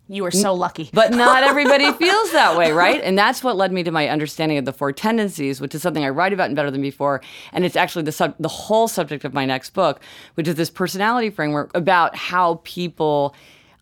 You 0.06 0.26
are 0.26 0.30
so 0.30 0.52
lucky. 0.52 0.90
But 0.92 1.12
not 1.12 1.44
everybody 1.44 1.90
feels 2.04 2.32
that 2.32 2.56
way, 2.58 2.72
right? 2.72 3.00
And 3.02 3.16
that's 3.18 3.42
what 3.42 3.56
led 3.56 3.72
me 3.72 3.82
to 3.84 3.90
my 3.90 4.08
understanding 4.08 4.58
of 4.58 4.66
the 4.66 4.72
four 4.72 4.92
tendencies, 4.92 5.60
which 5.60 5.74
is 5.74 5.80
something 5.80 6.04
I 6.04 6.10
write 6.10 6.32
about 6.32 6.50
in 6.50 6.54
Better 6.54 6.70
Than 6.70 6.82
Before. 6.82 7.22
And 7.52 7.64
it's 7.64 7.76
actually 7.76 8.02
the, 8.02 8.12
sub- 8.12 8.34
the 8.38 8.48
whole 8.48 8.86
subject 8.86 9.24
of 9.24 9.32
my 9.32 9.46
next 9.46 9.70
book, 9.70 10.00
which 10.34 10.46
is 10.46 10.56
this 10.56 10.70
personality 10.70 11.30
framework 11.30 11.74
about 11.74 12.14
how 12.16 12.60
people 12.64 13.34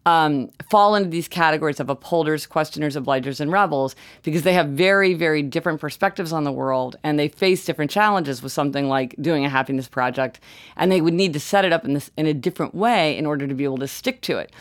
um, 0.05 0.51
fall 0.71 0.95
into 0.95 1.09
these 1.09 1.29
categories 1.29 1.79
of 1.81 1.89
upholders, 1.89 2.47
questioners, 2.47 2.97
obligers, 2.97 3.41
and 3.41 3.53
rebels 3.53 3.95
because 4.23 4.43
they 4.43 4.53
have 4.53 4.69
very, 4.69 5.15
very 5.15 5.43
different 5.43 5.81
perspectives 5.81 6.33
on 6.33 6.45
the 6.45 6.53
world 6.53 6.97
and 7.03 7.19
they 7.19 7.29
face 7.29 7.65
different 7.65 7.91
challenges 7.91 8.43
with 8.43 8.53
something 8.53 8.89
like 8.89 9.15
doing 9.21 9.45
a 9.45 9.49
happiness 9.49 9.89
project. 9.89 10.41
And 10.77 10.91
they 10.91 11.01
would 11.01 11.15
need 11.15 11.33
to 11.35 11.41
set 11.41 11.65
it 11.65 11.73
up 11.73 11.85
in, 11.85 11.95
this, 11.95 12.11
in 12.17 12.27
a 12.27 12.35
different 12.35 12.75
way 12.75 13.17
in 13.17 13.27
order 13.27 13.47
to 13.47 13.55
be 13.55 13.65
able 13.65 13.79
to 13.79 13.89
stick 13.89 14.21
to 14.23 14.39
it. 14.39 14.53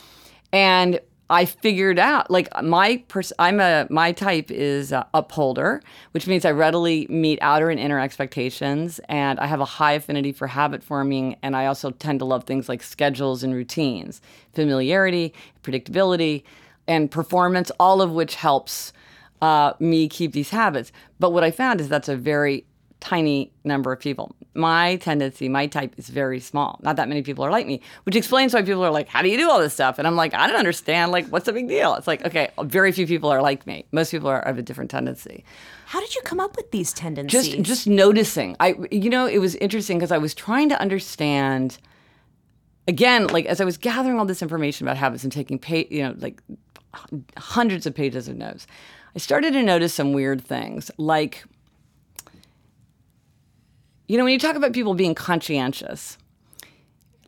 And 0.54 1.00
I 1.32 1.46
figured 1.46 1.98
out 1.98 2.30
like 2.30 2.50
my 2.62 2.98
pers- 3.08 3.32
I'm 3.40 3.62
a 3.62 3.88
my 3.90 4.12
type 4.12 4.52
is 4.52 4.94
upholder, 5.14 5.82
which 6.12 6.28
means 6.28 6.44
I 6.44 6.52
readily 6.52 7.08
meet 7.10 7.40
outer 7.42 7.70
and 7.70 7.80
inner 7.80 8.02
expectations, 8.02 9.00
and 9.08 9.40
I 9.40 9.46
have 9.46 9.62
a 9.62 9.66
high 9.66 9.94
affinity 9.94 10.34
for 10.34 10.48
habit 10.48 10.84
forming, 10.84 11.38
and 11.42 11.56
I 11.56 11.68
also 11.68 11.92
tend 11.92 12.20
to 12.20 12.26
love 12.26 12.44
things 12.44 12.68
like 12.68 12.84
schedules 12.84 13.44
and 13.44 13.54
routines, 13.54 14.22
familiarity, 14.54 15.34
predictability, 15.64 16.44
and 16.86 17.10
performance, 17.10 17.72
all 17.80 18.02
of 18.02 18.12
which 18.12 18.36
helps 18.36 18.92
uh, 19.42 19.72
me 19.80 20.10
keep 20.10 20.34
these 20.34 20.50
habits. 20.50 20.92
But 21.18 21.32
what 21.32 21.46
I 21.46 21.52
found 21.52 21.80
is 21.80 21.88
that's 21.88 22.10
a 22.10 22.18
very 22.18 22.66
tiny 23.02 23.52
number 23.66 23.92
of 23.92 24.00
people. 24.00 24.34
My 24.54 24.96
tendency, 24.98 25.50
my 25.50 25.68
type 25.68 25.96
is 25.98 26.08
very 26.08 26.40
small. 26.40 26.80
Not 26.84 26.96
that 26.96 27.10
many 27.10 27.22
people 27.24 27.44
are 27.44 27.52
like 27.52 27.68
me, 27.68 27.82
which 28.04 28.16
explains 28.16 28.54
why 28.54 28.62
people 28.62 28.86
are 28.86 28.92
like, 28.92 29.10
How 29.10 29.22
do 29.22 29.30
you 29.30 29.38
do 29.38 29.50
all 29.50 29.60
this 29.60 29.74
stuff? 29.74 30.00
And 30.00 30.08
I'm 30.08 30.16
like, 30.16 30.34
I 30.34 30.48
don't 30.48 30.56
understand. 30.56 31.12
Like, 31.12 31.28
what's 31.28 31.48
the 31.48 31.54
big 31.54 31.68
deal? 31.68 31.96
It's 31.96 32.08
like, 32.08 32.24
okay, 32.26 32.50
very 32.64 32.92
few 32.94 33.08
people 33.08 33.30
are 33.30 33.42
like 33.42 33.68
me. 33.68 33.86
Most 33.92 34.12
people 34.12 34.30
are 34.30 34.40
of 34.40 34.58
a 34.58 34.62
different 34.62 34.92
tendency. 34.92 35.44
How 35.88 36.00
did 36.00 36.16
you 36.16 36.22
come 36.24 36.40
up 36.40 36.56
with 36.56 36.72
these 36.72 36.94
tendencies? 36.94 37.50
Just 37.50 37.62
just 37.62 37.88
noticing. 37.88 38.56
I 38.60 38.76
you 38.92 39.10
know, 39.10 39.26
it 39.26 39.40
was 39.40 39.56
interesting 39.56 39.98
because 39.98 40.12
I 40.12 40.20
was 40.20 40.34
trying 40.34 40.70
to 40.70 40.80
understand 40.80 41.80
again, 42.88 43.28
like 43.28 43.46
as 43.46 43.60
I 43.60 43.66
was 43.66 43.78
gathering 43.78 44.20
all 44.20 44.26
this 44.26 44.42
information 44.42 44.88
about 44.88 44.98
habits 44.98 45.24
and 45.24 45.32
taking 45.32 45.58
pay, 45.58 45.88
you 45.90 46.04
know, 46.04 46.16
like 46.18 46.42
hundreds 47.38 47.86
of 47.86 47.96
pages 47.96 48.28
of 48.28 48.38
notes, 48.38 48.68
I 49.16 49.20
started 49.20 49.54
to 49.54 49.64
notice 49.64 49.94
some 49.94 50.14
weird 50.14 50.44
things 50.44 50.92
like 50.98 51.44
you 54.12 54.18
know, 54.18 54.26
when 54.26 54.34
you 54.34 54.40
talk 54.40 54.58
about 54.58 54.74
people 54.74 54.94
being 54.94 55.16
conscientious, 55.16 56.18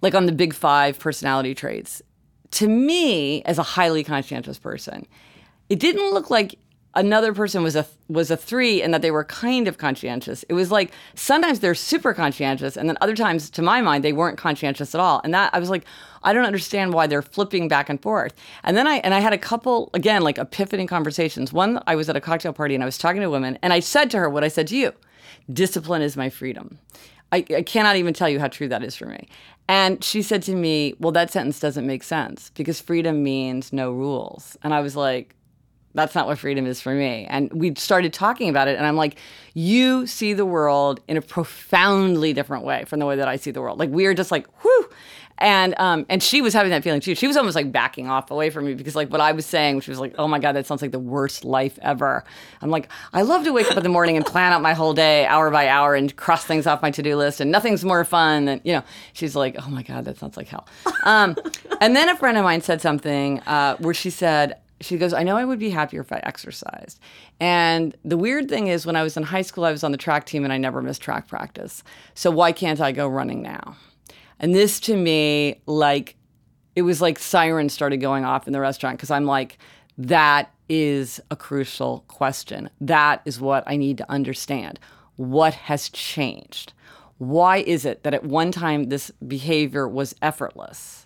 like 0.02 0.14
on 0.14 0.26
the 0.26 0.34
big 0.34 0.54
five 0.54 1.00
personality 1.00 1.56
traits, 1.56 2.02
to 2.52 2.68
me, 2.68 3.42
as 3.44 3.58
a 3.58 3.64
highly 3.64 4.04
conscientious 4.04 4.60
person, 4.60 5.08
it 5.70 5.80
didn't 5.80 6.12
look 6.12 6.30
like 6.30 6.60
another 6.94 7.34
person 7.34 7.64
was 7.64 7.78
a 7.78 7.88
was 8.10 8.30
a 8.30 8.36
three 8.36 8.82
and 8.82 8.94
that 8.94 9.02
they 9.02 9.12
were 9.12 9.24
kind 9.24 9.70
of 9.70 9.78
conscientious. 9.78 10.44
It 10.50 10.56
was 10.56 10.72
like 10.72 10.92
sometimes 11.16 11.62
they're 11.62 11.74
super 11.74 12.14
conscientious, 12.14 12.76
and 12.76 12.90
then 12.90 12.98
other 13.00 13.16
times, 13.16 13.50
to 13.52 13.62
my 13.62 13.80
mind, 13.80 14.04
they 14.04 14.12
weren't 14.12 14.38
conscientious 14.38 14.94
at 14.94 15.00
all. 15.00 15.22
And 15.24 15.34
that 15.34 15.52
I 15.54 15.60
was 15.60 15.70
like, 15.70 15.86
I 16.22 16.34
don't 16.34 16.44
understand 16.44 16.94
why 16.94 17.08
they're 17.08 17.22
flipping 17.22 17.70
back 17.70 17.88
and 17.88 18.02
forth. 18.02 18.34
And 18.66 18.76
then 18.76 18.88
I 18.88 18.96
and 18.96 19.14
I 19.14 19.22
had 19.22 19.32
a 19.32 19.38
couple 19.38 19.90
again 19.94 20.22
like 20.22 20.38
epiphany 20.38 20.86
conversations. 20.86 21.54
One, 21.54 21.82
I 21.88 21.96
was 21.96 22.10
at 22.10 22.18
a 22.18 22.22
cocktail 22.22 22.52
party 22.52 22.76
and 22.76 22.84
I 22.84 22.86
was 22.86 22.98
talking 22.98 23.22
to 23.22 23.28
a 23.28 23.32
woman, 23.32 23.58
and 23.62 23.72
I 23.72 23.80
said 23.80 24.12
to 24.12 24.18
her 24.18 24.30
what 24.30 24.44
I 24.44 24.50
said 24.50 24.68
to 24.68 24.76
you 24.76 24.92
discipline 25.52 26.02
is 26.02 26.18
my 26.18 26.30
freedom. 26.30 26.80
I, 27.32 27.46
I 27.56 27.62
cannot 27.64 27.96
even 27.96 28.14
tell 28.14 28.30
you 28.30 28.40
how 28.40 28.48
true 28.48 28.68
that 28.68 28.84
is 28.84 28.96
for 28.96 29.08
me. 29.08 29.28
And 29.68 30.04
she 30.04 30.22
said 30.22 30.44
to 30.44 30.56
me, 30.56 30.94
Well, 31.00 31.12
that 31.14 31.32
sentence 31.32 31.60
doesn't 31.60 31.88
make 31.88 32.04
sense 32.04 32.52
because 32.54 32.80
freedom 32.80 33.24
means 33.24 33.74
no 33.74 33.92
rules. 33.92 34.58
And 34.64 34.74
I 34.74 34.82
was 34.82 34.96
like, 34.96 35.36
That's 35.96 36.14
not 36.14 36.28
what 36.28 36.38
freedom 36.38 36.68
is 36.68 36.80
for 36.80 36.94
me. 36.94 37.26
And 37.30 37.52
we 37.52 37.74
started 37.76 38.14
talking 38.14 38.50
about 38.50 38.68
it. 38.68 38.78
And 38.78 38.86
I'm 38.86 38.96
like, 38.96 39.18
You 39.54 40.06
see 40.06 40.34
the 40.34 40.46
world 40.46 41.00
in 41.08 41.18
a 41.18 41.22
profoundly 41.22 42.34
different 42.34 42.66
way 42.66 42.86
from 42.86 43.00
the 43.00 43.06
way 43.06 43.16
that 43.16 43.28
I 43.28 43.38
see 43.38 43.52
the 43.52 43.62
world. 43.62 43.80
Like, 43.80 43.90
we 43.90 44.06
are 44.06 44.14
just 44.14 44.32
like, 44.32 44.48
whew. 44.62 44.90
And 45.40 45.74
um, 45.78 46.06
and 46.10 46.22
she 46.22 46.42
was 46.42 46.54
having 46.54 46.70
that 46.72 46.84
feeling 46.84 47.02
too. 47.02 47.16
She 47.16 47.28
was 47.28 47.36
almost 47.36 47.56
like 47.56 47.72
backing 47.72 48.10
off 48.10 48.30
away 48.32 48.50
from 48.50 48.66
me 48.66 48.76
because 48.76 48.96
like 48.96 49.10
what 49.10 49.20
I 49.20 49.32
was 49.32 49.46
saying, 49.46 49.82
she 49.82 49.92
was 49.92 50.00
like, 50.00 50.14
"Oh 50.18 50.28
my 50.28 50.40
god, 50.40 50.54
that 50.54 50.66
sounds 50.66 50.82
like 50.82 50.92
the 50.92 51.00
worst 51.00 51.44
life 51.44 51.80
ever." 51.82 52.24
I'm 52.62 52.70
like, 52.70 52.90
I 53.14 53.24
love 53.24 53.44
to 53.46 53.52
wake 53.52 53.70
up 53.70 53.78
in 53.78 53.84
the 53.84 53.90
morning 53.90 54.16
and 54.16 54.26
plan 54.26 54.54
out 54.54 54.62
my 54.62 54.74
whole 54.74 54.94
day 54.94 55.26
hour 55.26 55.50
by 55.50 55.68
hour 55.68 55.96
and 55.96 56.16
cross 56.16 56.46
things 56.46 56.68
off 56.68 56.82
my 56.82 56.92
to 56.92 57.02
do 57.02 57.16
list, 57.16 57.42
and 57.42 57.52
nothing's 57.52 57.84
more 57.84 58.06
fun 58.06 58.46
than 58.46 58.62
you 58.64 58.74
know. 58.74 58.84
She's 59.14 59.36
like, 59.36 59.56
"Oh 59.60 59.70
my 59.70 59.84
god, 59.84 60.06
that 60.06 60.18
sounds 60.18 60.38
like 60.38 60.48
hell." 60.48 60.68
Um, 61.04 61.36
and 61.82 61.96
then 61.96 62.10
a 62.10 62.16
friend 62.16 62.38
of 62.38 62.44
mine 62.44 62.62
said 62.62 62.82
something 62.82 63.40
uh, 63.42 63.76
where 63.78 63.94
she 63.94 64.10
said, 64.10 64.58
she 64.82 64.98
goes, 64.98 65.14
I 65.14 65.24
know 65.24 65.38
I 65.38 65.46
would 65.46 65.60
be 65.60 65.70
happier 65.70 66.02
if 66.02 66.12
I 66.12 66.20
exercised. 66.24 67.00
And 67.40 67.96
the 68.04 68.18
weird 68.18 68.50
thing 68.50 68.68
is, 68.68 68.86
when 68.86 68.96
I 68.96 69.04
was 69.04 69.18
in 69.18 69.24
high 69.24 69.42
school, 69.42 69.66
I 69.66 69.72
was 69.72 69.84
on 69.84 69.92
the 69.92 69.98
track 69.98 70.26
team 70.26 70.44
and 70.44 70.54
I 70.54 70.58
never 70.58 70.82
missed 70.82 71.02
track 71.02 71.28
practice. 71.28 71.84
So 72.14 72.30
why 72.32 72.52
can't 72.52 72.80
I 72.80 72.92
go 72.92 73.08
running 73.08 73.42
now? 73.42 73.78
And 74.40 74.54
this 74.54 74.80
to 74.82 74.96
me, 74.96 75.62
like, 75.66 76.16
it 76.76 76.82
was 76.82 77.02
like 77.02 77.20
sirens 77.20 77.74
started 77.74 77.98
going 77.98 78.26
off 78.26 78.48
in 78.48 78.54
the 78.54 78.60
restaurant 78.60 78.98
because 78.98 79.12
I'm 79.12 79.26
like, 79.26 79.58
that 79.98 80.52
is 80.70 81.22
a 81.30 81.36
crucial 81.36 82.04
question. 82.08 82.70
That 82.82 83.22
is 83.26 83.40
what 83.40 83.64
I 83.68 83.78
need 83.78 83.98
to 84.00 84.12
understand. 84.12 84.80
What 85.16 85.54
has 85.54 85.90
changed? 85.90 86.74
Why 87.20 87.58
is 87.58 87.86
it 87.86 88.04
that 88.04 88.14
at 88.14 88.24
one 88.24 88.52
time 88.52 88.86
this 88.86 89.12
behavior 89.28 89.88
was 89.88 90.16
effortless? 90.22 91.06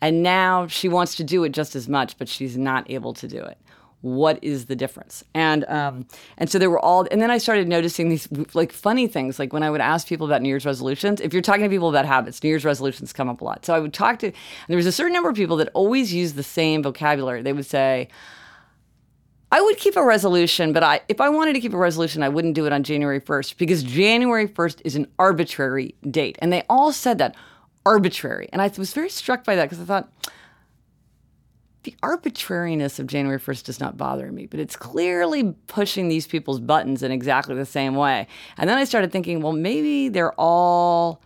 And 0.00 0.22
now 0.22 0.66
she 0.66 0.88
wants 0.88 1.14
to 1.14 1.24
do 1.24 1.44
it 1.44 1.50
just 1.52 1.76
as 1.76 1.88
much, 1.88 2.18
but 2.18 2.28
she's 2.28 2.58
not 2.58 2.90
able 2.90 3.14
to 3.14 3.28
do 3.28 3.38
it 3.38 3.58
what 4.04 4.38
is 4.42 4.66
the 4.66 4.76
difference 4.76 5.24
and 5.32 5.64
um, 5.64 6.06
and 6.36 6.50
so 6.50 6.58
there 6.58 6.68
were 6.68 6.78
all 6.78 7.06
and 7.10 7.22
then 7.22 7.30
i 7.30 7.38
started 7.38 7.66
noticing 7.66 8.10
these 8.10 8.28
like 8.52 8.70
funny 8.70 9.06
things 9.06 9.38
like 9.38 9.50
when 9.50 9.62
i 9.62 9.70
would 9.70 9.80
ask 9.80 10.06
people 10.06 10.26
about 10.26 10.42
new 10.42 10.48
year's 10.50 10.66
resolutions 10.66 11.22
if 11.22 11.32
you're 11.32 11.40
talking 11.40 11.62
to 11.62 11.70
people 11.70 11.88
about 11.88 12.04
habits 12.04 12.42
new 12.42 12.50
year's 12.50 12.66
resolutions 12.66 13.14
come 13.14 13.30
up 13.30 13.40
a 13.40 13.44
lot 13.44 13.64
so 13.64 13.74
i 13.74 13.80
would 13.80 13.94
talk 13.94 14.18
to 14.18 14.26
and 14.26 14.34
there 14.68 14.76
was 14.76 14.84
a 14.84 14.92
certain 14.92 15.14
number 15.14 15.30
of 15.30 15.34
people 15.34 15.56
that 15.56 15.70
always 15.72 16.12
use 16.12 16.34
the 16.34 16.42
same 16.42 16.82
vocabulary 16.82 17.40
they 17.40 17.54
would 17.54 17.64
say 17.64 18.06
I 19.52 19.60
would 19.60 19.76
keep 19.76 19.94
a 19.94 20.02
resolution, 20.02 20.72
but 20.72 20.82
I, 20.82 21.00
if 21.08 21.20
I 21.20 21.28
wanted 21.28 21.52
to 21.52 21.60
keep 21.60 21.72
a 21.74 21.78
resolution, 21.78 22.24
I 22.24 22.28
wouldn't 22.28 22.54
do 22.54 22.66
it 22.66 22.72
on 22.72 22.82
January 22.82 23.20
1st 23.20 23.56
because 23.56 23.84
January 23.84 24.48
1st 24.48 24.80
is 24.84 24.96
an 24.96 25.06
arbitrary 25.16 25.94
date. 26.10 26.36
And 26.40 26.52
they 26.52 26.64
all 26.68 26.90
said 26.90 27.18
that 27.18 27.36
arbitrary. 27.86 28.48
And 28.52 28.60
I 28.60 28.72
was 28.76 28.92
very 28.92 29.08
struck 29.08 29.44
by 29.44 29.54
that 29.54 29.66
because 29.66 29.80
I 29.80 29.84
thought, 29.84 30.10
the 31.84 31.94
arbitrariness 32.02 32.98
of 32.98 33.06
January 33.06 33.38
1st 33.38 33.64
does 33.64 33.80
not 33.80 33.96
bother 33.96 34.32
me, 34.32 34.46
but 34.46 34.58
it's 34.58 34.76
clearly 34.76 35.54
pushing 35.66 36.08
these 36.08 36.26
people's 36.26 36.60
buttons 36.60 37.02
in 37.02 37.12
exactly 37.12 37.54
the 37.54 37.66
same 37.66 37.94
way. 37.94 38.26
And 38.58 38.68
then 38.68 38.78
I 38.78 38.84
started 38.84 39.12
thinking, 39.12 39.40
well, 39.40 39.52
maybe 39.52 40.08
they're 40.08 40.32
all 40.38 41.22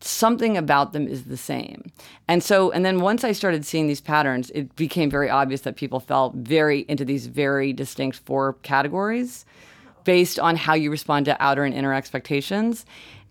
something 0.00 0.56
about 0.56 0.92
them 0.92 1.06
is 1.06 1.24
the 1.24 1.36
same. 1.36 1.90
And 2.26 2.42
so, 2.42 2.70
and 2.70 2.84
then 2.84 3.00
once 3.00 3.22
I 3.22 3.32
started 3.32 3.66
seeing 3.66 3.86
these 3.86 4.00
patterns, 4.00 4.50
it 4.54 4.74
became 4.76 5.10
very 5.10 5.28
obvious 5.28 5.60
that 5.62 5.76
people 5.76 6.00
fell 6.00 6.32
very 6.36 6.86
into 6.88 7.04
these 7.04 7.26
very 7.26 7.72
distinct 7.72 8.18
four 8.20 8.54
categories 8.62 9.44
based 10.04 10.38
on 10.38 10.56
how 10.56 10.74
you 10.74 10.90
respond 10.90 11.26
to 11.26 11.36
outer 11.42 11.64
and 11.64 11.74
inner 11.74 11.92
expectations 11.92 12.86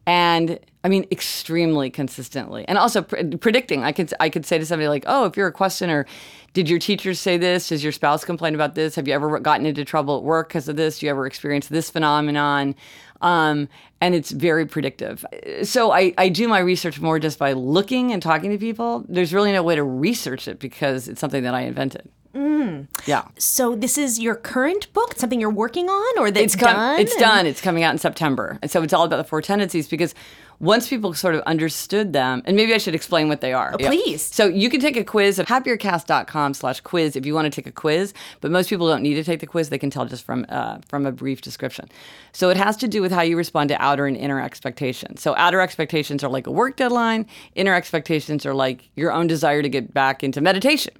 and 0.09 0.59
I 0.83 0.89
mean 0.89 1.05
extremely 1.11 1.91
consistently, 1.91 2.65
and 2.67 2.79
also 2.79 3.03
pre- 3.03 3.37
predicting. 3.37 3.83
I 3.83 3.91
could 3.91 4.11
I 4.19 4.29
could 4.29 4.43
say 4.43 4.57
to 4.57 4.65
somebody 4.65 4.87
like, 4.87 5.03
"Oh, 5.05 5.25
if 5.25 5.37
you're 5.37 5.47
a 5.47 5.51
questioner, 5.51 6.07
did 6.53 6.67
your 6.67 6.79
teachers 6.79 7.19
say 7.19 7.37
this? 7.37 7.69
Does 7.69 7.83
your 7.83 7.91
spouse 7.91 8.25
complain 8.25 8.55
about 8.55 8.73
this? 8.73 8.95
Have 8.95 9.07
you 9.07 9.13
ever 9.13 9.39
gotten 9.39 9.67
into 9.67 9.85
trouble 9.85 10.17
at 10.17 10.23
work 10.23 10.47
because 10.47 10.67
of 10.67 10.77
this? 10.77 10.97
Do 10.97 11.05
you 11.05 11.11
ever 11.11 11.27
experience 11.27 11.67
this 11.67 11.91
phenomenon?" 11.91 12.73
Um, 13.21 13.69
and 14.01 14.15
it's 14.15 14.31
very 14.31 14.65
predictive. 14.65 15.23
So 15.61 15.91
I, 15.91 16.13
I 16.17 16.29
do 16.29 16.47
my 16.47 16.59
research 16.59 16.99
more 16.99 17.19
just 17.19 17.37
by 17.37 17.53
looking 17.53 18.11
and 18.11 18.21
talking 18.23 18.49
to 18.49 18.57
people. 18.57 19.05
There's 19.09 19.31
really 19.31 19.51
no 19.51 19.61
way 19.61 19.75
to 19.75 19.83
research 19.83 20.47
it 20.47 20.57
because 20.57 21.07
it's 21.07 21.21
something 21.21 21.43
that 21.43 21.53
I 21.53 21.61
invented. 21.61 22.09
Mm. 22.33 22.87
Yeah. 23.07 23.27
So 23.37 23.75
this 23.75 23.97
is 23.97 24.19
your 24.19 24.35
current 24.35 24.91
book, 24.93 25.15
something 25.17 25.39
you're 25.39 25.49
working 25.49 25.89
on, 25.89 26.19
or 26.19 26.29
that's 26.29 26.53
it's 26.53 26.55
com- 26.55 26.75
done? 26.75 26.99
It's 26.99 27.15
done. 27.15 27.45
It's 27.45 27.61
coming 27.61 27.83
out 27.83 27.91
in 27.91 27.97
September, 27.97 28.59
and 28.61 28.69
so 28.69 28.83
it's 28.83 28.93
all 28.93 29.05
about 29.05 29.17
the 29.17 29.23
four 29.23 29.41
tendencies 29.41 29.87
because 29.87 30.13
once 30.59 30.89
people 30.89 31.13
sort 31.13 31.35
of 31.35 31.41
understood 31.41 32.11
them, 32.13 32.41
and 32.45 32.55
maybe 32.55 32.73
I 32.73 32.77
should 32.77 32.93
explain 32.93 33.29
what 33.29 33.41
they 33.41 33.53
are. 33.53 33.71
Oh, 33.73 33.77
yeah. 33.79 33.87
Please. 33.89 34.21
So 34.21 34.45
you 34.45 34.69
can 34.69 34.81
take 34.81 34.97
a 34.97 35.03
quiz 35.03 35.39
at 35.39 35.47
happiercast.com 35.47 36.53
slash 36.53 36.81
quiz 36.81 37.15
if 37.15 37.25
you 37.25 37.33
want 37.33 37.45
to 37.45 37.49
take 37.49 37.65
a 37.65 37.71
quiz, 37.71 38.13
but 38.41 38.51
most 38.51 38.69
people 38.69 38.87
don't 38.87 39.01
need 39.01 39.15
to 39.15 39.23
take 39.23 39.39
the 39.39 39.47
quiz. 39.47 39.69
They 39.69 39.77
can 39.77 39.89
tell 39.89 40.05
just 40.05 40.25
from, 40.25 40.45
uh, 40.49 40.79
from 40.87 41.05
a 41.05 41.11
brief 41.11 41.41
description. 41.41 41.87
So 42.33 42.49
it 42.49 42.57
has 42.57 42.75
to 42.77 42.87
do 42.87 43.01
with 43.01 43.11
how 43.11 43.21
you 43.21 43.37
respond 43.37 43.69
to 43.69 43.81
outer 43.81 44.05
and 44.05 44.17
inner 44.17 44.41
expectations. 44.41 45.21
So 45.21 45.33
outer 45.37 45.61
expectations 45.61 46.23
are 46.23 46.29
like 46.29 46.45
a 46.45 46.51
work 46.51 46.75
deadline. 46.75 47.25
Inner 47.55 47.73
expectations 47.73 48.45
are 48.45 48.53
like 48.53 48.89
your 48.95 49.11
own 49.13 49.27
desire 49.27 49.61
to 49.61 49.69
get 49.69 49.93
back 49.93 50.23
into 50.23 50.41
meditation. 50.41 50.93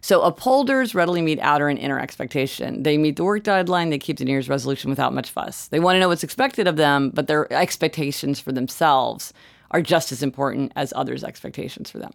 So 0.00 0.22
upholders 0.22 0.94
readily 0.94 1.20
meet 1.20 1.38
outer 1.40 1.68
and 1.68 1.78
inner 1.78 1.98
expectation. 1.98 2.82
They 2.82 2.96
meet 2.96 3.16
the 3.16 3.24
work 3.24 3.44
deadline, 3.44 3.90
they 3.90 3.98
keep 3.98 4.18
the 4.18 4.24
New 4.24 4.32
Year's 4.32 4.48
resolution 4.48 4.90
without 4.90 5.12
much 5.12 5.30
fuss. 5.30 5.68
They 5.68 5.80
want 5.80 5.96
to 5.96 6.00
know 6.00 6.08
what's 6.08 6.24
expected 6.24 6.66
of 6.66 6.76
them, 6.76 7.10
but 7.10 7.26
their 7.26 7.52
expectations 7.52 8.40
for 8.40 8.52
themselves 8.52 9.32
are 9.70 9.82
just 9.82 10.10
as 10.10 10.22
important 10.22 10.72
as 10.74 10.92
others' 10.96 11.22
expectations 11.22 11.90
for 11.90 11.98
them. 11.98 12.12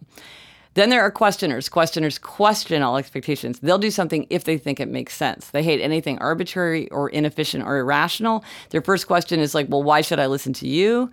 Then 0.74 0.90
there 0.90 1.00
are 1.00 1.10
questioners. 1.10 1.70
Questioners 1.70 2.18
question 2.18 2.82
all 2.82 2.98
expectations. 2.98 3.60
They'll 3.60 3.78
do 3.78 3.90
something 3.90 4.26
if 4.28 4.44
they 4.44 4.58
think 4.58 4.78
it 4.78 4.88
makes 4.88 5.14
sense. 5.14 5.48
They 5.48 5.62
hate 5.62 5.80
anything 5.80 6.18
arbitrary 6.18 6.90
or 6.90 7.08
inefficient 7.08 7.64
or 7.64 7.78
irrational. 7.78 8.44
Their 8.70 8.82
first 8.82 9.06
question 9.06 9.40
is 9.40 9.54
like, 9.54 9.68
well, 9.70 9.82
why 9.82 10.02
should 10.02 10.20
I 10.20 10.26
listen 10.26 10.52
to 10.54 10.68
you? 10.68 11.10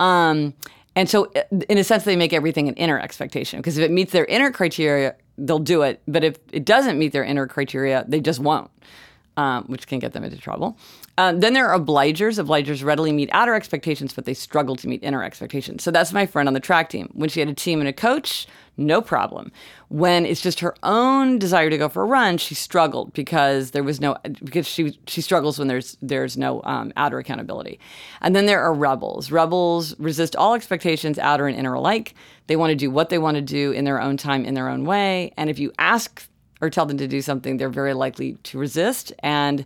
Um, 0.00 0.52
and 0.94 1.08
so, 1.08 1.32
in 1.68 1.78
a 1.78 1.84
sense, 1.84 2.04
they 2.04 2.16
make 2.16 2.34
everything 2.34 2.68
an 2.68 2.74
inner 2.74 2.98
expectation 2.98 3.58
because 3.58 3.78
if 3.78 3.84
it 3.84 3.90
meets 3.90 4.12
their 4.12 4.26
inner 4.26 4.50
criteria, 4.50 5.14
they'll 5.38 5.58
do 5.58 5.82
it. 5.82 6.02
But 6.06 6.24
if 6.24 6.38
it 6.52 6.64
doesn't 6.64 6.98
meet 6.98 7.12
their 7.12 7.24
inner 7.24 7.46
criteria, 7.46 8.04
they 8.08 8.20
just 8.20 8.40
won't, 8.40 8.70
um, 9.36 9.64
which 9.64 9.86
can 9.86 9.98
get 9.98 10.12
them 10.12 10.24
into 10.24 10.38
trouble. 10.38 10.78
Uh, 11.18 11.32
then 11.32 11.52
there 11.52 11.68
are 11.68 11.78
obligers. 11.78 12.42
Obligers 12.42 12.84
readily 12.84 13.12
meet 13.12 13.28
outer 13.32 13.54
expectations, 13.54 14.12
but 14.12 14.24
they 14.24 14.34
struggle 14.34 14.76
to 14.76 14.88
meet 14.88 15.02
inner 15.02 15.22
expectations. 15.22 15.82
So 15.82 15.90
that's 15.90 16.12
my 16.12 16.26
friend 16.26 16.48
on 16.48 16.54
the 16.54 16.60
track 16.60 16.88
team. 16.88 17.10
When 17.12 17.28
she 17.28 17.40
had 17.40 17.48
a 17.48 17.54
team 17.54 17.80
and 17.80 17.88
a 17.88 17.92
coach, 17.92 18.46
no 18.76 19.00
problem. 19.00 19.52
When 19.88 20.26
it's 20.26 20.42
just 20.42 20.60
her 20.60 20.74
own 20.82 21.38
desire 21.38 21.70
to 21.70 21.78
go 21.78 21.88
for 21.88 22.02
a 22.02 22.06
run, 22.06 22.36
she 22.36 22.54
struggled 22.54 23.14
because 23.14 23.70
there 23.70 23.82
was 23.82 24.00
no 24.00 24.16
because 24.44 24.66
she 24.66 24.98
she 25.06 25.22
struggles 25.22 25.58
when 25.58 25.68
there's 25.68 25.96
there's 26.02 26.36
no 26.36 26.60
um, 26.64 26.92
outer 26.96 27.18
accountability. 27.18 27.80
And 28.20 28.36
then 28.36 28.44
there 28.44 28.62
are 28.62 28.74
rebels. 28.74 29.30
Rebels 29.30 29.98
resist 29.98 30.36
all 30.36 30.54
expectations, 30.54 31.18
outer 31.18 31.46
and 31.46 31.56
inner 31.56 31.72
alike. 31.72 32.14
They 32.48 32.56
want 32.56 32.70
to 32.70 32.76
do 32.76 32.90
what 32.90 33.08
they 33.08 33.18
want 33.18 33.36
to 33.36 33.42
do 33.42 33.72
in 33.72 33.84
their 33.84 34.00
own 34.00 34.18
time, 34.18 34.44
in 34.44 34.54
their 34.54 34.68
own 34.68 34.84
way. 34.84 35.32
And 35.36 35.48
if 35.48 35.58
you 35.58 35.72
ask 35.78 36.28
or 36.60 36.70
tell 36.70 36.86
them 36.86 36.98
to 36.98 37.08
do 37.08 37.20
something, 37.22 37.56
they're 37.56 37.68
very 37.68 37.94
likely 37.94 38.34
to 38.44 38.58
resist 38.58 39.12
and 39.20 39.64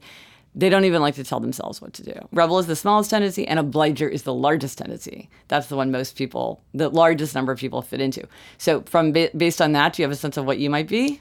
they 0.55 0.69
don't 0.69 0.85
even 0.85 1.01
like 1.01 1.15
to 1.15 1.25
tell 1.25 1.41
themselves 1.41 1.81
what 1.81 1.93
to 1.95 2.03
do. 2.03 2.29
Rebel 2.33 2.59
is 2.59 2.67
the 2.67 2.75
smallest 2.75 3.11
tendency, 3.11 3.47
and 3.47 3.59
obliger 3.59 4.09
is 4.09 4.25
the 4.25 4.35
largest 4.35 4.79
tendency. 4.79 5.29
That's 5.49 5.69
the 5.69 5.77
one 5.77 5.93
most 5.93 6.17
people, 6.17 6.61
the 6.75 6.89
largest 6.89 7.35
number 7.35 7.53
of 7.53 7.59
people 7.61 7.83
fit 7.83 8.01
into. 8.01 8.27
So, 8.59 8.83
from 8.83 9.13
based 9.13 9.63
on 9.63 9.73
that, 9.73 9.93
do 9.93 10.03
you 10.03 10.05
have 10.05 10.13
a 10.13 10.17
sense 10.17 10.37
of 10.37 10.47
what 10.47 10.59
you 10.59 10.69
might 10.69 10.89
be? 10.89 11.21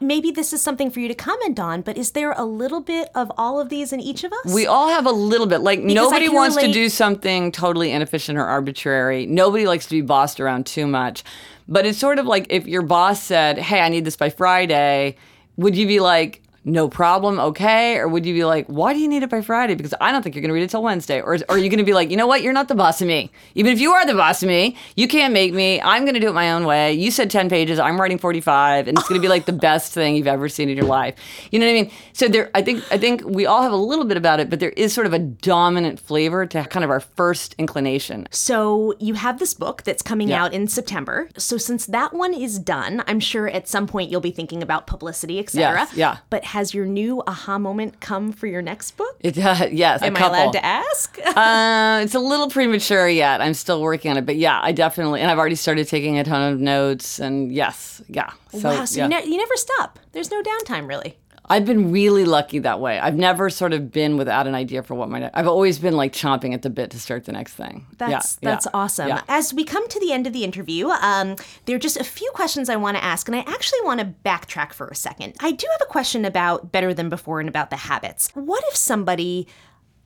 Maybe 0.00 0.30
this 0.30 0.52
is 0.52 0.62
something 0.62 0.90
for 0.90 1.00
you 1.00 1.08
to 1.08 1.14
comment 1.14 1.60
on, 1.60 1.82
but 1.82 1.98
is 1.98 2.12
there 2.12 2.32
a 2.32 2.44
little 2.44 2.80
bit 2.80 3.10
of 3.14 3.30
all 3.36 3.60
of 3.60 3.68
these 3.68 3.92
in 3.92 4.00
each 4.00 4.24
of 4.24 4.32
us? 4.32 4.54
We 4.54 4.66
all 4.66 4.88
have 4.88 5.06
a 5.06 5.12
little 5.12 5.46
bit. 5.46 5.60
Like 5.60 5.80
because 5.80 5.94
nobody 5.94 6.28
wants 6.28 6.56
relate- 6.56 6.68
to 6.68 6.72
do 6.72 6.88
something 6.88 7.52
totally 7.52 7.90
inefficient 7.90 8.38
or 8.38 8.44
arbitrary. 8.44 9.26
Nobody 9.26 9.66
likes 9.66 9.86
to 9.86 9.94
be 9.94 10.00
bossed 10.00 10.40
around 10.40 10.66
too 10.66 10.86
much. 10.86 11.22
But 11.68 11.86
it's 11.86 11.98
sort 11.98 12.18
of 12.18 12.26
like 12.26 12.46
if 12.50 12.66
your 12.66 12.82
boss 12.82 13.22
said, 13.22 13.58
"Hey, 13.58 13.80
I 13.80 13.88
need 13.88 14.04
this 14.04 14.16
by 14.16 14.30
Friday," 14.30 15.16
would 15.56 15.76
you 15.76 15.86
be 15.86 16.00
like, 16.00 16.42
no 16.64 16.88
problem, 16.88 17.38
okay? 17.40 17.96
Or 17.96 18.06
would 18.06 18.26
you 18.26 18.34
be 18.34 18.44
like, 18.44 18.66
why 18.66 18.92
do 18.92 18.98
you 18.98 19.08
need 19.08 19.22
it 19.22 19.30
by 19.30 19.40
Friday? 19.40 19.74
Because 19.74 19.94
I 20.00 20.12
don't 20.12 20.22
think 20.22 20.34
you're 20.34 20.42
going 20.42 20.50
to 20.50 20.54
read 20.54 20.64
it 20.64 20.70
till 20.70 20.82
Wednesday. 20.82 21.20
Or, 21.20 21.34
or 21.34 21.44
are 21.48 21.58
you 21.58 21.70
going 21.70 21.78
to 21.78 21.84
be 21.84 21.94
like, 21.94 22.10
you 22.10 22.18
know 22.18 22.26
what? 22.26 22.42
You're 22.42 22.52
not 22.52 22.68
the 22.68 22.74
boss 22.74 23.00
of 23.00 23.08
me. 23.08 23.30
Even 23.54 23.72
if 23.72 23.80
you 23.80 23.92
are 23.92 24.06
the 24.06 24.14
boss 24.14 24.42
of 24.42 24.48
me, 24.48 24.76
you 24.94 25.08
can't 25.08 25.32
make 25.32 25.54
me. 25.54 25.80
I'm 25.80 26.04
going 26.04 26.14
to 26.14 26.20
do 26.20 26.28
it 26.28 26.34
my 26.34 26.52
own 26.52 26.66
way. 26.66 26.92
You 26.92 27.10
said 27.10 27.30
10 27.30 27.48
pages. 27.48 27.78
I'm 27.78 27.98
writing 27.98 28.18
45, 28.18 28.88
and 28.88 28.98
it's 28.98 29.08
going 29.08 29.18
to 29.18 29.22
be 29.22 29.28
like 29.28 29.46
the 29.46 29.54
best 29.54 29.92
thing 29.92 30.16
you've 30.16 30.26
ever 30.26 30.50
seen 30.50 30.68
in 30.68 30.76
your 30.76 30.86
life. 30.86 31.14
You 31.50 31.58
know 31.58 31.66
what 31.66 31.70
I 31.70 31.82
mean? 31.82 31.90
So 32.12 32.28
there, 32.28 32.50
I 32.54 32.60
think, 32.60 32.84
I 32.92 32.98
think 32.98 33.22
we 33.24 33.46
all 33.46 33.62
have 33.62 33.72
a 33.72 33.76
little 33.76 34.04
bit 34.04 34.18
about 34.18 34.38
it, 34.38 34.50
but 34.50 34.60
there 34.60 34.70
is 34.70 34.92
sort 34.92 35.06
of 35.06 35.14
a 35.14 35.18
dominant 35.18 35.98
flavor 35.98 36.44
to 36.46 36.64
kind 36.66 36.84
of 36.84 36.90
our 36.90 37.00
first 37.00 37.54
inclination. 37.56 38.26
So 38.30 38.94
you 38.98 39.14
have 39.14 39.38
this 39.38 39.54
book 39.54 39.82
that's 39.84 40.02
coming 40.02 40.28
yeah. 40.28 40.44
out 40.44 40.52
in 40.52 40.68
September. 40.68 41.30
So 41.38 41.56
since 41.56 41.86
that 41.86 42.12
one 42.12 42.34
is 42.34 42.58
done, 42.58 43.02
I'm 43.06 43.20
sure 43.20 43.48
at 43.48 43.66
some 43.66 43.86
point 43.86 44.10
you'll 44.10 44.20
be 44.20 44.30
thinking 44.30 44.62
about 44.62 44.86
publicity, 44.86 45.38
etc. 45.38 45.80
Yes, 45.80 45.94
yeah. 45.94 46.18
But 46.28 46.44
has 46.50 46.59
your 46.74 46.86
new 46.86 47.22
aha 47.26 47.58
moment 47.58 48.00
come 48.00 48.32
for 48.32 48.46
your 48.46 48.62
next 48.62 48.92
book? 48.96 49.16
It, 49.20 49.38
uh, 49.38 49.68
yes, 49.72 50.02
Am 50.02 50.16
I 50.16 50.20
allowed 50.20 50.52
to 50.52 50.64
ask? 50.64 51.18
uh, 51.26 52.00
it's 52.02 52.14
a 52.14 52.20
little 52.20 52.48
premature 52.48 53.08
yet. 53.08 53.40
I'm 53.40 53.54
still 53.54 53.80
working 53.80 54.10
on 54.10 54.16
it, 54.16 54.26
but 54.26 54.36
yeah, 54.36 54.60
I 54.62 54.72
definitely, 54.72 55.20
and 55.20 55.30
I've 55.30 55.38
already 55.38 55.54
started 55.54 55.88
taking 55.88 56.18
a 56.18 56.24
ton 56.24 56.52
of 56.52 56.60
notes. 56.60 57.18
And 57.18 57.52
yes, 57.52 58.02
yeah. 58.08 58.30
So, 58.52 58.68
wow, 58.68 58.84
so 58.84 58.98
yeah. 58.98 59.04
you, 59.04 59.08
ne- 59.08 59.30
you 59.32 59.36
never 59.38 59.56
stop. 59.56 59.98
There's 60.12 60.30
no 60.30 60.42
downtime, 60.42 60.88
really. 60.88 61.16
I've 61.50 61.66
been 61.66 61.90
really 61.90 62.24
lucky 62.24 62.60
that 62.60 62.78
way. 62.78 63.00
I've 63.00 63.16
never 63.16 63.50
sort 63.50 63.72
of 63.72 63.90
been 63.90 64.16
without 64.16 64.46
an 64.46 64.54
idea 64.54 64.84
for 64.84 64.94
what 64.94 65.08
my. 65.08 65.28
I've 65.34 65.48
always 65.48 65.80
been 65.80 65.96
like 65.96 66.12
chomping 66.12 66.54
at 66.54 66.62
the 66.62 66.70
bit 66.70 66.90
to 66.92 67.00
start 67.00 67.24
the 67.24 67.32
next 67.32 67.54
thing. 67.54 67.86
That's 67.98 68.38
yeah, 68.40 68.50
that's 68.50 68.66
yeah, 68.66 68.70
awesome. 68.72 69.08
yeah. 69.08 69.22
As 69.28 69.52
we 69.52 69.64
come 69.64 69.86
to 69.88 69.98
the 69.98 70.12
end 70.12 70.28
of 70.28 70.32
the 70.32 70.44
interview, 70.44 70.88
um, 70.88 71.34
there 71.66 71.74
are 71.74 71.80
just 71.80 71.96
a 71.96 72.04
few 72.04 72.30
questions 72.34 72.68
I 72.68 72.76
want 72.76 72.96
to 72.98 73.04
ask, 73.04 73.26
and 73.26 73.36
I 73.36 73.40
actually 73.40 73.80
want 73.82 73.98
to 73.98 74.14
backtrack 74.24 74.72
for 74.72 74.86
a 74.86 74.94
second. 74.94 75.34
I 75.40 75.50
do 75.50 75.66
have 75.72 75.80
a 75.82 75.90
question 75.90 76.24
about 76.24 76.70
better 76.70 76.94
than 76.94 77.08
before 77.08 77.40
and 77.40 77.48
about 77.48 77.70
the 77.70 77.76
habits. 77.76 78.30
What 78.34 78.62
if 78.68 78.76
somebody 78.76 79.48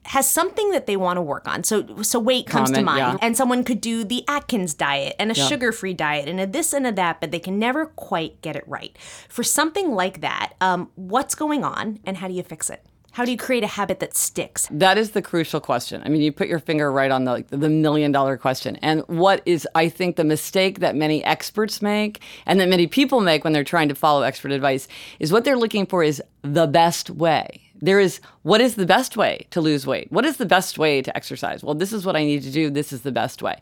has 0.05 0.29
something 0.29 0.71
that 0.71 0.85
they 0.85 0.95
want 0.97 1.17
to 1.17 1.21
work 1.21 1.47
on. 1.47 1.63
So 1.63 2.01
so 2.01 2.19
weight 2.19 2.47
comes 2.47 2.71
to 2.71 2.81
mind. 2.81 2.99
yeah. 2.99 3.17
And 3.21 3.35
someone 3.35 3.63
could 3.63 3.81
do 3.81 4.03
the 4.03 4.23
Atkins 4.27 4.73
diet 4.73 5.15
and 5.19 5.31
a 5.31 5.35
sugar-free 5.35 5.93
diet 5.93 6.27
and 6.27 6.39
a 6.39 6.47
this 6.47 6.73
and 6.73 6.85
a 6.87 6.91
that, 6.93 7.19
but 7.19 7.31
they 7.31 7.39
can 7.39 7.59
never 7.59 7.87
quite 7.87 8.41
get 8.41 8.55
it 8.55 8.63
right. 8.67 8.97
For 9.29 9.43
something 9.43 9.91
like 9.91 10.21
that, 10.21 10.53
um, 10.61 10.91
what's 10.95 11.35
going 11.35 11.63
on 11.63 11.99
and 12.05 12.17
how 12.17 12.27
do 12.27 12.33
you 12.33 12.43
fix 12.43 12.69
it? 12.69 12.85
How 13.11 13.23
do 13.23 13.31
you 13.31 13.37
create 13.37 13.63
a 13.63 13.67
habit 13.67 14.01
that 14.01 14.13
sticks? 14.13 14.67
That 14.69 14.97
is 14.97 15.11
the 15.11 15.21
crucial 15.21 15.61
question. 15.61 16.01
I 16.03 16.09
mean, 16.09 16.21
you 16.21 16.33
put 16.33 16.49
your 16.49 16.59
finger 16.59 16.91
right 16.91 17.09
on 17.09 17.23
the 17.23 17.31
like, 17.31 17.47
the 17.47 17.69
million 17.69 18.11
dollar 18.11 18.35
question. 18.35 18.75
And 18.77 19.03
what 19.07 19.41
is, 19.45 19.65
I 19.73 19.87
think, 19.87 20.17
the 20.17 20.25
mistake 20.25 20.79
that 20.79 20.97
many 20.97 21.23
experts 21.23 21.81
make 21.81 22.21
and 22.45 22.59
that 22.59 22.67
many 22.67 22.87
people 22.87 23.21
make 23.21 23.45
when 23.45 23.53
they're 23.53 23.63
trying 23.63 23.87
to 23.87 23.95
follow 23.95 24.23
expert 24.23 24.51
advice 24.51 24.89
is 25.19 25.31
what 25.31 25.45
they're 25.45 25.57
looking 25.57 25.85
for 25.85 26.03
is 26.03 26.21
the 26.41 26.67
best 26.67 27.09
way. 27.09 27.64
There 27.85 27.99
is 27.99 28.19
what 28.41 28.61
is 28.61 28.75
the 28.75 28.85
best 28.85 29.15
way 29.15 29.45
to 29.51 29.61
lose 29.61 29.85
weight? 29.85 30.11
What 30.11 30.25
is 30.25 30.37
the 30.37 30.45
best 30.45 30.79
way 30.79 31.01
to 31.03 31.15
exercise? 31.15 31.63
Well, 31.63 31.75
this 31.75 31.93
is 31.93 32.05
what 32.05 32.15
I 32.15 32.23
need 32.23 32.41
to 32.43 32.51
do. 32.51 32.69
This 32.71 32.91
is 32.91 33.01
the 33.01 33.11
best 33.11 33.43
way. 33.43 33.59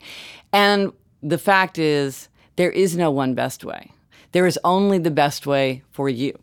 And 0.52 0.92
the 1.22 1.38
fact 1.38 1.78
is, 1.78 2.28
there 2.56 2.70
is 2.70 2.96
no 2.96 3.10
one 3.10 3.34
best 3.34 3.64
way. 3.64 3.90
There 4.32 4.46
is 4.46 4.58
only 4.64 4.98
the 4.98 5.10
best 5.10 5.46
way 5.46 5.82
for 5.92 6.08
you. 6.08 6.38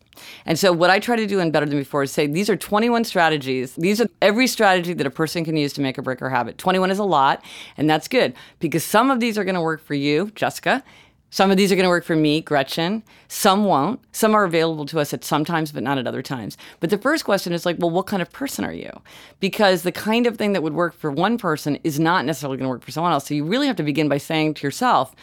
And 0.45 0.59
so, 0.59 0.71
what 0.71 0.89
I 0.89 0.99
try 0.99 1.15
to 1.15 1.25
do 1.25 1.39
in 1.39 1.51
Better 1.51 1.65
Than 1.65 1.79
Before 1.79 2.03
is 2.03 2.11
say 2.11 2.27
these 2.27 2.49
are 2.49 2.55
21 2.55 3.03
strategies. 3.03 3.75
These 3.75 3.99
are 3.99 4.07
every 4.21 4.47
strategy 4.47 4.93
that 4.93 5.07
a 5.07 5.11
person 5.11 5.43
can 5.43 5.57
use 5.57 5.73
to 5.73 5.81
make 5.81 5.97
a 5.97 6.01
break 6.01 6.21
or 6.21 6.29
habit. 6.29 6.57
21 6.57 6.91
is 6.91 6.99
a 6.99 7.03
lot, 7.03 7.43
and 7.77 7.89
that's 7.89 8.07
good 8.07 8.33
because 8.59 8.83
some 8.83 9.09
of 9.09 9.19
these 9.19 9.37
are 9.37 9.43
going 9.43 9.55
to 9.55 9.61
work 9.61 9.83
for 9.83 9.95
you, 9.95 10.31
Jessica. 10.35 10.83
Some 11.31 11.49
of 11.49 11.55
these 11.55 11.71
are 11.71 11.75
going 11.75 11.85
to 11.85 11.89
work 11.89 12.03
for 12.03 12.15
me, 12.15 12.41
Gretchen. 12.41 13.03
Some 13.29 13.63
won't. 13.63 14.01
Some 14.11 14.35
are 14.35 14.43
available 14.43 14.85
to 14.87 14.99
us 14.99 15.13
at 15.13 15.23
some 15.23 15.45
times, 15.45 15.71
but 15.71 15.81
not 15.81 15.97
at 15.97 16.05
other 16.05 16.21
times. 16.21 16.57
But 16.81 16.89
the 16.89 16.97
first 16.97 17.23
question 17.23 17.53
is 17.53 17.65
like, 17.65 17.77
well, 17.79 17.89
what 17.89 18.05
kind 18.05 18.21
of 18.21 18.29
person 18.31 18.65
are 18.65 18.73
you? 18.73 18.91
Because 19.39 19.83
the 19.83 19.93
kind 19.93 20.27
of 20.27 20.37
thing 20.37 20.51
that 20.53 20.61
would 20.61 20.73
work 20.73 20.93
for 20.93 21.09
one 21.09 21.37
person 21.37 21.79
is 21.85 21.99
not 21.99 22.25
necessarily 22.25 22.57
going 22.57 22.65
to 22.67 22.69
work 22.69 22.83
for 22.83 22.91
someone 22.91 23.13
else. 23.13 23.27
So 23.27 23.33
you 23.33 23.45
really 23.45 23.67
have 23.67 23.77
to 23.77 23.83
begin 23.83 24.09
by 24.09 24.17
saying 24.17 24.55
to 24.55 24.67
yourself, 24.67 25.15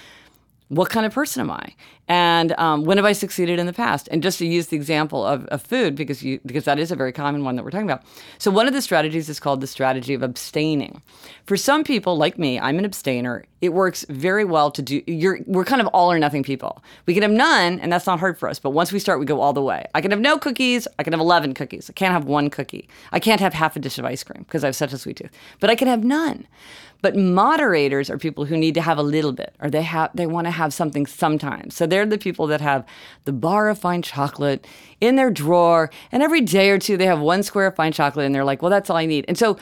what 0.69 0.91
kind 0.91 1.07
of 1.07 1.13
person 1.13 1.41
am 1.41 1.51
I? 1.51 1.75
And 2.09 2.53
um, 2.59 2.85
when 2.85 2.99
have 2.99 3.07
I 3.07 3.13
succeeded 3.13 3.59
in 3.59 3.67
the 3.67 3.73
past? 3.73 4.09
And 4.11 4.23
just 4.23 4.39
to 4.39 4.47
use 4.47 4.69
the 4.69 4.77
example 4.77 5.25
of, 5.25 5.47
of 5.47 5.63
food, 5.63 5.95
because 5.95 6.23
you 6.23 6.41
because 6.45 6.65
that 6.65 6.79
is 6.79 6.91
a 6.91 6.97
very 6.97 7.13
common 7.13 7.45
one 7.45 7.57
that 7.57 7.65
we're 7.65 7.71
talking 7.71 7.89
about. 7.91 8.03
So 8.39 8.51
one 8.51 8.67
of 8.67 8.75
the 8.75 8.83
strategies 8.83 9.29
is 9.29 9.41
called 9.41 9.61
the 9.61 9.67
strategy 9.67 10.15
of 10.15 10.23
abstaining. 10.23 11.03
For 11.47 11.57
some 11.57 11.85
people, 11.85 12.17
like 12.17 12.39
me, 12.39 12.59
I'm 12.61 12.79
an 12.79 12.85
abstainer. 12.85 13.45
It 13.61 13.71
works 13.71 14.07
very 14.09 14.45
well 14.45 14.71
to 14.71 14.83
do. 14.83 15.03
You're 15.07 15.41
we're 15.47 15.65
kind 15.65 15.81
of 15.81 15.89
all 15.89 16.11
or 16.13 16.19
nothing 16.19 16.43
people. 16.43 16.83
We 17.07 17.15
can 17.15 17.23
have 17.23 17.33
none, 17.33 17.81
and 17.81 17.93
that's 17.93 18.07
not 18.07 18.21
hard 18.21 18.39
for 18.39 18.49
us. 18.49 18.59
But 18.59 18.71
once 18.71 18.93
we 18.93 18.99
start, 18.99 19.19
we 19.19 19.27
go 19.27 19.41
all 19.41 19.53
the 19.53 19.63
way. 19.63 19.85
I 19.95 20.01
can 20.01 20.11
have 20.11 20.21
no 20.21 20.39
cookies. 20.39 20.87
I 20.99 21.03
can 21.03 21.13
have 21.13 21.21
11 21.21 21.55
cookies. 21.55 21.91
I 21.91 21.93
can't 21.93 22.13
have 22.13 22.25
one 22.25 22.51
cookie. 22.51 22.89
I 23.13 23.19
can't 23.19 23.41
have 23.41 23.55
half 23.55 23.75
a 23.77 23.81
dish 23.81 23.99
of 23.99 24.05
ice 24.05 24.23
cream 24.23 24.45
because 24.45 24.63
I 24.65 24.69
have 24.69 24.77
such 24.77 24.93
a 24.93 24.99
sweet 24.99 25.17
tooth. 25.17 25.31
But 25.61 25.71
I 25.71 25.75
can 25.75 25.89
have 25.89 26.05
none. 26.05 26.47
But 27.01 27.17
moderators 27.17 28.11
are 28.11 28.19
people 28.19 28.45
who 28.45 28.57
need 28.57 28.75
to 28.75 28.81
have 28.81 28.99
a 28.99 29.03
little 29.03 29.33
bit, 29.33 29.55
or 29.61 29.71
they 29.71 29.83
have 29.83 30.11
they 30.15 30.27
want 30.27 30.47
to 30.47 30.51
have 30.51 30.75
something 30.75 31.07
sometimes. 31.07 31.75
So 31.75 31.87
they're 31.87 32.07
the 32.07 32.19
people 32.19 32.47
that 32.49 32.61
have 32.61 32.85
the 33.25 33.33
bar 33.33 33.69
of 33.69 33.79
fine 33.79 34.03
chocolate 34.03 34.67
in 35.01 35.15
their 35.15 35.31
drawer, 35.31 35.91
and 36.11 36.23
every 36.23 36.41
day 36.41 36.71
or 36.71 36.79
two 36.79 36.97
they 36.97 37.07
have 37.07 37.21
one 37.21 37.45
square 37.45 37.69
of 37.69 37.77
fine 37.77 37.93
chocolate, 37.93 38.27
and 38.27 38.35
they're 38.35 38.45
like, 38.45 38.63
"Well, 38.63 38.71
that's 38.71 38.91
all 38.91 38.97
I 38.97 39.07
need." 39.07 39.25
And 39.29 39.39
so, 39.39 39.57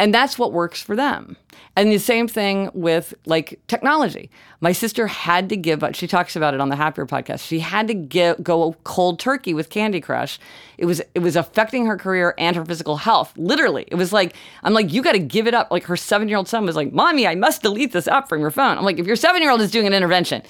and 0.00 0.14
that's 0.14 0.38
what 0.38 0.54
works 0.54 0.80
for 0.80 0.96
them. 0.96 1.36
And 1.76 1.92
the 1.92 1.98
same 1.98 2.26
thing 2.26 2.70
with 2.72 3.12
like 3.26 3.60
technology. 3.68 4.30
My 4.60 4.72
sister 4.72 5.06
had 5.06 5.50
to 5.50 5.56
give 5.56 5.84
up. 5.84 5.94
She 5.94 6.06
talks 6.06 6.34
about 6.34 6.54
it 6.54 6.60
on 6.60 6.70
the 6.70 6.76
Happier 6.76 7.04
podcast. 7.04 7.46
She 7.46 7.60
had 7.60 7.86
to 7.88 7.94
give, 7.94 8.42
go 8.42 8.76
cold 8.84 9.18
turkey 9.18 9.52
with 9.52 9.68
Candy 9.68 10.00
Crush. 10.00 10.38
It 10.78 10.86
was 10.86 11.02
it 11.14 11.18
was 11.18 11.36
affecting 11.36 11.84
her 11.84 11.98
career 11.98 12.34
and 12.38 12.56
her 12.56 12.64
physical 12.64 12.96
health. 12.96 13.34
Literally, 13.36 13.84
it 13.88 13.96
was 13.96 14.10
like 14.10 14.34
I'm 14.62 14.72
like 14.72 14.90
you 14.90 15.02
got 15.02 15.12
to 15.12 15.18
give 15.18 15.46
it 15.46 15.52
up. 15.52 15.70
Like 15.70 15.84
her 15.84 15.98
seven 15.98 16.28
year 16.28 16.38
old 16.38 16.48
son 16.48 16.64
was 16.64 16.76
like, 16.76 16.94
"Mommy, 16.94 17.26
I 17.26 17.34
must 17.34 17.60
delete 17.60 17.92
this 17.92 18.08
app 18.08 18.26
from 18.26 18.40
your 18.40 18.50
phone." 18.50 18.78
I'm 18.78 18.84
like, 18.84 18.98
if 18.98 19.06
your 19.06 19.16
seven 19.16 19.42
year 19.42 19.50
old 19.50 19.60
is 19.60 19.70
doing 19.70 19.86
an 19.86 19.92
intervention, 19.92 20.42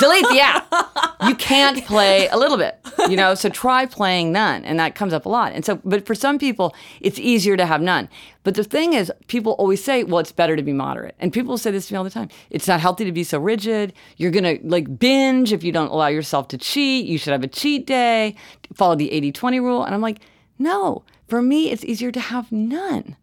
delete 0.00 0.28
the 0.28 0.40
app. 0.40 0.72
You 1.26 1.34
can't 1.34 1.84
play 1.84 2.28
a 2.28 2.36
little 2.36 2.56
bit, 2.56 2.78
you 3.08 3.16
know. 3.16 3.34
So 3.34 3.48
try 3.48 3.86
playing 3.86 4.32
none, 4.32 4.64
and 4.64 4.78
that 4.78 4.94
comes 4.94 5.12
up 5.12 5.26
a 5.26 5.28
lot. 5.28 5.52
And 5.52 5.64
so, 5.64 5.80
but 5.84 6.06
for 6.06 6.14
some 6.14 6.38
people, 6.38 6.74
it's 7.00 7.18
easier 7.18 7.56
to 7.56 7.66
have 7.66 7.80
none. 7.80 8.08
But 8.44 8.54
the 8.54 8.64
thing 8.64 8.92
is, 8.92 9.10
people 9.26 9.52
always 9.52 9.82
say, 9.82 10.04
"Well, 10.04 10.20
it's 10.20 10.32
better 10.32 10.56
to 10.56 10.62
be 10.62 10.72
moderate," 10.72 11.14
and 11.18 11.32
people 11.32 11.58
say 11.58 11.70
this 11.70 11.88
to 11.88 11.94
me 11.94 11.98
all 11.98 12.04
the 12.04 12.10
time. 12.10 12.28
It's 12.50 12.68
not 12.68 12.80
healthy 12.80 13.04
to 13.04 13.12
be 13.12 13.24
so 13.24 13.38
rigid. 13.38 13.92
You're 14.18 14.30
gonna 14.30 14.58
like 14.62 14.98
binge 14.98 15.52
if 15.52 15.64
you 15.64 15.72
don't 15.72 15.90
allow 15.90 16.08
yourself 16.08 16.48
to 16.48 16.58
cheat. 16.58 17.06
You 17.06 17.18
should 17.18 17.32
have 17.32 17.42
a 17.42 17.48
cheat 17.48 17.86
day. 17.86 18.36
Follow 18.74 18.94
the 18.94 19.10
80-20 19.10 19.60
rule. 19.60 19.84
And 19.84 19.94
I'm 19.94 20.00
like, 20.00 20.20
no. 20.58 21.04
For 21.28 21.42
me, 21.42 21.70
it's 21.70 21.84
easier 21.84 22.12
to 22.12 22.20
have 22.20 22.52
none. 22.52 23.16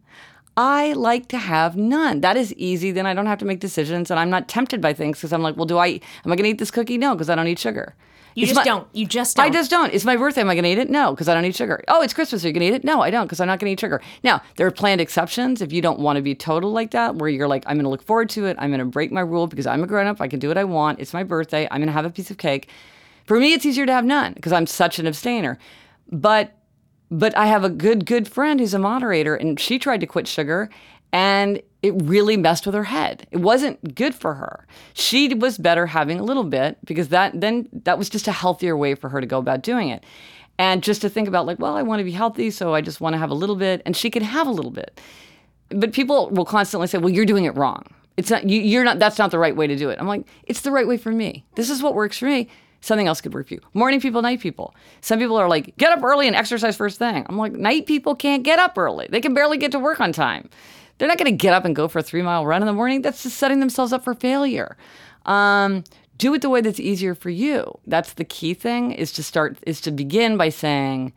I 0.56 0.92
like 0.92 1.28
to 1.28 1.38
have 1.38 1.76
none. 1.76 2.20
That 2.20 2.36
is 2.36 2.52
easy. 2.54 2.92
Then 2.92 3.06
I 3.06 3.14
don't 3.14 3.26
have 3.26 3.38
to 3.38 3.44
make 3.44 3.60
decisions, 3.60 4.10
and 4.10 4.20
I'm 4.20 4.30
not 4.30 4.48
tempted 4.48 4.80
by 4.80 4.92
things 4.92 5.18
because 5.18 5.32
I'm 5.32 5.42
like, 5.42 5.56
well, 5.56 5.66
do 5.66 5.78
I? 5.78 5.86
Am 5.88 6.00
I 6.32 6.36
going 6.36 6.44
to 6.44 6.48
eat 6.50 6.58
this 6.58 6.70
cookie? 6.70 6.96
No, 6.98 7.14
because 7.14 7.28
I 7.28 7.34
don't 7.34 7.48
eat 7.48 7.58
sugar. 7.58 7.94
You 8.36 8.42
It's 8.44 8.50
just 8.52 8.60
my- 8.60 8.64
don't. 8.64 8.88
You 8.92 9.06
just 9.06 9.36
don't. 9.36 9.46
I 9.46 9.50
just 9.50 9.70
don't. 9.70 9.92
It's 9.92 10.04
my 10.04 10.16
birthday. 10.16 10.40
Am 10.40 10.50
I 10.50 10.54
going 10.54 10.64
to 10.64 10.70
eat 10.70 10.78
it? 10.78 10.90
No, 10.90 11.12
because 11.12 11.28
I 11.28 11.34
don't 11.34 11.44
eat 11.44 11.54
sugar. 11.54 11.82
Oh, 11.88 12.02
it's 12.02 12.12
Christmas. 12.12 12.44
Are 12.44 12.48
you 12.48 12.52
going 12.52 12.62
to 12.62 12.66
eat 12.66 12.74
it? 12.74 12.84
No, 12.84 13.00
I 13.00 13.10
don't, 13.10 13.26
because 13.26 13.38
I'm 13.40 13.46
not 13.46 13.60
going 13.60 13.68
to 13.70 13.72
eat 13.74 13.80
sugar. 13.80 14.00
Now, 14.24 14.42
there 14.56 14.66
are 14.66 14.72
planned 14.72 15.00
exceptions 15.00 15.60
if 15.62 15.72
you 15.72 15.80
don't 15.80 16.00
want 16.00 16.16
to 16.16 16.22
be 16.22 16.34
total 16.34 16.72
like 16.72 16.90
that, 16.92 17.14
where 17.16 17.28
you're 17.28 17.46
like, 17.48 17.62
I'm 17.66 17.76
going 17.76 17.84
to 17.84 17.90
look 17.90 18.02
forward 18.02 18.28
to 18.30 18.46
it. 18.46 18.56
I'm 18.60 18.70
going 18.70 18.80
to 18.80 18.86
break 18.86 19.12
my 19.12 19.20
rule 19.20 19.46
because 19.46 19.66
I'm 19.66 19.82
a 19.84 19.86
grown 19.86 20.06
up. 20.08 20.20
I 20.20 20.26
can 20.28 20.40
do 20.40 20.48
what 20.48 20.58
I 20.58 20.64
want. 20.64 20.98
It's 21.00 21.12
my 21.14 21.22
birthday. 21.22 21.68
I'm 21.70 21.78
going 21.80 21.86
to 21.86 21.92
have 21.92 22.04
a 22.06 22.10
piece 22.10 22.30
of 22.32 22.38
cake. 22.38 22.68
For 23.24 23.38
me, 23.38 23.52
it's 23.54 23.64
easier 23.66 23.86
to 23.86 23.92
have 23.92 24.04
none 24.04 24.32
because 24.34 24.52
I'm 24.52 24.66
such 24.66 24.98
an 24.98 25.06
abstainer. 25.06 25.58
But 26.10 26.52
but 27.10 27.36
I 27.36 27.46
have 27.46 27.64
a 27.64 27.70
good 27.70 28.06
good 28.06 28.28
friend 28.28 28.60
who's 28.60 28.74
a 28.74 28.78
moderator, 28.78 29.34
and 29.34 29.58
she 29.58 29.78
tried 29.78 30.00
to 30.00 30.06
quit 30.06 30.26
sugar, 30.26 30.70
and 31.12 31.60
it 31.82 31.94
really 32.02 32.36
messed 32.36 32.66
with 32.66 32.74
her 32.74 32.84
head. 32.84 33.26
It 33.30 33.38
wasn't 33.38 33.94
good 33.94 34.14
for 34.14 34.34
her. 34.34 34.66
She 34.94 35.32
was 35.34 35.58
better 35.58 35.86
having 35.86 36.18
a 36.18 36.24
little 36.24 36.44
bit 36.44 36.78
because 36.84 37.08
that 37.08 37.40
then 37.40 37.68
that 37.84 37.98
was 37.98 38.08
just 38.08 38.26
a 38.26 38.32
healthier 38.32 38.76
way 38.76 38.94
for 38.94 39.10
her 39.10 39.20
to 39.20 39.26
go 39.26 39.38
about 39.38 39.62
doing 39.62 39.90
it. 39.90 40.04
And 40.58 40.82
just 40.82 41.02
to 41.02 41.08
think 41.08 41.28
about 41.28 41.46
like, 41.46 41.58
well, 41.58 41.76
I 41.76 41.82
want 41.82 42.00
to 42.00 42.04
be 42.04 42.12
healthy, 42.12 42.50
so 42.50 42.74
I 42.74 42.80
just 42.80 43.00
want 43.00 43.14
to 43.14 43.18
have 43.18 43.30
a 43.30 43.34
little 43.34 43.56
bit, 43.56 43.82
and 43.84 43.96
she 43.96 44.08
can 44.08 44.22
have 44.22 44.46
a 44.46 44.50
little 44.50 44.70
bit. 44.70 45.00
But 45.68 45.92
people 45.92 46.30
will 46.30 46.44
constantly 46.44 46.86
say, 46.86 46.98
well, 46.98 47.10
you're 47.10 47.26
doing 47.26 47.44
it 47.44 47.56
wrong. 47.56 47.84
It's 48.16 48.30
not 48.30 48.48
you, 48.48 48.60
you're 48.60 48.84
not 48.84 48.98
that's 48.98 49.18
not 49.18 49.30
the 49.30 49.38
right 49.38 49.54
way 49.54 49.66
to 49.66 49.76
do 49.76 49.90
it. 49.90 49.98
I'm 50.00 50.06
like, 50.06 50.26
it's 50.44 50.60
the 50.60 50.70
right 50.70 50.86
way 50.86 50.96
for 50.96 51.10
me. 51.10 51.44
This 51.56 51.68
is 51.68 51.82
what 51.82 51.94
works 51.94 52.18
for 52.18 52.26
me. 52.26 52.48
Something 52.84 53.06
else 53.06 53.22
could 53.22 53.32
work 53.32 53.48
for 53.48 53.54
you. 53.54 53.60
Morning 53.72 53.98
people, 53.98 54.20
night 54.20 54.40
people. 54.40 54.74
Some 55.00 55.18
people 55.18 55.38
are 55.38 55.48
like, 55.48 55.74
get 55.78 55.90
up 55.90 56.04
early 56.04 56.26
and 56.26 56.36
exercise 56.36 56.76
first 56.76 56.98
thing. 56.98 57.24
I'm 57.26 57.38
like, 57.38 57.52
night 57.52 57.86
people 57.86 58.14
can't 58.14 58.42
get 58.42 58.58
up 58.58 58.76
early. 58.76 59.08
They 59.08 59.22
can 59.22 59.32
barely 59.32 59.56
get 59.56 59.72
to 59.72 59.78
work 59.78 60.00
on 60.00 60.12
time. 60.12 60.50
They're 60.98 61.08
not 61.08 61.16
going 61.16 61.30
to 61.30 61.36
get 61.36 61.54
up 61.54 61.64
and 61.64 61.74
go 61.74 61.88
for 61.88 62.00
a 62.00 62.02
three 62.02 62.20
mile 62.20 62.44
run 62.44 62.60
in 62.60 62.66
the 62.66 62.74
morning. 62.74 63.00
That's 63.00 63.22
just 63.22 63.38
setting 63.38 63.60
themselves 63.60 63.94
up 63.94 64.04
for 64.04 64.12
failure. 64.12 64.76
Um, 65.24 65.84
do 66.18 66.34
it 66.34 66.42
the 66.42 66.50
way 66.50 66.60
that's 66.60 66.78
easier 66.78 67.14
for 67.14 67.30
you. 67.30 67.78
That's 67.86 68.12
the 68.12 68.24
key 68.24 68.52
thing 68.52 68.92
is 68.92 69.12
to 69.12 69.22
start, 69.22 69.56
is 69.66 69.80
to 69.80 69.90
begin 69.90 70.36
by 70.36 70.50
saying, 70.50 71.14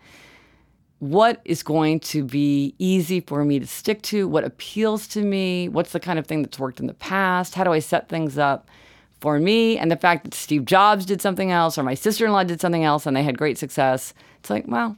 what 0.99 1.41
is 1.43 1.63
going 1.63 1.99
to 1.99 2.23
be 2.23 2.75
easy 2.79 3.19
for 3.19 3.43
me 3.43 3.59
to 3.59 3.67
stick 3.67 4.01
to, 4.03 4.25
what 4.25 4.45
appeals 4.45 5.05
to 5.09 5.21
me, 5.21 5.67
what's 5.67 5.91
the 5.91 5.99
kind 5.99 6.17
of 6.17 6.25
thing 6.25 6.43
that's 6.43 6.57
worked 6.57 6.79
in 6.79 6.87
the 6.87 6.93
past, 6.93 7.55
how 7.55 7.65
do 7.65 7.73
I 7.73 7.79
set 7.79 8.07
things 8.07 8.37
up 8.37 8.69
for 9.19 9.39
me, 9.39 9.77
and 9.77 9.89
the 9.89 9.97
fact 9.97 10.23
that 10.25 10.33
Steve 10.33 10.65
Jobs 10.65 11.05
did 11.05 11.21
something 11.21 11.51
else 11.51 11.77
or 11.77 11.83
my 11.83 11.95
sister 11.95 12.25
in 12.25 12.31
law 12.31 12.43
did 12.43 12.61
something 12.61 12.83
else 12.83 13.05
and 13.05 13.15
they 13.15 13.23
had 13.23 13.37
great 13.37 13.57
success. 13.57 14.13
It's 14.39 14.49
like, 14.49 14.65
well, 14.67 14.97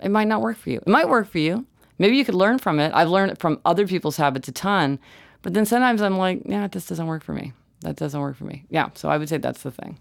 it 0.00 0.10
might 0.10 0.28
not 0.28 0.42
work 0.42 0.58
for 0.58 0.70
you. 0.70 0.78
It 0.78 0.88
might 0.88 1.08
work 1.08 1.28
for 1.28 1.38
you. 1.38 1.66
Maybe 1.98 2.16
you 2.16 2.24
could 2.24 2.34
learn 2.34 2.58
from 2.58 2.80
it. 2.80 2.92
I've 2.94 3.08
learned 3.08 3.38
from 3.38 3.60
other 3.64 3.86
people's 3.86 4.16
habits 4.16 4.48
a 4.48 4.52
ton, 4.52 4.98
but 5.42 5.54
then 5.54 5.64
sometimes 5.64 6.02
I'm 6.02 6.18
like, 6.18 6.42
yeah, 6.44 6.66
this 6.66 6.86
doesn't 6.86 7.06
work 7.06 7.22
for 7.22 7.32
me. 7.32 7.52
That 7.80 7.96
doesn't 7.96 8.20
work 8.20 8.36
for 8.36 8.44
me. 8.44 8.64
Yeah, 8.70 8.90
so 8.94 9.08
I 9.08 9.18
would 9.18 9.28
say 9.28 9.38
that's 9.38 9.62
the 9.62 9.70
thing. 9.70 9.98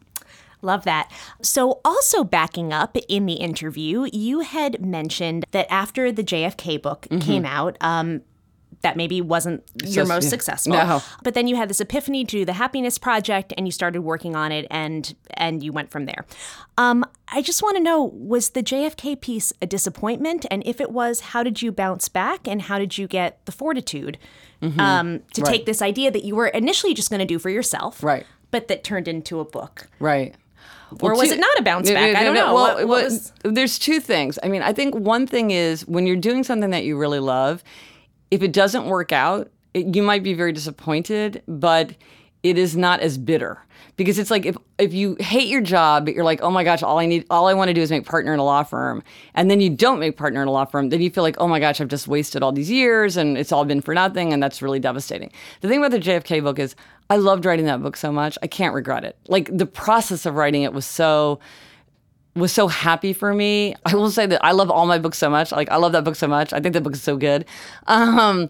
Love 0.62 0.84
that. 0.84 1.12
So, 1.42 1.82
also 1.84 2.24
backing 2.24 2.72
up 2.72 2.96
in 3.10 3.26
the 3.26 3.34
interview, 3.34 4.08
you 4.14 4.42
had 4.42 4.86
mentioned 4.86 5.46
that 5.52 5.66
after 5.72 6.12
the 6.12 6.24
JFK 6.24 6.80
book 6.80 7.08
came 7.20 7.46
out, 7.46 7.78
um, 7.82 8.22
that 8.82 8.98
maybe 8.98 9.22
wasn't 9.22 9.64
your 9.86 10.06
most 10.06 10.24
yeah. 10.26 10.30
successful. 10.30 10.74
No. 10.74 11.02
But 11.24 11.34
then 11.34 11.48
you 11.48 11.56
had 11.56 11.70
this 11.70 11.80
epiphany 11.80 12.26
to 12.26 12.32
do 12.38 12.46
the 12.46 12.54
Happiness 12.54 12.98
Project, 12.98 13.54
and 13.58 13.68
you 13.68 13.72
started 13.72 14.02
working 14.02 14.36
on 14.36 14.52
it, 14.52 14.66
and 14.72 15.14
and 15.36 15.64
you 15.64 15.72
went 15.72 15.92
from 15.92 16.06
there. 16.06 16.26
Um, 16.78 17.06
I 17.32 17.42
just 17.42 17.62
want 17.64 17.78
to 17.78 17.84
know 17.84 18.04
was 18.04 18.50
the 18.50 18.64
JFK 18.64 19.20
piece 19.22 19.54
a 19.62 19.66
disappointment? 19.68 20.46
And 20.52 20.64
if 20.66 20.82
it 20.82 20.92
was, 20.92 21.20
how 21.20 21.44
did 21.44 21.62
you 21.62 21.72
bounce 21.72 22.10
back 22.10 22.48
and 22.48 22.64
how 22.64 22.80
did 22.80 22.98
you 22.98 23.08
get 23.08 23.46
the 23.46 23.52
fortitude 23.52 24.18
um, 24.62 24.70
to 24.70 24.78
Mm-hmm. 24.80 25.42
Right. 25.44 25.52
take 25.52 25.66
this 25.66 25.82
idea 25.82 26.12
that 26.12 26.24
you 26.24 26.36
were 26.36 26.48
initially 26.48 26.94
just 26.94 27.10
going 27.10 27.20
to 27.20 27.26
do 27.26 27.40
for 27.40 27.50
yourself? 27.50 28.04
Right. 28.04 28.26
But 28.52 28.68
that 28.68 28.84
turned 28.84 29.08
into 29.08 29.40
a 29.40 29.46
book. 29.46 29.88
Right. 30.00 30.36
Or 31.00 31.16
was 31.16 31.30
two- 31.30 31.36
it 31.36 31.40
not 31.40 31.58
a 31.58 31.64
bounce 31.64 31.90
back? 31.90 32.16
I 32.16 32.24
don't 32.24 32.36
know. 32.36 32.54
Well, 32.54 32.64
What- 32.64 32.78
what 32.80 32.88
well, 32.88 33.04
was- 33.06 33.32
there's 33.44 33.80
two 33.80 34.00
things. 34.02 34.38
I 34.44 34.50
mean, 34.50 34.62
I 34.62 34.74
think 34.74 34.94
one 34.94 35.26
thing 35.26 35.52
is 35.52 35.88
when 35.88 36.06
you're 36.06 36.18
doing 36.18 36.44
something 36.44 36.72
that 36.72 36.84
you 36.84 36.98
really 36.98 37.20
love, 37.20 37.64
if 38.32 38.42
it 38.42 38.54
doesn't 38.54 38.86
work 38.86 39.12
out, 39.12 39.52
it, 39.74 39.96
you 39.96 40.02
might 40.02 40.24
be 40.24 40.34
very 40.34 40.52
disappointed, 40.54 41.44
but 41.48 41.94
it 42.44 42.58
is 42.58 42.76
not 42.76 43.02
as 43.02 43.18
bitter 43.18 43.64
because 43.98 44.18
it's 44.18 44.32
like 44.32 44.46
if 44.46 44.58
if 44.78 44.94
you 44.94 45.16
hate 45.20 45.48
your 45.48 45.62
job, 45.62 46.06
but 46.06 46.16
you're 46.16 46.24
like, 46.24 46.42
oh 46.42 46.50
my 46.50 46.64
gosh, 46.64 46.82
all 46.82 46.98
I 46.98 47.06
need, 47.06 47.26
all 47.30 47.48
I 47.48 47.54
want 47.54 47.68
to 47.68 47.74
do 47.74 47.82
is 47.82 47.92
make 47.92 48.06
partner 48.06 48.34
in 48.34 48.40
a 48.40 48.44
law 48.44 48.64
firm, 48.64 49.04
and 49.36 49.52
then 49.52 49.62
you 49.62 49.70
don't 49.70 50.00
make 50.00 50.18
partner 50.18 50.42
in 50.42 50.48
a 50.48 50.52
law 50.52 50.66
firm, 50.66 50.90
then 50.90 51.02
you 51.02 51.12
feel 51.12 51.24
like, 51.24 51.36
oh 51.40 51.48
my 51.48 51.60
gosh, 51.60 51.80
I've 51.80 51.88
just 51.88 52.08
wasted 52.08 52.42
all 52.42 52.52
these 52.52 52.72
years 52.72 53.16
and 53.16 53.38
it's 53.38 53.52
all 53.52 53.64
been 53.64 53.82
for 53.82 53.94
nothing, 53.94 54.34
and 54.34 54.42
that's 54.42 54.62
really 54.62 54.80
devastating. 54.80 55.32
The 55.62 55.68
thing 55.68 55.84
about 55.84 55.92
the 55.92 56.00
JFK 56.00 56.42
book 56.42 56.58
is, 56.58 56.76
I 57.10 57.18
loved 57.18 57.46
writing 57.46 57.66
that 57.66 57.84
book 57.84 57.96
so 57.96 58.12
much, 58.12 58.38
I 58.42 58.48
can't 58.48 58.74
regret 58.74 59.04
it. 59.04 59.18
Like 59.28 59.56
the 59.56 59.68
process 59.68 60.26
of 60.26 60.36
writing 60.36 60.64
it 60.64 60.74
was 60.74 60.86
so 60.86 61.40
was 62.36 62.52
so 62.52 62.68
happy 62.68 63.14
for 63.14 63.34
me. 63.34 63.76
I 63.86 63.96
will 63.96 64.12
say 64.12 64.26
that 64.26 64.44
I 64.44 64.52
love 64.52 64.72
all 64.72 64.86
my 64.86 64.98
books 65.00 65.18
so 65.18 65.30
much. 65.30 65.52
Like 65.52 65.70
I 65.70 65.78
love 65.78 65.92
that 65.92 66.04
book 66.04 66.16
so 66.16 66.28
much. 66.28 66.54
I 66.54 66.60
think 66.60 66.74
the 66.74 66.82
book 66.82 66.94
is 66.94 67.04
so 67.04 67.18
good. 67.18 67.46
Um, 67.88 68.50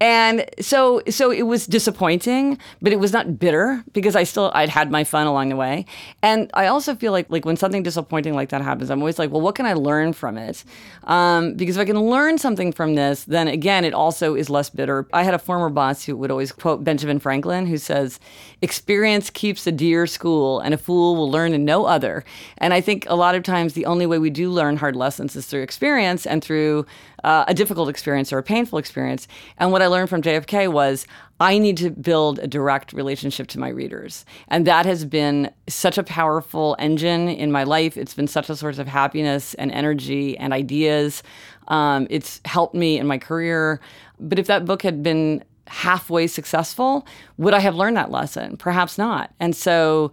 and 0.00 0.44
so 0.60 1.00
so 1.08 1.30
it 1.30 1.44
was 1.44 1.66
disappointing, 1.66 2.58
but 2.82 2.92
it 2.92 3.00
was 3.00 3.12
not 3.12 3.38
bitter 3.38 3.82
because 3.92 4.14
I 4.14 4.24
still 4.24 4.50
I'd 4.54 4.68
had 4.68 4.90
my 4.90 5.04
fun 5.04 5.26
along 5.26 5.48
the 5.48 5.56
way. 5.56 5.86
And 6.22 6.50
I 6.52 6.66
also 6.66 6.94
feel 6.94 7.12
like 7.12 7.30
like 7.30 7.46
when 7.46 7.56
something 7.56 7.82
disappointing 7.82 8.34
like 8.34 8.50
that 8.50 8.60
happens, 8.60 8.90
I'm 8.90 9.00
always 9.00 9.18
like, 9.18 9.30
well, 9.30 9.40
what 9.40 9.54
can 9.54 9.64
I 9.64 9.72
learn 9.72 10.12
from 10.12 10.36
it? 10.36 10.64
Um, 11.04 11.54
because 11.54 11.76
if 11.76 11.80
I 11.80 11.84
can 11.86 11.98
learn 11.98 12.36
something 12.36 12.72
from 12.72 12.94
this, 12.94 13.24
then 13.24 13.48
again, 13.48 13.84
it 13.84 13.94
also 13.94 14.34
is 14.34 14.50
less 14.50 14.68
bitter. 14.68 15.06
I 15.14 15.22
had 15.22 15.32
a 15.32 15.38
former 15.38 15.70
boss 15.70 16.04
who 16.04 16.14
would 16.16 16.30
always 16.30 16.52
quote 16.52 16.84
Benjamin 16.84 17.18
Franklin, 17.18 17.66
who 17.66 17.78
says, 17.78 18.20
"Experience 18.60 19.30
keeps 19.30 19.66
a 19.66 19.72
dear 19.72 20.06
school, 20.06 20.60
and 20.60 20.74
a 20.74 20.78
fool 20.78 21.16
will 21.16 21.30
learn 21.30 21.54
in 21.54 21.64
no 21.64 21.86
other." 21.86 22.22
And 22.58 22.74
I 22.74 22.82
think 22.82 23.06
a 23.08 23.16
lot 23.16 23.34
of 23.34 23.44
times 23.44 23.72
the 23.72 23.86
only 23.86 24.04
way 24.04 24.18
we 24.18 24.28
do 24.28 24.50
learn 24.50 24.76
hard 24.76 24.94
lessons 24.94 25.36
is 25.36 25.46
through 25.46 25.62
experience 25.62 26.26
and 26.26 26.44
through 26.44 26.84
uh, 27.26 27.44
a 27.48 27.54
difficult 27.54 27.88
experience 27.88 28.32
or 28.32 28.38
a 28.38 28.42
painful 28.42 28.78
experience. 28.78 29.26
And 29.58 29.72
what 29.72 29.82
I 29.82 29.88
learned 29.88 30.08
from 30.08 30.22
JFK 30.22 30.72
was 30.72 31.06
I 31.40 31.58
need 31.58 31.76
to 31.78 31.90
build 31.90 32.38
a 32.38 32.46
direct 32.46 32.92
relationship 32.92 33.48
to 33.48 33.58
my 33.58 33.68
readers. 33.68 34.24
And 34.46 34.64
that 34.68 34.86
has 34.86 35.04
been 35.04 35.50
such 35.68 35.98
a 35.98 36.04
powerful 36.04 36.76
engine 36.78 37.28
in 37.28 37.50
my 37.50 37.64
life. 37.64 37.96
It's 37.96 38.14
been 38.14 38.28
such 38.28 38.48
a 38.48 38.54
source 38.54 38.78
of 38.78 38.86
happiness 38.86 39.54
and 39.54 39.72
energy 39.72 40.38
and 40.38 40.52
ideas. 40.52 41.24
Um, 41.66 42.06
it's 42.10 42.40
helped 42.44 42.76
me 42.76 42.96
in 42.96 43.08
my 43.08 43.18
career. 43.18 43.80
But 44.20 44.38
if 44.38 44.46
that 44.46 44.64
book 44.64 44.82
had 44.82 45.02
been 45.02 45.42
halfway 45.66 46.28
successful, 46.28 47.08
would 47.38 47.54
I 47.54 47.58
have 47.58 47.74
learned 47.74 47.96
that 47.96 48.12
lesson? 48.12 48.56
Perhaps 48.56 48.98
not. 48.98 49.34
And 49.40 49.54
so 49.54 50.12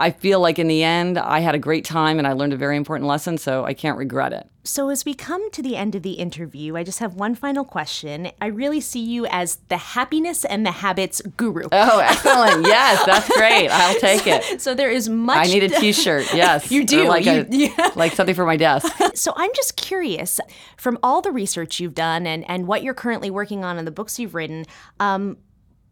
I 0.00 0.10
feel 0.10 0.40
like 0.40 0.58
in 0.58 0.66
the 0.68 0.82
end, 0.82 1.18
I 1.18 1.40
had 1.40 1.54
a 1.54 1.58
great 1.58 1.84
time 1.84 2.18
and 2.18 2.26
I 2.26 2.32
learned 2.32 2.52
a 2.52 2.56
very 2.56 2.76
important 2.76 3.06
lesson, 3.08 3.38
so 3.38 3.64
I 3.64 3.74
can't 3.74 3.96
regret 3.98 4.32
it. 4.32 4.48
So, 4.62 4.90
as 4.90 5.04
we 5.06 5.14
come 5.14 5.50
to 5.52 5.62
the 5.62 5.74
end 5.76 5.94
of 5.94 6.02
the 6.02 6.12
interview, 6.12 6.76
I 6.76 6.84
just 6.84 6.98
have 6.98 7.14
one 7.14 7.34
final 7.34 7.64
question. 7.64 8.30
I 8.42 8.46
really 8.46 8.80
see 8.80 9.00
you 9.00 9.24
as 9.26 9.56
the 9.68 9.78
happiness 9.78 10.44
and 10.44 10.66
the 10.66 10.70
habits 10.70 11.22
guru. 11.38 11.62
Oh, 11.72 11.98
excellent. 12.00 12.66
yes, 12.66 13.04
that's 13.06 13.28
great. 13.36 13.68
I'll 13.68 13.98
take 13.98 14.26
it. 14.26 14.60
So, 14.60 14.74
there 14.74 14.90
is 14.90 15.08
much. 15.08 15.38
I 15.38 15.44
need 15.44 15.62
a 15.62 15.68
t-shirt. 15.80 16.34
Yes. 16.34 16.70
You 16.70 16.84
do. 16.84 17.08
Like, 17.08 17.24
You- 17.24 17.32
a, 17.32 17.46
yeah. 17.50 17.90
like 17.96 18.12
something 18.12 18.34
for 18.34 18.44
my 18.44 18.56
desk. 18.58 18.86
So 19.14 19.32
I'm 19.36 19.50
just 19.56 19.76
curious, 19.76 20.40
from 20.76 20.98
all 21.02 21.22
the 21.22 21.32
research 21.32 21.80
you've 21.80 21.94
done 21.94 22.26
and, 22.26 22.48
and 22.48 22.66
what 22.66 22.82
you're 22.82 22.94
currently 22.94 23.30
working 23.30 23.64
on 23.64 23.78
and 23.78 23.86
the 23.86 23.90
books 23.92 24.18
you've 24.18 24.34
written, 24.34 24.66
um, 25.00 25.38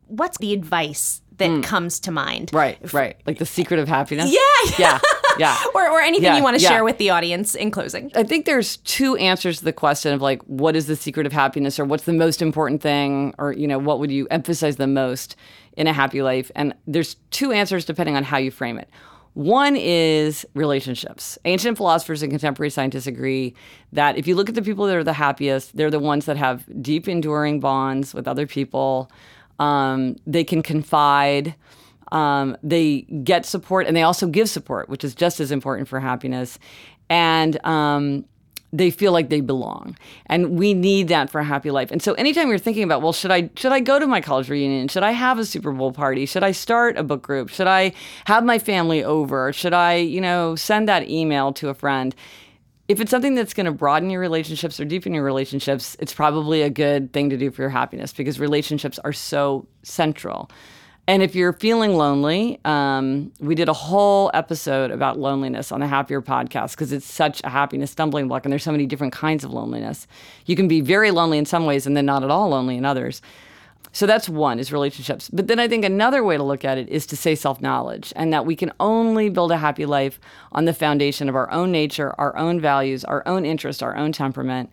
what's 0.09 0.37
the 0.39 0.53
advice 0.53 1.23
that 1.39 1.51
mm. 1.51 1.63
comes 1.63 1.99
to 2.01 2.11
mind? 2.11 2.51
Right, 2.53 2.93
right. 2.93 3.17
Like 3.27 3.39
the 3.39 3.47
secret 3.47 3.81
of 3.81 3.89
happiness. 3.89 4.33
Yeah. 4.33 4.73
Yeah. 4.79 5.01
Yeah. 5.39 5.59
Or, 5.75 5.89
or 5.89 6.01
anything 6.01 6.25
Yeah, 6.25 6.37
you 6.37 6.43
want 6.43 6.57
to 6.57 6.63
yeah. 6.63 6.71
share 6.71 6.85
with 6.85 6.99
the 6.99 7.11
audience 7.11 7.55
in 7.55 7.71
closing. 7.71 8.11
I 8.15 8.25
think 8.25 8.47
there's 8.47 8.79
two 8.79 9.17
answers 9.17 9.59
to 9.59 9.65
the 9.65 9.73
question 9.73 10.13
of 10.13 10.21
like, 10.21 10.43
what 10.45 10.75
is 10.75 10.87
the 10.87 10.97
secret 10.97 11.27
of 11.27 11.33
happiness 11.33 11.79
or 11.79 11.85
what's 11.85 12.05
the 12.05 12.13
most 12.13 12.43
important 12.43 12.83
thing 12.83 13.35
or, 13.39 13.53
you 13.53 13.69
know, 13.69 13.79
what 13.79 14.01
would 14.01 14.11
you 14.11 14.27
emphasize 14.31 14.77
the 14.77 14.87
most 14.87 15.37
in 15.77 15.87
a 15.87 15.93
happy 15.93 16.23
life? 16.23 16.51
And 16.57 16.75
there's 16.87 17.15
two 17.31 17.53
answers 17.53 17.85
depending 17.85 18.17
on 18.17 18.25
how 18.25 18.39
you 18.39 18.51
frame 18.51 18.79
it. 18.79 18.89
One 19.35 19.77
is 19.77 20.45
relationships. 20.55 21.39
Ancient 21.45 21.77
philosophers 21.77 22.23
and 22.23 22.33
contemporary 22.33 22.71
scientists 22.71 23.07
agree 23.07 23.55
that 23.93 24.19
if 24.19 24.27
you 24.27 24.35
look 24.35 24.49
at 24.49 24.57
the 24.57 24.63
people 24.63 24.87
that 24.87 24.97
are 24.97 25.05
the 25.05 25.13
happiest, 25.13 25.77
they're 25.77 25.93
the 25.93 26.01
ones 26.01 26.25
that 26.25 26.37
have 26.37 26.65
deep, 26.83 27.07
enduring 27.07 27.61
bonds 27.61 28.13
with 28.13 28.27
other 28.27 28.49
people. 28.49 29.13
Um, 29.59 30.17
they 30.27 30.45
can 30.45 30.63
confide 30.63 31.55
um, 32.13 32.57
they 32.63 33.03
get 33.03 33.45
support 33.47 33.87
and 33.87 33.97
they 33.97 34.03
also 34.03 34.27
give 34.27 34.49
support, 34.49 34.89
which 34.89 35.05
is 35.05 35.15
just 35.15 35.41
as 35.41 35.51
important 35.51 35.89
for 35.89 36.01
happiness. 36.01 36.59
And 37.11 37.65
um, 37.67 38.25
they 38.73 38.91
feel 38.91 39.13
like 39.13 39.31
they 39.31 39.41
belong, 39.41 39.97
and 40.27 40.59
we 40.59 40.75
need 40.75 41.09
that 41.09 41.31
for 41.31 41.41
a 41.41 41.45
happy 41.45 41.71
life. 41.71 41.91
And 41.91 42.03
so, 42.03 42.13
anytime 42.15 42.51
you're 42.51 42.59
thinking 42.59 42.83
about, 42.83 43.01
well, 43.01 43.15
should 43.15 43.31
I 43.31 43.49
should 43.57 43.73
I 43.73 43.81
go 43.81 43.99
to 43.99 44.07
my 44.07 44.21
college 44.21 44.51
reunion? 44.51 44.89
Should 44.89 45.03
I 45.03 45.13
have 45.13 45.39
a 45.39 45.47
Super 45.47 45.73
Bowl 45.73 45.91
party? 45.91 46.27
Should 46.27 46.45
I 46.45 46.53
start 46.53 46.99
a 46.99 47.03
book 47.03 47.23
group? 47.23 47.49
Should 47.49 47.67
I 47.67 47.95
have 48.27 48.45
my 48.45 48.59
family 48.59 49.03
over? 49.03 49.55
Should 49.55 49.73
I, 49.73 49.95
you 49.95 50.21
know, 50.21 50.55
send 50.55 50.87
that 50.87 51.09
email 51.09 51.51
to 51.55 51.71
a 51.71 51.75
friend? 51.75 52.15
If 52.89 53.01
it's 53.01 53.11
something 53.11 53.35
that's 53.35 53.53
going 53.53 53.67
to 53.67 53.73
broaden 53.73 54.09
your 54.09 54.21
relationships 54.21 54.81
or 54.81 54.87
deepen 54.87 55.13
your 55.13 55.23
relationships, 55.23 55.95
it's 56.01 56.15
probably 56.15 56.63
a 56.63 56.71
good 56.71 57.13
thing 57.13 57.29
to 57.31 57.37
do 57.37 57.51
for 57.51 57.63
your 57.63 57.71
happiness 57.71 58.15
because 58.15 58.41
relationships 58.41 58.99
are 59.01 59.13
so 59.13 59.67
central. 59.83 60.51
And 61.07 61.23
if 61.23 61.35
you're 61.35 61.55
feeling 61.55 61.95
lonely, 61.97 62.61
um, 62.67 63.33
we 63.41 63.55
did 63.55 63.69
a 63.69 63.75
whole 63.75 64.31
episode 64.35 64.91
about 64.91 65.19
loneliness 65.19 65.73
on 65.73 65.81
the 65.81 65.87
Happier 65.87 66.21
podcast 66.21 66.73
because 66.73 66.93
it's 66.93 67.07
such 67.07 67.43
a 67.45 67.49
happiness 67.49 67.91
stumbling 67.91 68.29
block, 68.29 68.45
and 68.45 68.53
there's 68.53 68.63
so 68.63 68.73
many 68.73 68.85
different 68.85 69.15
kinds 69.15 69.43
of 69.43 69.51
loneliness. 69.51 70.07
You 70.45 70.55
can 70.57 70.69
be 70.69 70.83
very 70.83 71.11
lonely 71.11 71.39
in 71.39 71.47
some 71.47 71.65
ways 71.65 71.87
and 71.87 71.97
then 71.97 72.05
not 72.05 72.25
at 72.25 72.31
all 72.31 72.51
lonely 72.51 72.77
in 72.77 72.85
others. 72.85 73.23
So 73.93 74.07
that's 74.07 74.29
one 74.29 74.59
is 74.59 74.73
relationships. 74.73 75.31
But 75.33 75.47
then 75.47 75.59
I 75.59 75.69
think 75.69 75.85
another 75.85 76.23
way 76.23 76.37
to 76.37 76.43
look 76.43 76.65
at 76.65 76.79
it 76.79 76.89
is 76.89 77.07
to 77.07 77.17
say 77.17 77.35
self-knowledge 77.35 78.13
and 78.17 78.33
that 78.33 78.47
we 78.47 78.55
can 78.55 78.73
only 78.81 79.29
build 79.29 79.51
a 79.51 79.57
happy 79.57 79.87
life 79.87 80.21
on 80.53 80.67
the 80.67 80.75
foundation 80.75 81.29
of 81.29 81.37
our 81.37 81.51
own 81.51 81.73
nature, 81.73 82.15
our 82.19 82.37
own 82.37 82.61
values, 82.61 83.05
our 83.05 83.23
own 83.27 83.45
interest, 83.45 83.83
our 83.83 83.97
own 83.97 84.13
temperament. 84.13 84.71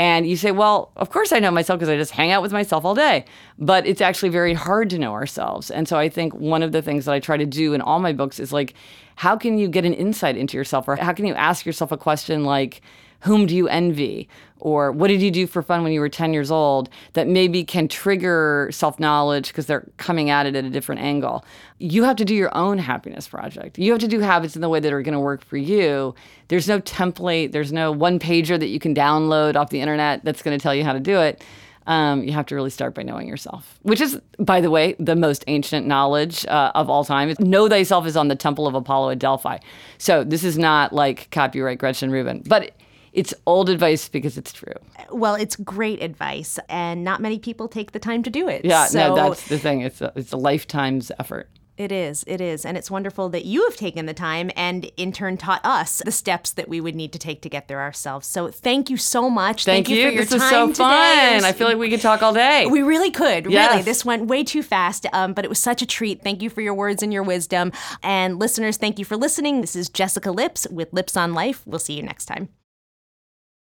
And 0.00 0.28
you 0.28 0.36
say, 0.36 0.52
well, 0.52 0.92
of 0.96 1.10
course 1.10 1.32
I 1.32 1.40
know 1.40 1.50
myself 1.50 1.80
because 1.80 1.88
I 1.88 1.96
just 1.96 2.12
hang 2.12 2.30
out 2.30 2.40
with 2.40 2.52
myself 2.52 2.84
all 2.84 2.94
day. 2.94 3.24
But 3.58 3.84
it's 3.86 4.00
actually 4.00 4.28
very 4.28 4.54
hard 4.54 4.90
to 4.90 4.98
know 4.98 5.12
ourselves. 5.12 5.70
And 5.70 5.88
so 5.88 5.98
I 5.98 6.08
think 6.08 6.34
one 6.34 6.62
of 6.62 6.70
the 6.70 6.82
things 6.82 7.04
that 7.06 7.14
I 7.14 7.20
try 7.20 7.36
to 7.36 7.46
do 7.46 7.74
in 7.74 7.80
all 7.80 7.98
my 7.98 8.12
books 8.12 8.38
is 8.38 8.52
like, 8.52 8.74
how 9.16 9.36
can 9.36 9.58
you 9.58 9.66
get 9.66 9.84
an 9.84 9.94
insight 9.94 10.36
into 10.36 10.56
yourself? 10.56 10.86
Or 10.86 10.94
how 10.94 11.12
can 11.12 11.26
you 11.26 11.34
ask 11.34 11.66
yourself 11.66 11.90
a 11.90 11.96
question 11.96 12.44
like, 12.44 12.80
whom 13.20 13.46
do 13.46 13.56
you 13.56 13.68
envy? 13.68 14.28
Or 14.60 14.90
what 14.90 15.08
did 15.08 15.22
you 15.22 15.30
do 15.30 15.46
for 15.46 15.62
fun 15.62 15.82
when 15.82 15.92
you 15.92 16.00
were 16.00 16.08
10 16.08 16.32
years 16.32 16.50
old 16.50 16.88
that 17.12 17.28
maybe 17.28 17.62
can 17.64 17.86
trigger 17.86 18.68
self 18.72 18.98
knowledge 18.98 19.48
because 19.48 19.66
they're 19.66 19.88
coming 19.98 20.30
at 20.30 20.46
it 20.46 20.56
at 20.56 20.64
a 20.64 20.70
different 20.70 21.00
angle? 21.00 21.44
You 21.78 22.02
have 22.04 22.16
to 22.16 22.24
do 22.24 22.34
your 22.34 22.54
own 22.56 22.78
happiness 22.78 23.28
project. 23.28 23.78
You 23.78 23.92
have 23.92 24.00
to 24.00 24.08
do 24.08 24.20
habits 24.20 24.56
in 24.56 24.62
the 24.62 24.68
way 24.68 24.80
that 24.80 24.92
are 24.92 25.02
going 25.02 25.14
to 25.14 25.20
work 25.20 25.44
for 25.44 25.56
you. 25.56 26.14
There's 26.48 26.66
no 26.66 26.80
template, 26.80 27.52
there's 27.52 27.72
no 27.72 27.92
one 27.92 28.18
pager 28.18 28.58
that 28.58 28.68
you 28.68 28.80
can 28.80 28.94
download 28.94 29.54
off 29.54 29.70
the 29.70 29.80
internet 29.80 30.24
that's 30.24 30.42
going 30.42 30.58
to 30.58 30.62
tell 30.62 30.74
you 30.74 30.84
how 30.84 30.92
to 30.92 31.00
do 31.00 31.20
it. 31.20 31.44
Um, 31.86 32.22
you 32.22 32.32
have 32.32 32.44
to 32.46 32.54
really 32.54 32.68
start 32.68 32.94
by 32.94 33.02
knowing 33.02 33.26
yourself, 33.26 33.78
which 33.80 34.02
is, 34.02 34.20
by 34.38 34.60
the 34.60 34.70
way, 34.70 34.94
the 34.98 35.16
most 35.16 35.42
ancient 35.46 35.86
knowledge 35.86 36.44
uh, 36.46 36.70
of 36.74 36.90
all 36.90 37.02
time. 37.02 37.34
Know 37.38 37.66
thyself 37.66 38.06
is 38.06 38.14
on 38.14 38.28
the 38.28 38.36
temple 38.36 38.66
of 38.66 38.74
Apollo 38.74 39.10
at 39.10 39.18
Delphi. 39.18 39.56
So 39.96 40.22
this 40.22 40.44
is 40.44 40.58
not 40.58 40.92
like 40.92 41.30
copyright 41.30 41.78
Gretchen 41.78 42.10
Rubin, 42.10 42.42
but 42.44 42.72
it's 43.18 43.34
old 43.46 43.68
advice 43.68 44.08
because 44.08 44.38
it's 44.38 44.52
true. 44.52 44.74
Well, 45.10 45.34
it's 45.34 45.56
great 45.56 46.02
advice, 46.02 46.58
and 46.68 47.04
not 47.04 47.20
many 47.20 47.38
people 47.38 47.68
take 47.68 47.92
the 47.92 47.98
time 47.98 48.22
to 48.22 48.30
do 48.30 48.48
it. 48.48 48.64
Yeah, 48.64 48.86
so 48.86 49.14
no, 49.14 49.14
that's 49.14 49.48
the 49.48 49.58
thing. 49.58 49.80
It's 49.80 50.00
a, 50.00 50.12
it's 50.14 50.32
a 50.32 50.36
lifetime's 50.36 51.10
effort. 51.18 51.50
It 51.78 51.92
is, 51.92 52.24
it 52.26 52.40
is. 52.40 52.66
And 52.66 52.76
it's 52.76 52.90
wonderful 52.90 53.28
that 53.28 53.44
you 53.44 53.64
have 53.64 53.76
taken 53.76 54.06
the 54.06 54.12
time 54.12 54.50
and 54.56 54.90
in 54.96 55.12
turn 55.12 55.36
taught 55.36 55.64
us 55.64 56.02
the 56.04 56.10
steps 56.10 56.50
that 56.50 56.68
we 56.68 56.80
would 56.80 56.96
need 56.96 57.12
to 57.12 57.20
take 57.20 57.40
to 57.42 57.48
get 57.48 57.68
there 57.68 57.80
ourselves. 57.80 58.26
So 58.26 58.48
thank 58.48 58.90
you 58.90 58.96
so 58.96 59.30
much. 59.30 59.64
Thank, 59.64 59.88
you. 59.88 59.96
you. 59.96 60.08
for 60.08 60.12
your 60.12 60.24
this 60.24 60.32
is 60.32 60.50
so 60.50 60.66
today. 60.66 60.76
Fun. 60.78 61.44
I 61.44 61.52
feel 61.52 61.68
like 61.68 61.78
we 61.78 61.88
could 61.88 62.00
talk 62.00 62.20
all 62.20 62.34
day. 62.34 62.66
we 62.66 62.82
really 62.82 63.12
could. 63.12 63.46
Really. 63.46 63.82
This 63.82 64.04
went 64.04 64.26
way 64.26 64.42
too 64.42 64.64
fast, 64.64 65.06
um, 65.12 65.34
but 65.34 65.44
it 65.44 65.48
was 65.48 65.60
such 65.60 65.80
a 65.80 65.86
treat. 65.86 66.20
Thank 66.20 66.42
you 66.42 66.50
for 66.50 66.62
your 66.62 66.74
words 66.74 67.00
and 67.00 67.12
your 67.12 67.22
wisdom. 67.22 67.70
And 68.02 68.40
listeners, 68.40 68.76
thank 68.76 68.98
you 68.98 69.04
for 69.04 69.16
listening. 69.16 69.60
This 69.60 69.76
is 69.76 69.88
Jessica 69.88 70.32
Lips 70.32 70.66
with 70.68 70.92
Lips 70.92 71.16
on 71.16 71.32
Life. 71.32 71.62
We'll 71.64 71.78
see 71.78 71.94
you 71.94 72.02
next 72.02 72.26
time. 72.26 72.48